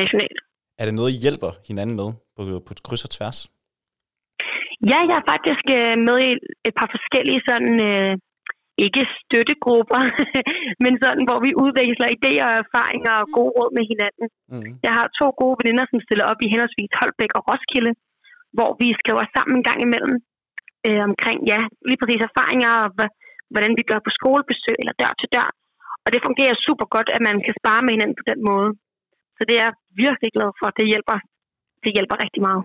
nationalt. 0.00 0.40
Er 0.80 0.84
det 0.86 0.94
noget, 0.94 1.10
I 1.14 1.22
hjælper 1.24 1.52
hinanden 1.68 1.96
med 2.00 2.08
på, 2.36 2.42
på 2.66 2.72
kryds 2.86 3.06
og 3.06 3.12
tværs? 3.16 3.38
Ja, 4.90 4.98
jeg 5.08 5.16
er 5.20 5.30
faktisk 5.32 5.66
øh, 5.78 5.96
med 6.08 6.18
i 6.28 6.30
et 6.68 6.74
par 6.80 6.88
forskellige 6.94 7.40
sådan, 7.48 7.74
øh, 7.88 8.12
ikke 8.86 9.02
støttegrupper, 9.22 10.00
men 10.84 10.92
sådan, 11.04 11.24
hvor 11.28 11.38
vi 11.44 11.50
udveksler 11.62 12.08
idéer 12.16 12.46
og 12.50 12.56
erfaringer 12.64 13.12
og 13.22 13.26
gode 13.36 13.52
råd 13.56 13.70
med 13.76 13.84
hinanden. 13.92 14.26
Mm. 14.52 14.72
Jeg 14.86 14.92
har 14.98 15.06
to 15.18 15.26
gode 15.40 15.56
veninder, 15.60 15.84
som 15.88 16.04
stiller 16.06 16.26
op 16.30 16.40
i 16.44 16.50
henholdsvis 16.52 16.98
Holbæk 17.00 17.32
og 17.38 17.42
Roskilde, 17.48 17.92
hvor 18.56 18.70
vi 18.80 18.88
skriver 19.00 19.24
sammen 19.34 19.54
en 19.56 19.66
gang 19.68 19.78
imellem 19.86 20.14
øh, 20.86 21.02
omkring, 21.10 21.38
ja, 21.52 21.60
lige 21.88 22.00
præcis 22.00 22.22
erfaringer 22.30 22.72
og 22.84 22.90
hvordan 23.52 23.72
vi 23.78 23.84
gør 23.90 24.00
på 24.04 24.10
skolebesøg 24.18 24.76
eller 24.80 24.94
dør 25.00 25.12
til 25.20 25.32
dør. 25.36 25.48
Og 26.04 26.08
det 26.12 26.26
fungerer 26.28 26.62
super 26.66 26.86
godt, 26.94 27.08
at 27.16 27.22
man 27.28 27.36
kan 27.44 27.54
spare 27.60 27.82
med 27.84 27.92
hinanden 27.94 28.20
på 28.20 28.26
den 28.30 28.40
måde. 28.50 28.70
Så 29.36 29.42
det 29.50 29.56
er 29.64 29.70
virkelig 30.02 30.30
glad 30.36 30.50
for. 30.60 30.68
Det 30.78 30.86
hjælper, 30.92 31.18
det 31.84 31.90
hjælper 31.96 32.16
rigtig 32.24 32.42
meget. 32.48 32.64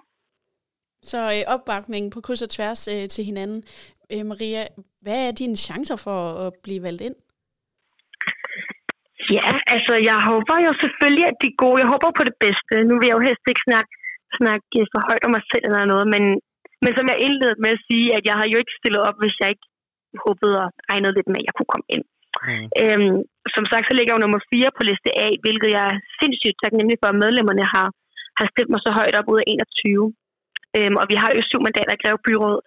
Så 1.12 1.20
øh, 1.36 1.44
opbakning 1.54 2.04
på 2.14 2.20
kryds 2.26 2.46
og 2.48 2.52
tværs 2.56 2.82
øh, 2.94 3.06
til 3.14 3.24
hinanden. 3.30 3.60
Øh, 4.14 4.24
Maria, 4.32 4.62
hvad 5.04 5.20
er 5.28 5.32
dine 5.42 5.58
chancer 5.68 5.98
for 6.06 6.20
at 6.46 6.54
blive 6.66 6.84
valgt 6.88 7.02
ind? 7.08 7.18
Ja, 9.38 9.50
altså 9.76 9.94
jeg 10.10 10.18
håber 10.32 10.56
jo 10.68 10.72
selvfølgelig, 10.84 11.26
at 11.32 11.38
de 11.42 11.48
er 11.52 11.60
gode. 11.64 11.82
Jeg 11.84 11.92
håber 11.94 12.10
på 12.20 12.24
det 12.30 12.36
bedste. 12.46 12.74
Nu 12.90 12.94
vil 12.98 13.10
jeg 13.10 13.18
jo 13.18 13.28
helst 13.28 13.46
ikke 13.52 13.66
snakke, 13.70 13.92
snakke 14.40 14.64
for 14.94 15.02
højt 15.10 15.26
om 15.28 15.32
mig 15.36 15.44
selv 15.52 15.66
eller 15.70 15.92
noget, 15.94 16.08
men, 16.14 16.24
men 16.84 16.92
som 16.98 17.06
jeg 17.12 17.18
indledte 17.26 17.62
med 17.64 17.72
at 17.78 17.84
sige, 17.88 18.08
at 18.18 18.24
jeg 18.30 18.36
har 18.40 18.48
jo 18.52 18.58
ikke 18.62 18.78
stillet 18.80 19.02
op, 19.08 19.18
hvis 19.22 19.36
jeg 19.42 19.50
ikke 19.54 19.68
håbede 20.26 20.56
og 20.64 20.70
regnede 20.92 21.16
lidt 21.16 21.30
med, 21.30 21.40
at 21.42 21.48
jeg 21.48 21.56
kunne 21.56 21.74
komme 21.74 21.90
ind. 21.96 22.06
Mm. 22.48 22.68
Øhm, 22.82 23.18
som 23.56 23.66
sagt, 23.72 23.86
så 23.86 23.94
ligger 23.94 24.12
jeg 24.12 24.18
jo 24.18 24.26
nummer 24.26 24.42
4 24.54 24.78
på 24.78 24.82
liste 24.90 25.10
A, 25.26 25.28
hvilket 25.44 25.70
jeg 25.78 25.86
er 25.92 25.98
sindssygt 26.20 26.58
taknemmelig 26.64 26.98
for, 27.00 27.10
at 27.12 27.22
medlemmerne 27.26 27.66
har, 27.74 27.88
har 28.40 28.46
stemt 28.54 28.72
mig 28.72 28.82
så 28.84 28.92
højt 29.00 29.16
op 29.20 29.32
ud 29.34 29.40
af 29.42 29.48
21. 29.48 30.06
Øhm, 30.78 30.96
og 31.02 31.06
vi 31.12 31.16
har 31.22 31.30
jo 31.36 31.42
syv 31.50 31.62
mandater 31.68 31.94
i 31.96 32.02
Greve 32.04 32.24
Byråd. 32.26 32.60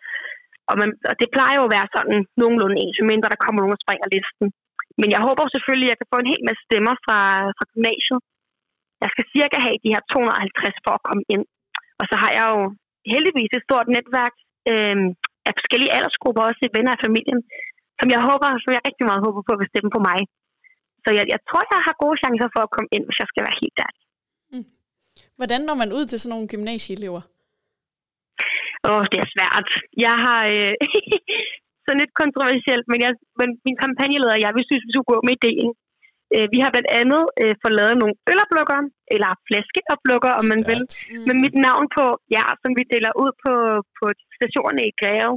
Og, 0.70 0.74
man, 0.80 0.90
og 1.10 1.14
det 1.20 1.28
plejer 1.36 1.56
jo 1.58 1.64
at 1.66 1.74
være 1.76 1.88
sådan 1.96 2.18
nogenlunde 2.40 2.78
ens, 2.84 2.98
mindre 3.12 3.32
der 3.32 3.42
kommer 3.44 3.60
nogen 3.60 3.76
og 3.76 3.82
springer 3.84 4.08
listen. 4.16 4.46
Men 5.00 5.08
jeg 5.14 5.20
håber 5.26 5.54
selvfølgelig, 5.54 5.88
at 5.88 5.92
jeg 5.92 6.00
kan 6.00 6.12
få 6.12 6.18
en 6.20 6.32
hel 6.32 6.42
masse 6.48 6.62
stemmer 6.68 6.94
fra, 7.04 7.20
fra 7.56 7.64
gymnasiet. 7.72 8.20
Jeg 9.02 9.10
skal 9.14 9.26
cirka 9.34 9.56
have 9.66 9.78
de 9.84 9.92
her 9.94 10.02
250 10.12 10.84
for 10.84 10.92
at 10.96 11.04
komme 11.08 11.24
ind. 11.34 11.44
Og 12.00 12.04
så 12.10 12.16
har 12.22 12.30
jeg 12.38 12.46
jo 12.54 12.60
heldigvis 13.12 13.52
et 13.52 13.66
stort 13.68 13.88
netværk 13.96 14.34
øhm, 14.72 15.08
af 15.48 15.52
forskellige 15.58 15.94
aldersgrupper, 15.96 16.42
også 16.42 16.60
venner 16.76 16.92
af 16.94 17.04
familien, 17.06 17.40
som 18.02 18.10
jeg 18.14 18.22
håber, 18.28 18.48
som 18.64 18.70
jeg 18.76 18.82
rigtig 18.88 19.04
meget 19.10 19.24
håber 19.26 19.42
på 19.48 19.52
at 19.54 19.70
stemme 19.72 19.90
på 19.96 20.00
mig. 20.08 20.20
Så 21.04 21.08
jeg, 21.18 21.24
jeg 21.34 21.40
tror, 21.48 21.62
jeg 21.74 21.80
har 21.86 21.94
gode 22.04 22.16
chancer 22.22 22.48
for 22.54 22.62
at 22.64 22.72
komme 22.74 22.90
ind, 22.96 23.04
hvis 23.06 23.20
jeg 23.22 23.28
skal 23.30 23.44
være 23.46 23.60
helt 23.62 23.78
ærlig. 23.86 24.02
Mm. 24.52 24.68
Hvordan 25.38 25.60
når 25.68 25.76
man 25.82 25.90
ud 25.98 26.04
til 26.08 26.18
sådan 26.20 26.32
nogle 26.34 26.50
gymnasieelever? 26.52 27.22
Åh, 28.86 28.92
oh, 28.94 29.02
det 29.12 29.18
er 29.24 29.28
svært. 29.36 29.68
Jeg 30.06 30.14
har 30.24 30.40
øh, 30.54 30.72
sådan 31.84 32.00
lidt 32.02 32.14
kontroversielt, 32.22 32.86
men, 32.92 32.98
jeg, 33.04 33.12
men 33.40 33.48
min 33.66 33.78
kampagneleder 33.84 34.36
og 34.36 34.42
jeg, 34.44 34.50
vi 34.58 34.64
synes, 34.68 34.86
vi 34.86 34.92
skulle 34.92 35.12
gå 35.12 35.18
med 35.26 35.34
ideen. 35.38 35.70
Øh, 36.34 36.46
vi 36.54 36.58
har 36.62 36.70
blandt 36.74 36.90
andet 37.00 37.22
øh, 37.42 37.54
fået 37.62 37.78
lavet 37.80 37.96
nogle 38.02 38.14
øloplukker, 38.30 38.80
eller 39.14 39.30
flaskeoplukker, 39.48 40.32
om 40.40 40.46
man 40.52 40.60
vil, 40.70 40.80
mm. 40.86 41.24
med 41.28 41.36
mit 41.44 41.56
navn 41.68 41.86
på, 41.96 42.04
ja, 42.36 42.44
som 42.62 42.70
vi 42.78 42.82
deler 42.94 43.12
ud 43.22 43.32
på, 43.44 43.52
på 43.98 44.04
stationerne 44.38 44.82
i 44.90 44.96
Greve, 45.00 45.34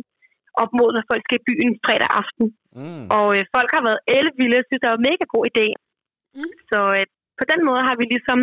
op 0.63 0.71
mod, 0.79 0.89
når 0.93 1.03
folk 1.11 1.23
skal 1.25 1.39
i 1.39 1.47
byen 1.49 1.73
fredag 1.85 2.09
aften. 2.21 2.45
Mm. 2.79 3.05
Og 3.17 3.27
øh, 3.35 3.43
folk 3.55 3.69
har 3.75 3.83
været 3.87 4.05
elvilde, 4.17 4.59
synes, 4.67 4.81
det 4.81 4.89
var 4.91 4.99
en 4.99 5.07
mega 5.09 5.25
god 5.35 5.43
idé. 5.51 5.67
Mm. 6.37 6.51
Så 6.69 6.79
øh, 6.97 7.05
på 7.39 7.43
den 7.51 7.59
måde 7.67 7.81
har 7.87 7.95
vi 7.99 8.05
ligesom 8.13 8.39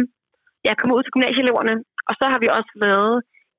ja, 0.66 0.72
kommet 0.79 0.96
ud 0.96 1.03
til 1.05 1.14
gymnasieeleverne, 1.14 1.75
og 2.09 2.14
så 2.20 2.25
har 2.33 2.38
vi 2.42 2.48
også 2.59 2.72
lavet 2.85 3.16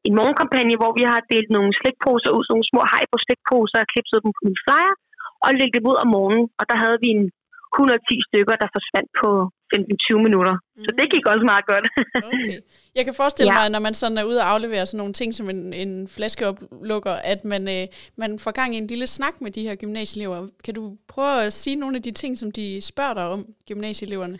en 0.07 0.13
morgenkampagne, 0.19 0.75
hvor 0.81 0.91
vi 0.99 1.03
har 1.11 1.21
delt 1.33 1.49
nogle 1.57 1.71
slikposer 1.79 2.31
ud, 2.35 2.43
sådan 2.43 2.53
nogle 2.55 2.71
små 2.71 2.81
hej 2.93 3.03
på 3.11 3.17
slikposer, 3.25 3.79
og 3.81 3.89
klipset 3.91 4.23
dem 4.23 4.31
på 4.37 4.43
en 4.49 4.57
flyer, 4.63 4.95
og 5.43 5.49
lægget 5.59 5.79
dem 5.81 5.89
ud 5.91 5.97
om 6.03 6.09
morgenen. 6.15 6.45
Og 6.59 6.63
der 6.69 6.77
havde 6.83 6.99
vi 7.03 7.09
en 7.17 7.25
110 7.75 8.27
stykker, 8.29 8.55
der 8.61 8.75
forsvandt 8.75 9.09
på 9.21 9.29
15-20 9.73 10.27
minutter. 10.27 10.55
Mm. 10.77 10.83
Så 10.85 10.89
det 10.99 11.07
gik 11.13 11.25
også 11.33 11.45
meget 11.51 11.65
godt. 11.71 11.85
okay. 12.29 12.57
Jeg 12.97 13.03
kan 13.05 13.15
forestille 13.21 13.51
ja. 13.53 13.57
mig, 13.59 13.67
når 13.75 13.81
man 13.87 13.93
sådan 14.01 14.17
er 14.21 14.25
ude 14.31 14.39
og 14.43 14.49
aflevere 14.53 14.85
sådan 14.85 15.01
nogle 15.01 15.13
ting 15.19 15.29
som 15.33 15.47
en, 15.53 15.61
en 15.83 15.91
flaskeoplukker, 16.15 17.15
at 17.33 17.39
man, 17.53 17.63
øh, 17.75 17.85
man 18.21 18.31
får 18.43 18.51
gang 18.59 18.69
i 18.75 18.81
en 18.83 18.91
lille 18.93 19.07
snak 19.17 19.35
med 19.43 19.51
de 19.57 19.65
her 19.67 19.75
gymnasieelever. 19.81 20.39
Kan 20.65 20.73
du 20.79 20.83
prøve 21.13 21.37
at 21.47 21.53
sige 21.61 21.75
nogle 21.81 21.95
af 21.99 22.03
de 22.07 22.13
ting, 22.21 22.31
som 22.41 22.49
de 22.59 22.65
spørger 22.91 23.15
dig 23.19 23.25
om, 23.35 23.41
gymnasieeleverne? 23.69 24.37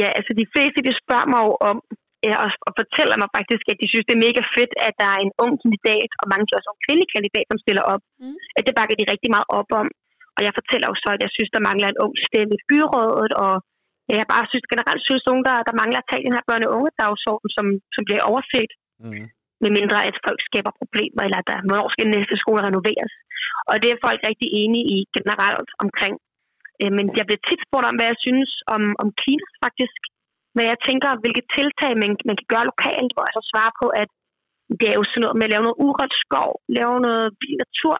Ja, 0.00 0.08
altså 0.18 0.32
de 0.40 0.46
fleste, 0.54 0.78
de 0.88 0.92
spørger 1.02 1.28
mig 1.32 1.40
jo 1.46 1.54
om, 1.70 1.78
og 2.66 2.72
fortæller 2.80 3.16
mig 3.22 3.28
faktisk, 3.38 3.64
at 3.72 3.78
de 3.82 3.86
synes, 3.92 4.06
det 4.06 4.14
er 4.16 4.26
mega 4.28 4.42
fedt, 4.56 4.72
at 4.88 4.94
der 5.02 5.08
er 5.14 5.20
en 5.26 5.32
ung 5.44 5.54
kandidat, 5.62 6.10
og 6.20 6.26
mange 6.32 6.44
også 6.58 6.70
en 6.72 6.84
kvindelig 6.86 7.08
kandidat, 7.14 7.46
som 7.50 7.62
stiller 7.64 7.84
op. 7.92 8.02
Mm. 8.22 8.36
At 8.58 8.62
det 8.66 8.74
bakker 8.78 8.96
de 8.98 9.10
rigtig 9.12 9.30
meget 9.34 9.48
op 9.60 9.70
om. 9.80 9.88
Og 10.36 10.40
jeg 10.46 10.52
fortæller 10.58 10.86
jo 10.90 10.96
så, 11.04 11.08
at 11.16 11.22
jeg 11.24 11.32
synes, 11.36 11.50
der 11.54 11.66
mangler 11.68 11.88
en 11.88 12.00
ung 12.04 12.12
stemme 12.28 12.52
i 12.58 12.64
byrådet, 12.70 13.32
og 13.44 13.52
jeg 14.08 14.26
bare 14.34 14.46
synes 14.50 14.66
generelt 14.72 15.02
synes, 15.08 15.24
nogen, 15.28 15.44
der, 15.48 15.56
der 15.68 15.78
mangler 15.80 16.00
at 16.00 16.08
tage 16.10 16.24
den 16.26 16.36
her 16.36 16.44
børne- 16.48 16.68
og 16.68 16.74
unge 16.78 16.92
dagsorden, 17.02 17.48
som, 17.56 17.66
som 17.94 18.02
bliver 18.08 18.22
overset. 18.30 18.70
Mm. 19.04 19.26
Med 19.62 19.70
mindre 19.78 19.98
at 20.08 20.16
folk 20.26 20.40
skaber 20.48 20.72
problemer, 20.80 21.22
eller 21.26 21.40
der, 21.50 21.58
hvornår 21.66 21.88
skal 21.94 22.06
næste 22.16 22.36
skole 22.42 22.60
renoveres. 22.68 23.14
Og 23.70 23.74
det 23.82 23.88
er 23.90 24.04
folk 24.06 24.20
rigtig 24.30 24.48
enige 24.62 24.86
i 24.96 24.98
generelt 25.16 25.70
omkring. 25.84 26.14
Øh, 26.80 26.92
men 26.96 27.04
jeg 27.18 27.24
bliver 27.26 27.42
tit 27.48 27.60
spurgt 27.66 27.88
om, 27.90 27.96
hvad 27.96 28.08
jeg 28.12 28.20
synes 28.26 28.50
om, 28.74 28.82
om 29.02 29.08
Kina 29.22 29.46
faktisk. 29.64 30.00
Hvad 30.54 30.66
jeg 30.72 30.78
tænker, 30.88 31.10
hvilke 31.22 31.44
tiltag 31.56 31.92
man, 32.02 32.10
man 32.28 32.36
kan 32.40 32.48
gøre 32.52 32.70
lokalt, 32.72 33.10
hvor 33.12 33.24
jeg 33.26 33.34
så 33.36 33.42
svarer 33.52 33.74
på, 33.82 33.86
at 34.02 34.10
det 34.80 34.86
er 34.88 34.96
jo 35.00 35.04
sådan 35.08 35.22
noget 35.24 35.36
med 35.38 35.46
at 35.46 35.52
lave 35.54 35.66
noget 35.66 35.80
urørt 35.86 36.14
skov, 36.24 36.50
lave 36.78 36.94
noget 37.06 37.26
vild 37.40 37.56
natur. 37.64 37.96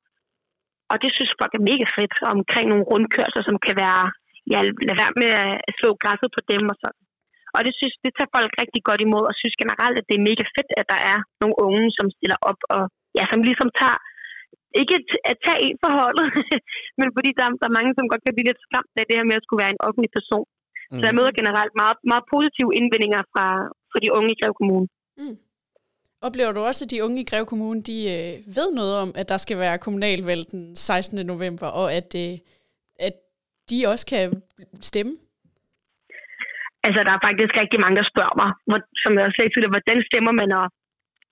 Og 0.91 0.97
det 1.03 1.11
synes 1.17 1.39
folk 1.41 1.53
er 1.55 1.69
mega 1.71 1.87
fedt 1.97 2.15
omkring 2.35 2.67
nogle 2.69 2.89
rundkørsler, 2.91 3.43
som 3.49 3.57
kan 3.67 3.77
være, 3.85 4.05
ja, 4.53 4.59
lad 4.89 4.97
være 5.03 5.15
med 5.23 5.31
at 5.69 5.75
slå 5.81 5.91
græsset 6.03 6.31
på 6.37 6.41
dem 6.53 6.63
og 6.73 6.77
sådan. 6.83 7.03
Og 7.57 7.61
det 7.67 7.73
synes, 7.81 7.95
det 8.05 8.13
tager 8.15 8.35
folk 8.37 8.53
rigtig 8.63 8.83
godt 8.89 9.01
imod, 9.07 9.25
og 9.31 9.35
synes 9.41 9.61
generelt, 9.63 9.97
at 10.01 10.07
det 10.09 10.17
er 10.17 10.29
mega 10.31 10.45
fedt, 10.57 10.71
at 10.81 10.87
der 10.93 11.01
er 11.13 11.19
nogle 11.43 11.57
unge, 11.67 11.85
som 11.99 12.07
stiller 12.17 12.39
op, 12.51 12.61
og 12.75 12.83
ja, 13.19 13.25
som 13.33 13.41
ligesom 13.49 13.69
tager, 13.81 13.99
ikke 14.81 14.97
at 15.31 15.37
tage 15.45 15.61
en 15.67 15.77
forholdet, 15.85 16.27
men 16.99 17.09
fordi 17.17 17.31
der, 17.39 17.45
der 17.61 17.67
er 17.69 17.77
mange, 17.79 17.93
som 17.97 18.11
godt 18.13 18.23
kan 18.25 18.35
blive 18.37 18.49
lidt 18.51 18.65
skræmt 18.67 18.95
af 19.01 19.05
det 19.07 19.17
her 19.19 19.29
med 19.31 19.39
at 19.39 19.45
skulle 19.45 19.63
være 19.65 19.75
en 19.77 19.85
offentlig 19.87 20.13
person. 20.19 20.47
Mm. 20.91 20.99
Så 20.99 21.05
jeg 21.09 21.17
møder 21.19 21.33
generelt 21.41 21.73
meget, 21.83 21.99
meget 22.13 22.25
positive 22.35 22.71
indvendinger 22.81 23.23
fra, 23.33 23.47
fra 23.91 23.99
de 24.05 24.09
unge 24.17 24.31
i 24.33 24.39
Greve 24.41 24.59
Kommune. 24.61 24.87
Mm. 25.21 25.37
Oplever 26.27 26.53
du 26.53 26.61
også, 26.61 26.83
at 26.85 26.91
de 26.91 27.05
unge 27.07 27.21
i 27.21 27.29
Greve 27.31 27.47
Kommune 27.53 27.81
de, 27.91 27.99
øh, 28.15 28.33
ved 28.59 28.69
noget 28.81 28.95
om, 29.03 29.09
at 29.21 29.27
der 29.33 29.39
skal 29.45 29.59
være 29.65 29.83
kommunalvalg 29.85 30.43
den 30.53 30.77
16. 30.77 31.27
november, 31.27 31.67
og 31.81 31.87
at, 31.99 32.11
øh, 32.25 32.33
de 33.71 33.79
også 33.93 34.05
kan 34.13 34.25
stemme? 34.91 35.13
Altså, 36.87 37.01
der 37.07 37.13
er 37.15 37.27
faktisk 37.29 37.53
rigtig 37.63 37.79
mange, 37.85 37.99
der 38.01 38.13
spørger 38.13 38.37
mig, 38.43 38.51
hvor, 38.69 38.79
som 39.03 39.11
jeg 39.15 39.25
også 39.25 39.37
sagde 39.37 39.53
tidligere, 39.53 39.77
hvordan 39.77 39.99
stemmer 40.11 40.33
man, 40.41 40.51
og, 40.61 40.67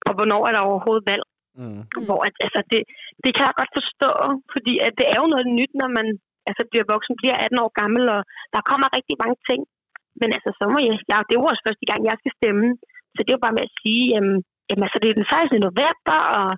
og 0.09 0.13
hvornår 0.17 0.43
er 0.49 0.53
der 0.55 0.69
overhovedet 0.71 1.09
valg? 1.13 1.25
Mm. 1.61 1.83
Hvor 2.07 2.21
at, 2.29 2.35
altså, 2.47 2.61
det, 2.73 2.81
det 3.25 3.31
kan 3.33 3.45
jeg 3.49 3.59
godt 3.61 3.73
forstå, 3.79 4.11
fordi 4.55 4.75
at 4.87 4.93
det 4.99 5.07
er 5.13 5.19
jo 5.23 5.27
noget 5.33 5.47
nyt, 5.59 5.73
når 5.81 5.91
man 5.99 6.07
altså 6.49 6.63
bliver 6.71 6.87
voksen, 6.95 7.15
bliver 7.21 7.37
18 7.45 7.63
år 7.65 7.71
gammel, 7.81 8.05
og 8.17 8.21
der 8.55 8.69
kommer 8.71 8.97
rigtig 8.99 9.17
mange 9.23 9.39
ting. 9.49 9.61
Men 10.21 10.29
altså, 10.37 10.51
så 10.59 10.65
må 10.73 10.79
jeg, 10.89 10.97
ja, 11.11 11.17
det 11.27 11.33
er 11.33 11.41
jo 11.43 11.51
også 11.51 11.65
første 11.69 11.87
gang, 11.91 12.01
jeg 12.11 12.17
skal 12.21 12.33
stemme. 12.39 12.67
Så 13.15 13.19
det 13.21 13.31
er 13.31 13.39
jo 13.39 13.47
bare 13.47 13.59
med 13.59 13.69
at 13.69 13.77
sige, 13.81 14.05
jamen, 14.15 14.37
jamen 14.69 14.85
altså, 14.87 14.99
det 15.01 15.09
er 15.09 15.19
den 15.21 15.29
16. 15.31 15.67
november, 15.69 16.19
og 16.39 16.49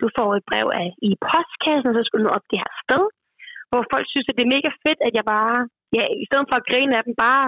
du 0.00 0.06
får 0.18 0.28
et 0.38 0.44
brev 0.50 0.66
af, 0.82 0.88
i 1.08 1.10
postkassen, 1.26 1.90
og 1.90 1.94
så 1.96 2.02
skal 2.04 2.18
du 2.18 2.24
nå 2.24 2.32
op 2.36 2.46
det 2.50 2.62
her 2.62 2.72
sted. 2.84 3.02
Hvor 3.70 3.82
folk 3.92 4.06
synes, 4.12 4.28
at 4.28 4.36
det 4.36 4.44
er 4.44 4.54
mega 4.56 4.70
fedt, 4.84 5.00
at 5.08 5.14
jeg 5.18 5.24
bare, 5.34 5.56
ja, 5.96 6.04
i 6.22 6.24
stedet 6.28 6.46
for 6.48 6.56
at 6.58 6.68
grine 6.70 6.92
af 6.98 7.02
dem, 7.06 7.14
bare 7.26 7.46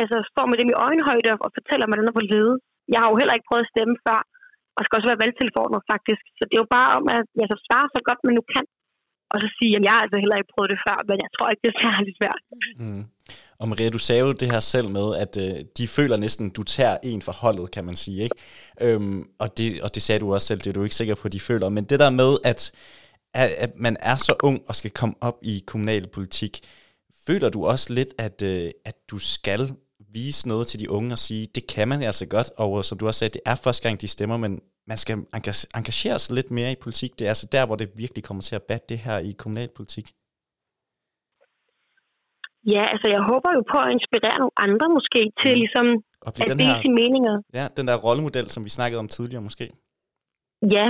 altså, 0.00 0.16
står 0.32 0.46
med 0.50 0.58
dem 0.60 0.68
i 0.70 0.80
øjenhøjde 0.86 1.30
og 1.44 1.50
fortæller 1.58 1.86
mig, 1.86 1.94
hvordan 1.96 2.08
der 2.08 2.18
på 2.18 2.26
lede. 2.32 2.54
Jeg 2.92 2.98
har 3.00 3.08
jo 3.10 3.18
heller 3.20 3.34
ikke 3.36 3.48
prøvet 3.50 3.66
at 3.66 3.72
stemme 3.74 3.96
før, 4.06 4.20
og 4.76 4.80
skal 4.82 4.96
også 4.96 5.10
være 5.10 5.22
valgtilforordnet 5.24 5.88
faktisk. 5.92 6.22
Så 6.36 6.42
det 6.46 6.54
er 6.56 6.64
jo 6.64 6.74
bare 6.78 6.90
om, 6.98 7.04
at 7.18 7.26
jeg 7.40 7.46
så 7.52 7.56
svarer 7.66 7.88
så 7.96 8.00
godt, 8.08 8.20
man 8.26 8.36
nu 8.38 8.44
kan 8.54 8.64
og 9.32 9.36
så 9.42 9.48
sige, 9.58 9.72
at 9.76 9.82
jeg 9.86 9.92
har 9.94 10.02
altså 10.04 10.18
heller 10.22 10.38
ikke 10.40 10.52
prøvet 10.54 10.70
det 10.74 10.80
før, 10.86 10.98
men 11.08 11.16
jeg 11.24 11.30
tror 11.34 11.46
ikke, 11.50 11.62
det 11.64 11.70
er 11.74 11.80
særlig 11.86 12.12
svært. 12.20 12.42
Mm. 12.82 13.04
Og 13.60 13.68
Maria, 13.68 13.90
du 13.96 14.02
sagde 14.06 14.20
jo 14.26 14.32
det 14.42 14.48
her 14.54 14.60
selv 14.74 14.88
med, 14.98 15.06
at 15.24 15.32
øh, 15.44 15.54
de 15.78 15.84
føler 15.96 16.16
næsten, 16.16 16.50
du 16.58 16.62
tager 16.62 16.96
en 17.02 17.22
for 17.22 17.32
holdet, 17.42 17.66
kan 17.76 17.84
man 17.84 17.96
sige. 18.04 18.22
Ikke? 18.24 18.36
Øhm, 18.80 19.20
og, 19.42 19.48
det, 19.58 19.66
og 19.84 19.94
det 19.94 20.02
sagde 20.02 20.20
du 20.20 20.34
også 20.34 20.46
selv, 20.46 20.60
det 20.60 20.66
er 20.66 20.72
du 20.72 20.82
ikke 20.82 21.00
sikker 21.00 21.14
på, 21.14 21.24
at 21.28 21.32
de 21.32 21.40
føler. 21.40 21.68
Men 21.68 21.84
det 21.84 21.98
der 22.00 22.10
med, 22.10 22.32
at, 22.44 22.60
at, 23.34 23.50
at 23.50 23.70
man 23.76 23.96
er 24.00 24.16
så 24.16 24.34
ung 24.42 24.62
og 24.68 24.74
skal 24.74 24.90
komme 24.90 25.14
op 25.20 25.38
i 25.42 25.62
kommunalpolitik, 25.66 26.60
føler 27.26 27.48
du 27.48 27.66
også 27.66 27.94
lidt, 27.94 28.08
at, 28.18 28.42
øh, 28.42 28.70
at 28.84 28.94
du 29.10 29.18
skal 29.18 29.60
vise 30.12 30.48
noget 30.48 30.66
til 30.66 30.80
de 30.80 30.90
unge 30.90 31.12
og 31.12 31.18
sige, 31.18 31.46
det 31.54 31.66
kan 31.66 31.88
man 31.88 32.02
altså 32.02 32.26
godt, 32.26 32.50
og 32.56 32.84
som 32.84 32.98
du 32.98 33.06
også 33.06 33.18
sagde, 33.18 33.32
det 33.32 33.40
er 33.46 33.54
første 33.54 33.88
gang, 33.88 34.00
de 34.00 34.08
stemmer, 34.08 34.36
men 34.36 34.60
man 34.86 34.96
skal 34.96 35.18
engagere 35.74 36.18
sig 36.18 36.34
lidt 36.34 36.50
mere 36.50 36.72
i 36.72 36.76
politik. 36.82 37.18
Det 37.18 37.24
er 37.24 37.28
altså 37.28 37.48
der, 37.52 37.66
hvor 37.66 37.76
det 37.76 37.90
virkelig 37.96 38.24
kommer 38.24 38.42
til 38.42 38.54
at 38.54 38.62
batte 38.62 38.86
det 38.88 38.98
her 38.98 39.18
i 39.18 39.32
kommunalpolitik. 39.38 40.06
Ja, 42.74 42.82
altså 42.92 43.08
jeg 43.14 43.22
håber 43.30 43.50
jo 43.56 43.62
på 43.72 43.78
at 43.84 43.92
inspirere 43.96 44.38
nogle 44.38 44.56
andre 44.66 44.86
måske 44.96 45.20
til 45.42 45.52
Mm. 45.54 45.60
ligesom 45.62 45.86
at 46.26 46.32
dele 46.38 46.64
her, 46.64 46.82
sine 46.82 46.94
meninger. 46.94 47.34
ja, 47.54 47.64
den 47.76 47.88
der 47.88 47.96
rollemodel, 47.96 48.50
som 48.50 48.64
vi 48.64 48.70
snakkede 48.78 48.98
om 48.98 49.08
tidligere 49.08 49.42
måske. 49.42 49.64
Ja, 50.76 50.86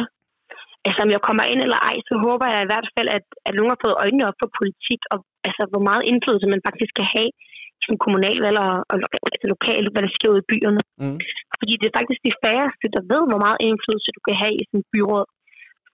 altså 0.86 1.00
om 1.04 1.10
jeg 1.14 1.22
kommer 1.28 1.44
ind 1.52 1.60
eller 1.66 1.80
ej, 1.90 1.96
så 2.08 2.14
håber 2.26 2.46
jeg 2.52 2.60
i 2.62 2.70
hvert 2.70 2.88
fald, 2.94 3.08
at, 3.18 3.26
at 3.46 3.52
nogen 3.56 3.72
har 3.72 3.82
fået 3.84 4.00
øjnene 4.02 4.28
op 4.28 4.38
for 4.40 4.50
politik, 4.60 5.00
og 5.12 5.18
altså 5.48 5.62
hvor 5.72 5.82
meget 5.88 6.02
indflydelse 6.10 6.52
man 6.54 6.66
faktisk 6.68 6.92
kan 6.98 7.08
have 7.16 7.30
i 7.78 7.82
sådan 7.84 8.02
kommunalvalg 8.04 8.58
og, 8.66 8.74
og 8.90 8.96
altså 9.34 9.46
lokalt, 9.54 9.88
hvad 9.92 10.02
der 10.06 10.12
sker 10.16 10.32
ude 10.32 10.44
i 10.44 10.50
byerne. 10.50 10.82
Mm. 11.02 11.18
Fordi 11.60 11.72
det 11.80 11.86
er 11.88 11.98
faktisk 11.98 12.20
de 12.28 12.38
færreste, 12.44 12.86
der 12.96 13.02
ved, 13.12 13.22
hvor 13.30 13.40
meget 13.46 13.58
indflydelse 13.66 14.10
du 14.16 14.20
kan 14.28 14.36
have 14.42 14.54
i 14.60 14.62
sådan 14.66 14.82
et 14.82 14.90
byråd. 14.94 15.26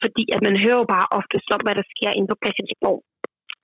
Fordi 0.03 0.25
at 0.37 0.41
man 0.47 0.55
hører 0.63 0.79
jo 0.83 0.87
bare 0.97 1.11
ofte 1.19 1.37
om, 1.57 1.63
hvad 1.65 1.77
der 1.79 1.87
sker 1.95 2.11
inde 2.15 2.31
på 2.31 2.41
Christiansborg. 2.43 3.01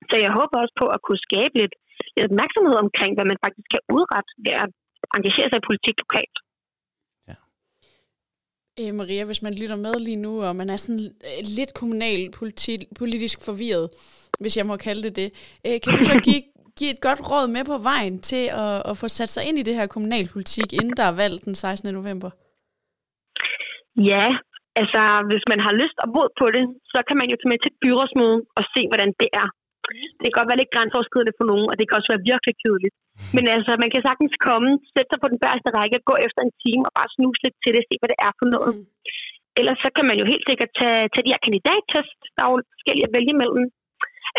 Så 0.09 0.15
jeg 0.25 0.31
håber 0.39 0.55
også 0.63 0.75
på 0.81 0.87
at 0.95 1.03
kunne 1.05 1.21
skabe 1.27 1.55
lidt, 1.61 1.75
lidt 2.15 2.27
opmærksomhed 2.29 2.77
omkring, 2.85 3.11
hvad 3.15 3.27
man 3.31 3.41
faktisk 3.45 3.67
kan 3.73 3.83
udrette 3.95 4.31
ved 4.45 4.55
at 4.63 4.69
engagere 5.17 5.49
sig 5.49 5.59
i 5.61 5.67
politik 5.69 5.95
lokalt. 6.03 6.37
Øh, 8.81 8.93
Maria, 8.99 9.23
hvis 9.25 9.41
man 9.41 9.53
lytter 9.61 9.75
med 9.75 9.95
lige 10.07 10.23
nu, 10.25 10.43
og 10.47 10.55
man 10.55 10.69
er 10.69 10.79
sådan 10.83 11.05
øh, 11.29 11.39
lidt 11.57 11.71
kommunalpolitisk 11.79 13.37
forvirret, 13.47 13.85
hvis 14.41 14.57
jeg 14.57 14.65
må 14.65 14.75
kalde 14.77 15.03
det 15.07 15.15
det, 15.21 15.29
øh, 15.67 15.77
kan 15.81 15.91
du 15.97 16.03
så 16.11 16.15
give, 16.27 16.43
give 16.77 16.91
et 16.95 17.01
godt 17.07 17.21
råd 17.31 17.47
med 17.55 17.63
på 17.71 17.77
vejen 17.91 18.15
til 18.29 18.45
at, 18.65 18.75
at 18.89 18.95
få 19.01 19.07
sat 19.07 19.31
sig 19.35 19.43
ind 19.47 19.57
i 19.59 19.67
det 19.67 19.75
her 19.79 19.87
kommunalpolitik, 19.95 20.69
inden 20.73 20.95
der 20.99 21.05
er 21.11 21.19
valg 21.23 21.35
den 21.45 21.55
16. 21.55 21.93
november? 21.99 22.29
Ja, 24.11 24.25
altså 24.81 25.01
hvis 25.29 25.45
man 25.51 25.59
har 25.65 25.73
lyst 25.81 25.97
og 26.03 26.09
mod 26.15 26.29
på 26.41 26.45
det, 26.55 26.63
så 26.93 26.99
kan 27.07 27.17
man 27.19 27.27
jo 27.31 27.35
tage 27.37 27.51
med 27.51 27.59
til 27.59 27.71
et 27.73 27.81
byrådsmøde 27.83 28.37
og 28.57 28.63
se, 28.73 28.81
hvordan 28.91 29.11
det 29.21 29.29
er. 29.41 29.47
Det 30.19 30.27
kan 30.27 30.37
godt 30.39 30.49
være 30.51 30.61
lidt 30.61 30.73
grænseoverskridende 30.75 31.37
for 31.39 31.45
nogen, 31.51 31.67
og 31.71 31.75
det 31.77 31.85
kan 31.85 31.97
også 31.99 32.11
være 32.13 32.27
virkelig 32.31 32.55
kedeligt. 32.63 32.95
Men 33.35 33.45
altså, 33.55 33.71
man 33.83 33.91
kan 33.93 34.01
sagtens 34.07 34.35
komme, 34.47 34.69
sætte 34.93 35.09
sig 35.11 35.19
på 35.23 35.29
den 35.33 35.39
første 35.43 35.69
række, 35.77 36.07
gå 36.09 36.15
efter 36.27 36.41
en 36.43 36.53
time 36.63 36.83
og 36.87 36.93
bare 36.97 37.13
snuse 37.15 37.41
lidt 37.43 37.57
til 37.63 37.71
det, 37.75 37.83
se 37.83 37.95
hvad 37.99 38.11
det 38.13 38.19
er 38.27 38.33
for 38.39 38.47
noget. 38.55 38.73
Mm. 38.75 38.85
Ellers 39.59 39.79
så 39.83 39.89
kan 39.95 40.05
man 40.09 40.17
jo 40.21 40.25
helt 40.31 40.45
sikkert 40.49 40.71
tage, 40.79 41.01
tage 41.11 41.25
de 41.25 41.33
her 41.33 41.45
kandidattest, 41.45 42.19
der 42.35 42.41
er 42.43 42.49
jo 42.51 42.57
forskellige 42.73 43.07
at 43.07 43.15
vælge 43.17 43.33
imellem. 43.35 43.65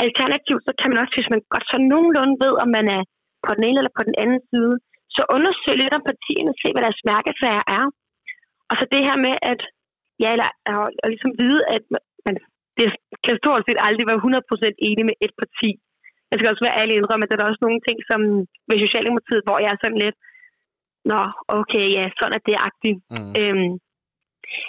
Alternativt 0.05 0.63
så 0.67 0.73
kan 0.81 0.89
man 0.91 1.01
også, 1.03 1.15
hvis 1.17 1.33
man 1.35 1.43
godt 1.55 1.67
så 1.73 1.79
nogenlunde 1.93 2.37
ved, 2.45 2.53
om 2.65 2.69
man 2.79 2.87
er 2.97 3.03
på 3.47 3.51
den 3.57 3.65
ene 3.69 3.79
eller 3.81 3.99
på 3.99 4.05
den 4.09 4.17
anden 4.23 4.41
side, 4.51 4.75
så 5.15 5.23
undersøge 5.37 5.81
lidt 5.81 5.97
om 5.99 6.07
partierne, 6.11 6.53
se 6.61 6.69
hvad 6.73 6.85
deres 6.87 7.01
mærkesager 7.13 7.65
er. 7.79 7.85
Og 8.71 8.75
så 8.79 8.85
det 8.95 9.03
her 9.09 9.17
med, 9.27 9.35
at 9.53 9.61
ja, 10.23 10.29
eller, 10.35 10.51
og, 10.73 10.85
og 11.03 11.07
ligesom 11.13 11.33
vide, 11.43 11.61
at 11.77 11.85
man, 12.27 12.35
det 12.79 12.87
kan 13.25 13.35
stort 13.43 13.63
set 13.67 13.81
aldrig 13.87 14.07
være 14.11 14.23
100% 14.23 14.89
enig 14.89 15.05
med 15.11 15.17
et 15.27 15.33
parti. 15.41 15.71
Jeg 16.31 16.37
skal 16.39 16.51
også 16.53 16.65
være 16.67 16.79
ærlig 16.81 16.95
indrømme, 16.97 17.25
at 17.25 17.31
der 17.31 17.45
er 17.45 17.51
også 17.53 17.65
nogle 17.67 17.81
ting, 17.87 17.99
som 18.11 18.21
ved 18.69 18.77
Socialdemokratiet, 18.87 19.47
hvor 19.47 19.59
jeg 19.65 19.71
er 19.73 19.81
sådan 19.83 20.01
lidt, 20.05 20.17
nå, 21.11 21.21
okay, 21.59 21.85
ja, 21.97 22.05
sådan 22.19 22.37
er 22.39 22.43
det 22.49 22.65
agtigt. 22.69 22.99
Mm. 23.15 23.33
Øhm, 23.41 23.71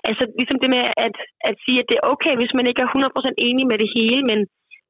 altså 0.09 0.23
ligesom 0.39 0.59
det 0.63 0.69
med 0.75 0.83
at, 1.05 1.15
at 1.49 1.55
sige, 1.63 1.79
at 1.81 1.89
det 1.89 1.97
er 1.97 2.09
okay, 2.13 2.33
hvis 2.39 2.55
man 2.57 2.67
ikke 2.69 2.81
er 2.85 2.89
100% 2.93 3.47
enig 3.47 3.65
med 3.71 3.77
det 3.83 3.89
hele, 3.97 4.21
men 4.29 4.39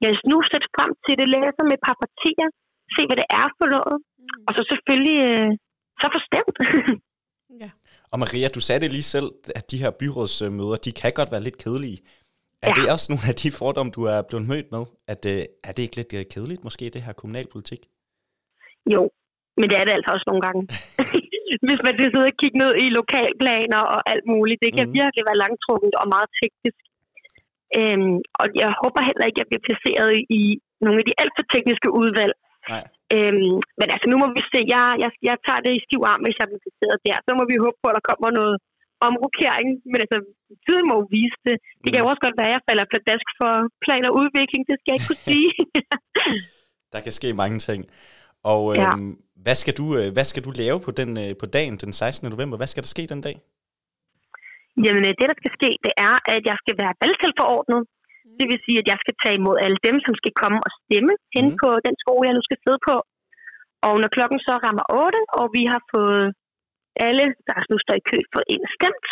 lad 0.02 0.12
os 0.16 0.24
nu 0.32 0.38
sætte 0.52 0.68
frem 0.76 0.92
til 1.06 1.16
det, 1.20 1.28
læse 1.36 1.62
med 1.70 1.78
et 1.78 1.86
par 1.88 1.98
partier, 2.04 2.48
se 2.96 3.02
hvad 3.08 3.18
det 3.22 3.30
er 3.42 3.48
for 3.60 3.70
noget, 3.78 3.98
Mm. 4.26 4.44
og 4.48 4.52
så 4.58 4.62
selvfølgelig 4.72 5.18
øh, 5.30 5.50
så 6.02 6.06
få 6.14 6.20
stemt. 6.30 6.58
Ja. 7.62 7.70
Og 8.12 8.18
Maria, 8.20 8.48
du 8.56 8.62
sagde 8.68 8.82
det 8.84 8.92
lige 8.92 9.12
selv, 9.16 9.30
at 9.60 9.72
de 9.72 9.82
her 9.84 9.92
byrådsmøder, 10.00 10.78
de 10.86 10.92
kan 11.02 11.12
godt 11.20 11.32
være 11.34 11.46
lidt 11.48 11.58
kedelige. 11.64 12.00
Er 12.66 12.70
Ja. 12.70 12.76
det 12.78 12.86
også 12.96 13.08
nogle 13.12 13.26
af 13.32 13.36
de 13.44 13.50
fordomme, 13.60 13.92
du 13.98 14.02
er 14.14 14.20
blevet 14.30 14.46
mødt 14.52 14.68
med? 14.76 14.84
At, 15.14 15.22
øh, 15.34 15.42
er 15.68 15.72
det 15.76 15.84
ikke 15.86 15.98
lidt 16.02 16.14
øh, 16.20 16.24
kedeligt, 16.34 16.62
måske, 16.68 16.84
det 16.96 17.02
her 17.08 17.14
kommunalpolitik? 17.22 17.82
jo, 18.96 19.02
men 19.60 19.66
det 19.70 19.78
er 19.80 19.86
det 19.88 19.94
altså 19.98 20.10
også 20.16 20.28
nogle 20.30 20.44
gange. 20.48 20.62
hvis 21.68 21.82
man 21.88 21.96
vil 22.00 22.12
sidde 22.14 22.30
og 22.32 22.38
kigge 22.42 22.58
ned 22.64 22.72
i 22.84 22.86
lokalplaner 23.00 23.82
og 23.94 24.00
alt 24.14 24.26
muligt, 24.34 24.60
det 24.66 24.72
kan 24.78 24.88
mm. 24.88 24.96
virkelig 25.02 25.24
være 25.30 25.42
langtrukkent 25.44 25.96
og 26.02 26.08
meget 26.16 26.30
teknisk. 26.42 26.80
Øhm, 27.80 28.16
og 28.40 28.46
jeg 28.62 28.70
håber 28.84 29.02
heller 29.10 29.26
ikke, 29.26 29.38
at 29.38 29.42
jeg 29.42 29.50
bliver 29.50 29.66
placeret 29.68 30.12
i 30.40 30.44
nogle 30.86 30.98
af 31.02 31.06
de 31.08 31.14
alt 31.22 31.34
for 31.38 31.46
tekniske 31.54 31.90
udvalg. 32.02 32.34
Nej. 32.74 32.84
Øhm, 33.16 33.56
men 33.80 33.88
altså, 33.94 34.08
nu 34.12 34.18
må 34.22 34.28
vi 34.38 34.42
se. 34.54 34.60
Jeg, 34.76 34.86
jeg, 35.04 35.12
jeg 35.30 35.36
tager 35.46 35.62
det 35.66 35.74
i 35.78 35.86
stiv 35.86 36.02
arm, 36.12 36.22
hvis 36.26 36.40
jeg 36.40 36.48
bliver 36.50 36.64
placeret 36.66 36.98
der. 37.08 37.18
Så 37.26 37.32
må 37.40 37.44
vi 37.52 37.64
håbe 37.66 37.78
på, 37.82 37.88
at 37.90 37.98
der 37.98 38.06
kommer 38.10 38.30
noget 38.40 38.56
omrokering. 39.08 39.68
Men 39.92 40.00
altså, 40.04 40.18
tiden 40.66 40.86
må 40.90 40.94
jo 41.02 41.06
vise 41.18 41.40
det. 41.48 41.56
Det 41.82 41.90
kan 41.92 42.02
jo 42.04 42.08
også 42.12 42.24
godt 42.26 42.38
være, 42.42 42.50
at 42.52 42.56
jeg 42.58 42.64
falder 42.70 42.86
pladask 42.94 43.28
for 43.40 43.52
plan 43.86 44.04
og 44.10 44.14
udvikling. 44.22 44.62
Det 44.70 44.76
skal 44.78 44.90
jeg 44.92 44.98
ikke 45.00 45.10
kunne 45.12 45.26
sige. 45.34 45.50
Der 46.94 47.00
kan 47.06 47.14
ske 47.20 47.30
mange 47.42 47.58
ting. 47.68 47.82
Og 48.54 48.62
øh, 48.74 48.78
Ja. 48.84 48.92
hvad, 49.46 49.56
skal 49.62 49.74
du, 49.80 49.86
øh, 50.00 50.08
hvad 50.16 50.26
skal 50.32 50.44
du 50.48 50.52
lave 50.64 50.78
på, 50.86 50.92
den, 51.00 51.10
øh, 51.24 51.32
på 51.42 51.46
dagen 51.58 51.76
den 51.84 51.92
16. 51.94 52.30
november? 52.34 52.56
Hvad 52.60 52.70
skal 52.72 52.84
der 52.86 52.92
ske 52.96 53.04
den 53.14 53.22
dag? 53.28 53.36
Jamen, 54.86 55.04
øh, 55.08 55.14
det 55.20 55.26
der 55.32 55.38
skal 55.42 55.54
ske, 55.60 55.70
det 55.86 55.94
er, 56.08 56.16
at 56.36 56.42
jeg 56.50 56.58
skal 56.64 56.76
være 56.82 56.94
valgtilforordnet. 57.04 57.82
Det 58.40 58.46
vil 58.52 58.60
sige, 58.66 58.80
at 58.82 58.88
jeg 58.92 58.98
skal 59.04 59.16
tage 59.24 59.36
imod 59.42 59.58
alle 59.66 59.80
dem, 59.88 59.96
som 60.06 60.14
skal 60.22 60.34
komme 60.42 60.60
og 60.66 60.72
stemme 60.80 61.14
hen 61.36 61.46
Mhm. 61.50 61.58
på 61.62 61.70
den 61.88 61.96
skole, 62.04 62.24
jeg 62.28 62.36
nu 62.38 62.44
skal 62.48 62.60
sidde 62.66 62.82
på. 62.90 62.96
Og 63.88 63.94
når 64.02 64.10
klokken 64.18 64.40
så 64.48 64.54
rammer 64.66 64.86
8, 65.06 65.20
og 65.40 65.46
vi 65.58 65.64
har 65.74 65.82
fået 65.94 66.26
alle, 67.08 67.26
der 67.48 67.58
nu 67.72 67.76
står 67.84 67.96
i 68.02 68.08
kø, 68.10 68.18
fået 68.34 68.48
ind 68.54 68.64
stemt, 68.78 69.08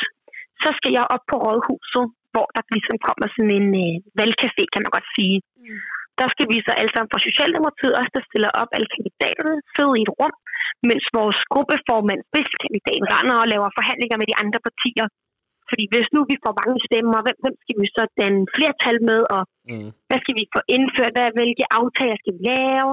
så 0.64 0.70
skal 0.78 0.92
jeg 0.98 1.06
op 1.16 1.24
på 1.32 1.36
rådhuset, 1.46 2.06
hvor 2.34 2.48
der 2.56 2.64
ligesom 2.76 2.98
kommer 3.08 3.28
sådan 3.36 3.56
en 3.60 3.70
øh, 3.86 3.96
valgcafé, 4.20 4.64
kan 4.74 4.82
man 4.84 4.94
godt 4.98 5.10
sige. 5.18 5.38
Mm. 5.64 5.80
Der 6.20 6.28
skal 6.34 6.48
vi 6.52 6.58
så 6.68 6.72
alle 6.80 6.92
sammen 6.94 7.12
fra 7.14 7.26
Socialdemokratiet 7.28 7.94
også, 8.00 8.12
der 8.18 8.24
stiller 8.30 8.52
op 8.62 8.70
alle 8.76 8.90
kandidaterne, 8.96 9.56
sidde 9.74 9.94
i 10.00 10.04
et 10.06 10.14
rum, 10.20 10.36
mens 10.90 11.06
vores 11.20 11.40
gruppeformand, 11.54 12.22
spidskandidaten, 12.30 13.08
render 13.16 13.38
og 13.44 13.48
laver 13.54 13.70
forhandlinger 13.80 14.18
med 14.20 14.28
de 14.32 14.40
andre 14.44 14.60
partier. 14.68 15.08
Fordi 15.70 15.84
hvis 15.94 16.08
nu 16.16 16.20
vi 16.32 16.36
får 16.44 16.54
mange 16.62 16.78
stemmer, 16.88 17.20
hvem, 17.26 17.38
hvem 17.44 17.56
skal 17.64 17.78
vi 17.82 17.88
så 17.98 18.04
danne 18.22 18.42
flertal 18.56 18.98
med, 19.12 19.22
og 19.36 19.44
Mm. 19.72 19.90
hvad 20.08 20.20
skal 20.24 20.36
vi 20.40 20.46
få 20.56 20.62
indført, 20.76 21.14
hvad, 21.16 21.30
hvilke 21.38 21.66
aftaler 21.80 22.18
skal 22.22 22.34
vi 22.38 22.42
lave, 22.54 22.92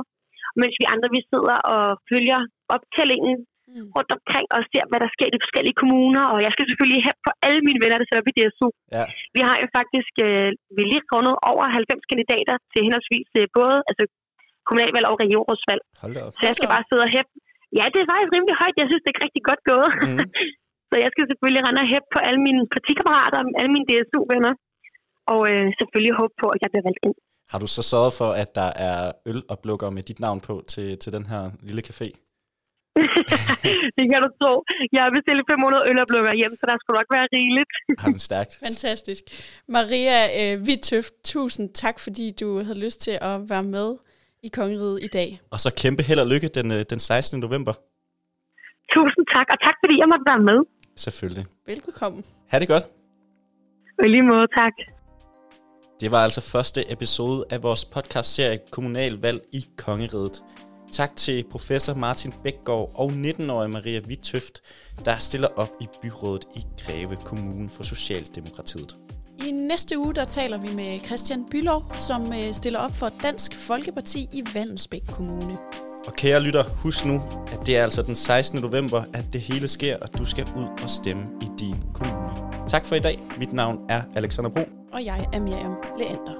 mens 0.60 0.74
vi 0.80 0.84
andre 0.92 1.08
vi 1.16 1.20
sidder 1.30 1.56
og 1.74 1.84
følger 2.10 2.40
optællingen 2.76 3.36
Mm. 3.74 3.88
rundt 3.96 4.10
omkring 4.16 4.46
og 4.54 4.60
ser, 4.72 4.84
hvad 4.90 5.00
der 5.04 5.10
sker 5.14 5.26
i 5.28 5.34
de 5.36 5.44
forskellige 5.44 5.78
kommuner, 5.82 6.24
og 6.32 6.38
jeg 6.46 6.52
skal 6.54 6.66
selvfølgelig 6.66 7.02
have 7.06 7.18
på 7.26 7.30
alle 7.46 7.60
mine 7.66 7.80
venner, 7.82 7.98
der 7.98 8.06
sidder 8.06 8.22
op 8.24 8.32
i 8.32 8.36
DSU. 8.38 8.68
Ja. 8.96 9.04
Vi 9.36 9.40
har 9.48 9.56
jo 9.62 9.66
faktisk 9.78 10.14
øh, 10.26 10.50
vi 10.76 10.82
lige 10.92 11.04
rundet 11.14 11.34
over 11.50 11.64
90 11.78 12.10
kandidater 12.10 12.56
til 12.72 12.80
henholdsvis 12.86 13.28
øh, 13.40 13.46
både 13.58 13.76
altså, 13.90 14.04
kommunalvalg 14.66 15.06
og 15.10 15.16
op. 16.26 16.32
Så 16.38 16.42
jeg 16.48 16.54
skal 16.58 16.68
bare 16.74 16.84
sidde 16.88 17.04
og 17.06 17.12
hæppe. 17.16 17.32
Ja, 17.78 17.84
det 17.92 17.98
er 18.00 18.08
faktisk 18.12 18.32
rimelig 18.36 18.56
højt. 18.62 18.76
Jeg 18.82 18.88
synes, 18.90 19.02
det 19.04 19.12
er 19.12 19.24
rigtig 19.26 19.42
godt 19.50 19.62
gået. 19.70 19.90
Mm. 20.08 20.18
Så 20.90 20.94
jeg 21.04 21.10
skal 21.12 21.24
selvfølgelig 21.30 21.62
rende 21.66 21.82
og 21.84 21.88
hæppe 21.92 22.08
på 22.14 22.20
alle 22.28 22.40
mine 22.46 22.62
partikammerater, 22.76 23.38
alle 23.60 23.72
mine 23.76 23.86
DSU-venner. 23.90 24.52
Og 25.32 25.40
øh, 25.50 25.66
selvfølgelig 25.80 26.14
håbe 26.20 26.34
på, 26.42 26.46
at 26.54 26.58
jeg 26.62 26.70
bliver 26.72 26.86
valgt 26.88 27.02
ind. 27.06 27.16
Har 27.52 27.58
du 27.62 27.68
så 27.76 27.82
sørget 27.92 28.12
for, 28.20 28.30
at 28.42 28.50
der 28.60 28.70
er 28.88 29.00
øloplukker 29.30 29.88
med 29.96 30.02
dit 30.10 30.20
navn 30.26 30.40
på 30.48 30.54
til, 30.72 30.88
til 31.02 31.10
den 31.16 31.24
her 31.32 31.42
lille 31.68 31.82
café? 31.88 32.08
det 33.96 34.04
kan 34.10 34.18
du 34.24 34.28
tro. 34.40 34.52
Jeg 34.94 35.02
har 35.04 35.10
bestilt 35.16 35.40
500 35.50 35.90
øloplukker 35.90 36.32
hjem, 36.40 36.54
så 36.60 36.64
der 36.70 36.76
skulle 36.80 36.98
nok 37.00 37.10
være 37.16 37.26
rigeligt. 37.36 37.72
Har 38.02 38.10
den 38.10 38.24
stærkt. 38.28 38.52
Fantastisk. 38.66 39.22
Maria 39.68 40.18
øh, 40.40 40.66
Vitøft, 40.66 41.12
tusind 41.24 41.66
tak, 41.82 41.96
fordi 42.04 42.26
du 42.40 42.48
havde 42.66 42.80
lyst 42.86 43.00
til 43.00 43.18
at 43.20 43.50
være 43.52 43.62
med 43.76 43.88
i 44.42 44.48
Kongeriget 44.48 44.98
i 45.02 45.06
dag. 45.06 45.40
Og 45.50 45.58
så 45.60 45.70
kæmpe 45.82 46.02
held 46.02 46.20
og 46.20 46.26
lykke 46.26 46.48
den, 46.48 46.70
øh, 46.76 46.84
den 46.90 47.00
16. 47.00 47.40
november. 47.40 47.72
Tusind 48.94 49.24
tak, 49.34 49.46
og 49.52 49.58
tak 49.66 49.76
fordi 49.82 49.94
jeg 50.02 50.08
måtte 50.12 50.26
være 50.30 50.42
med. 50.50 50.58
Selvfølgelig. 50.96 51.44
Velbekomme. 51.66 52.22
Ha' 52.50 52.58
det 52.58 52.68
godt. 52.68 52.84
Og 53.98 54.04
i 54.06 54.08
lige 54.08 54.22
måde, 54.22 54.46
tak. 54.56 54.72
Det 56.00 56.10
var 56.10 56.22
altså 56.26 56.40
første 56.52 56.92
episode 56.92 57.44
af 57.50 57.62
vores 57.62 57.84
podcastserie 57.84 58.58
Kommunalvalg 58.72 59.40
i 59.52 59.60
Kongeriget. 59.78 60.42
Tak 60.92 61.16
til 61.16 61.44
professor 61.50 61.94
Martin 61.94 62.32
Bækgaard 62.44 62.90
og 62.94 63.10
19-årige 63.10 63.72
Maria 63.72 64.00
Vitøft, 64.06 64.60
der 65.04 65.16
stiller 65.16 65.48
op 65.56 65.70
i 65.80 65.86
byrådet 66.02 66.44
i 66.56 66.64
Greve 66.80 67.16
Kommune 67.16 67.68
for 67.68 67.82
Socialdemokratiet. 67.82 68.96
I 69.46 69.50
næste 69.50 69.98
uge, 69.98 70.14
der 70.14 70.24
taler 70.24 70.58
vi 70.58 70.74
med 70.74 71.00
Christian 71.00 71.44
Bylov, 71.50 71.92
som 71.98 72.32
øh, 72.32 72.52
stiller 72.52 72.78
op 72.78 72.96
for 72.96 73.10
Dansk 73.22 73.54
Folkeparti 73.54 74.28
i 74.32 74.44
Vandensbæk 74.54 75.02
Kommune. 75.08 75.58
Og 76.06 76.12
kære 76.16 76.40
lytter, 76.40 76.64
husk 76.68 77.04
nu, 77.04 77.22
at 77.52 77.66
det 77.66 77.76
er 77.76 77.82
altså 77.82 78.02
den 78.02 78.14
16. 78.14 78.60
november, 78.60 79.04
at 79.14 79.24
det 79.32 79.40
hele 79.40 79.68
sker, 79.68 79.96
og 79.96 80.18
du 80.18 80.24
skal 80.24 80.44
ud 80.56 80.66
og 80.82 80.90
stemme 80.90 81.22
i 81.42 81.46
din 81.58 81.76
kommune. 81.94 82.30
Tak 82.68 82.86
for 82.86 82.94
i 82.94 83.00
dag. 83.00 83.20
Mit 83.38 83.52
navn 83.52 83.78
er 83.88 84.02
Alexander 84.14 84.50
Brun. 84.50 84.68
Og 84.92 85.04
jeg 85.04 85.26
er 85.32 85.40
Miriam 85.40 85.74
Leander. 85.98 86.39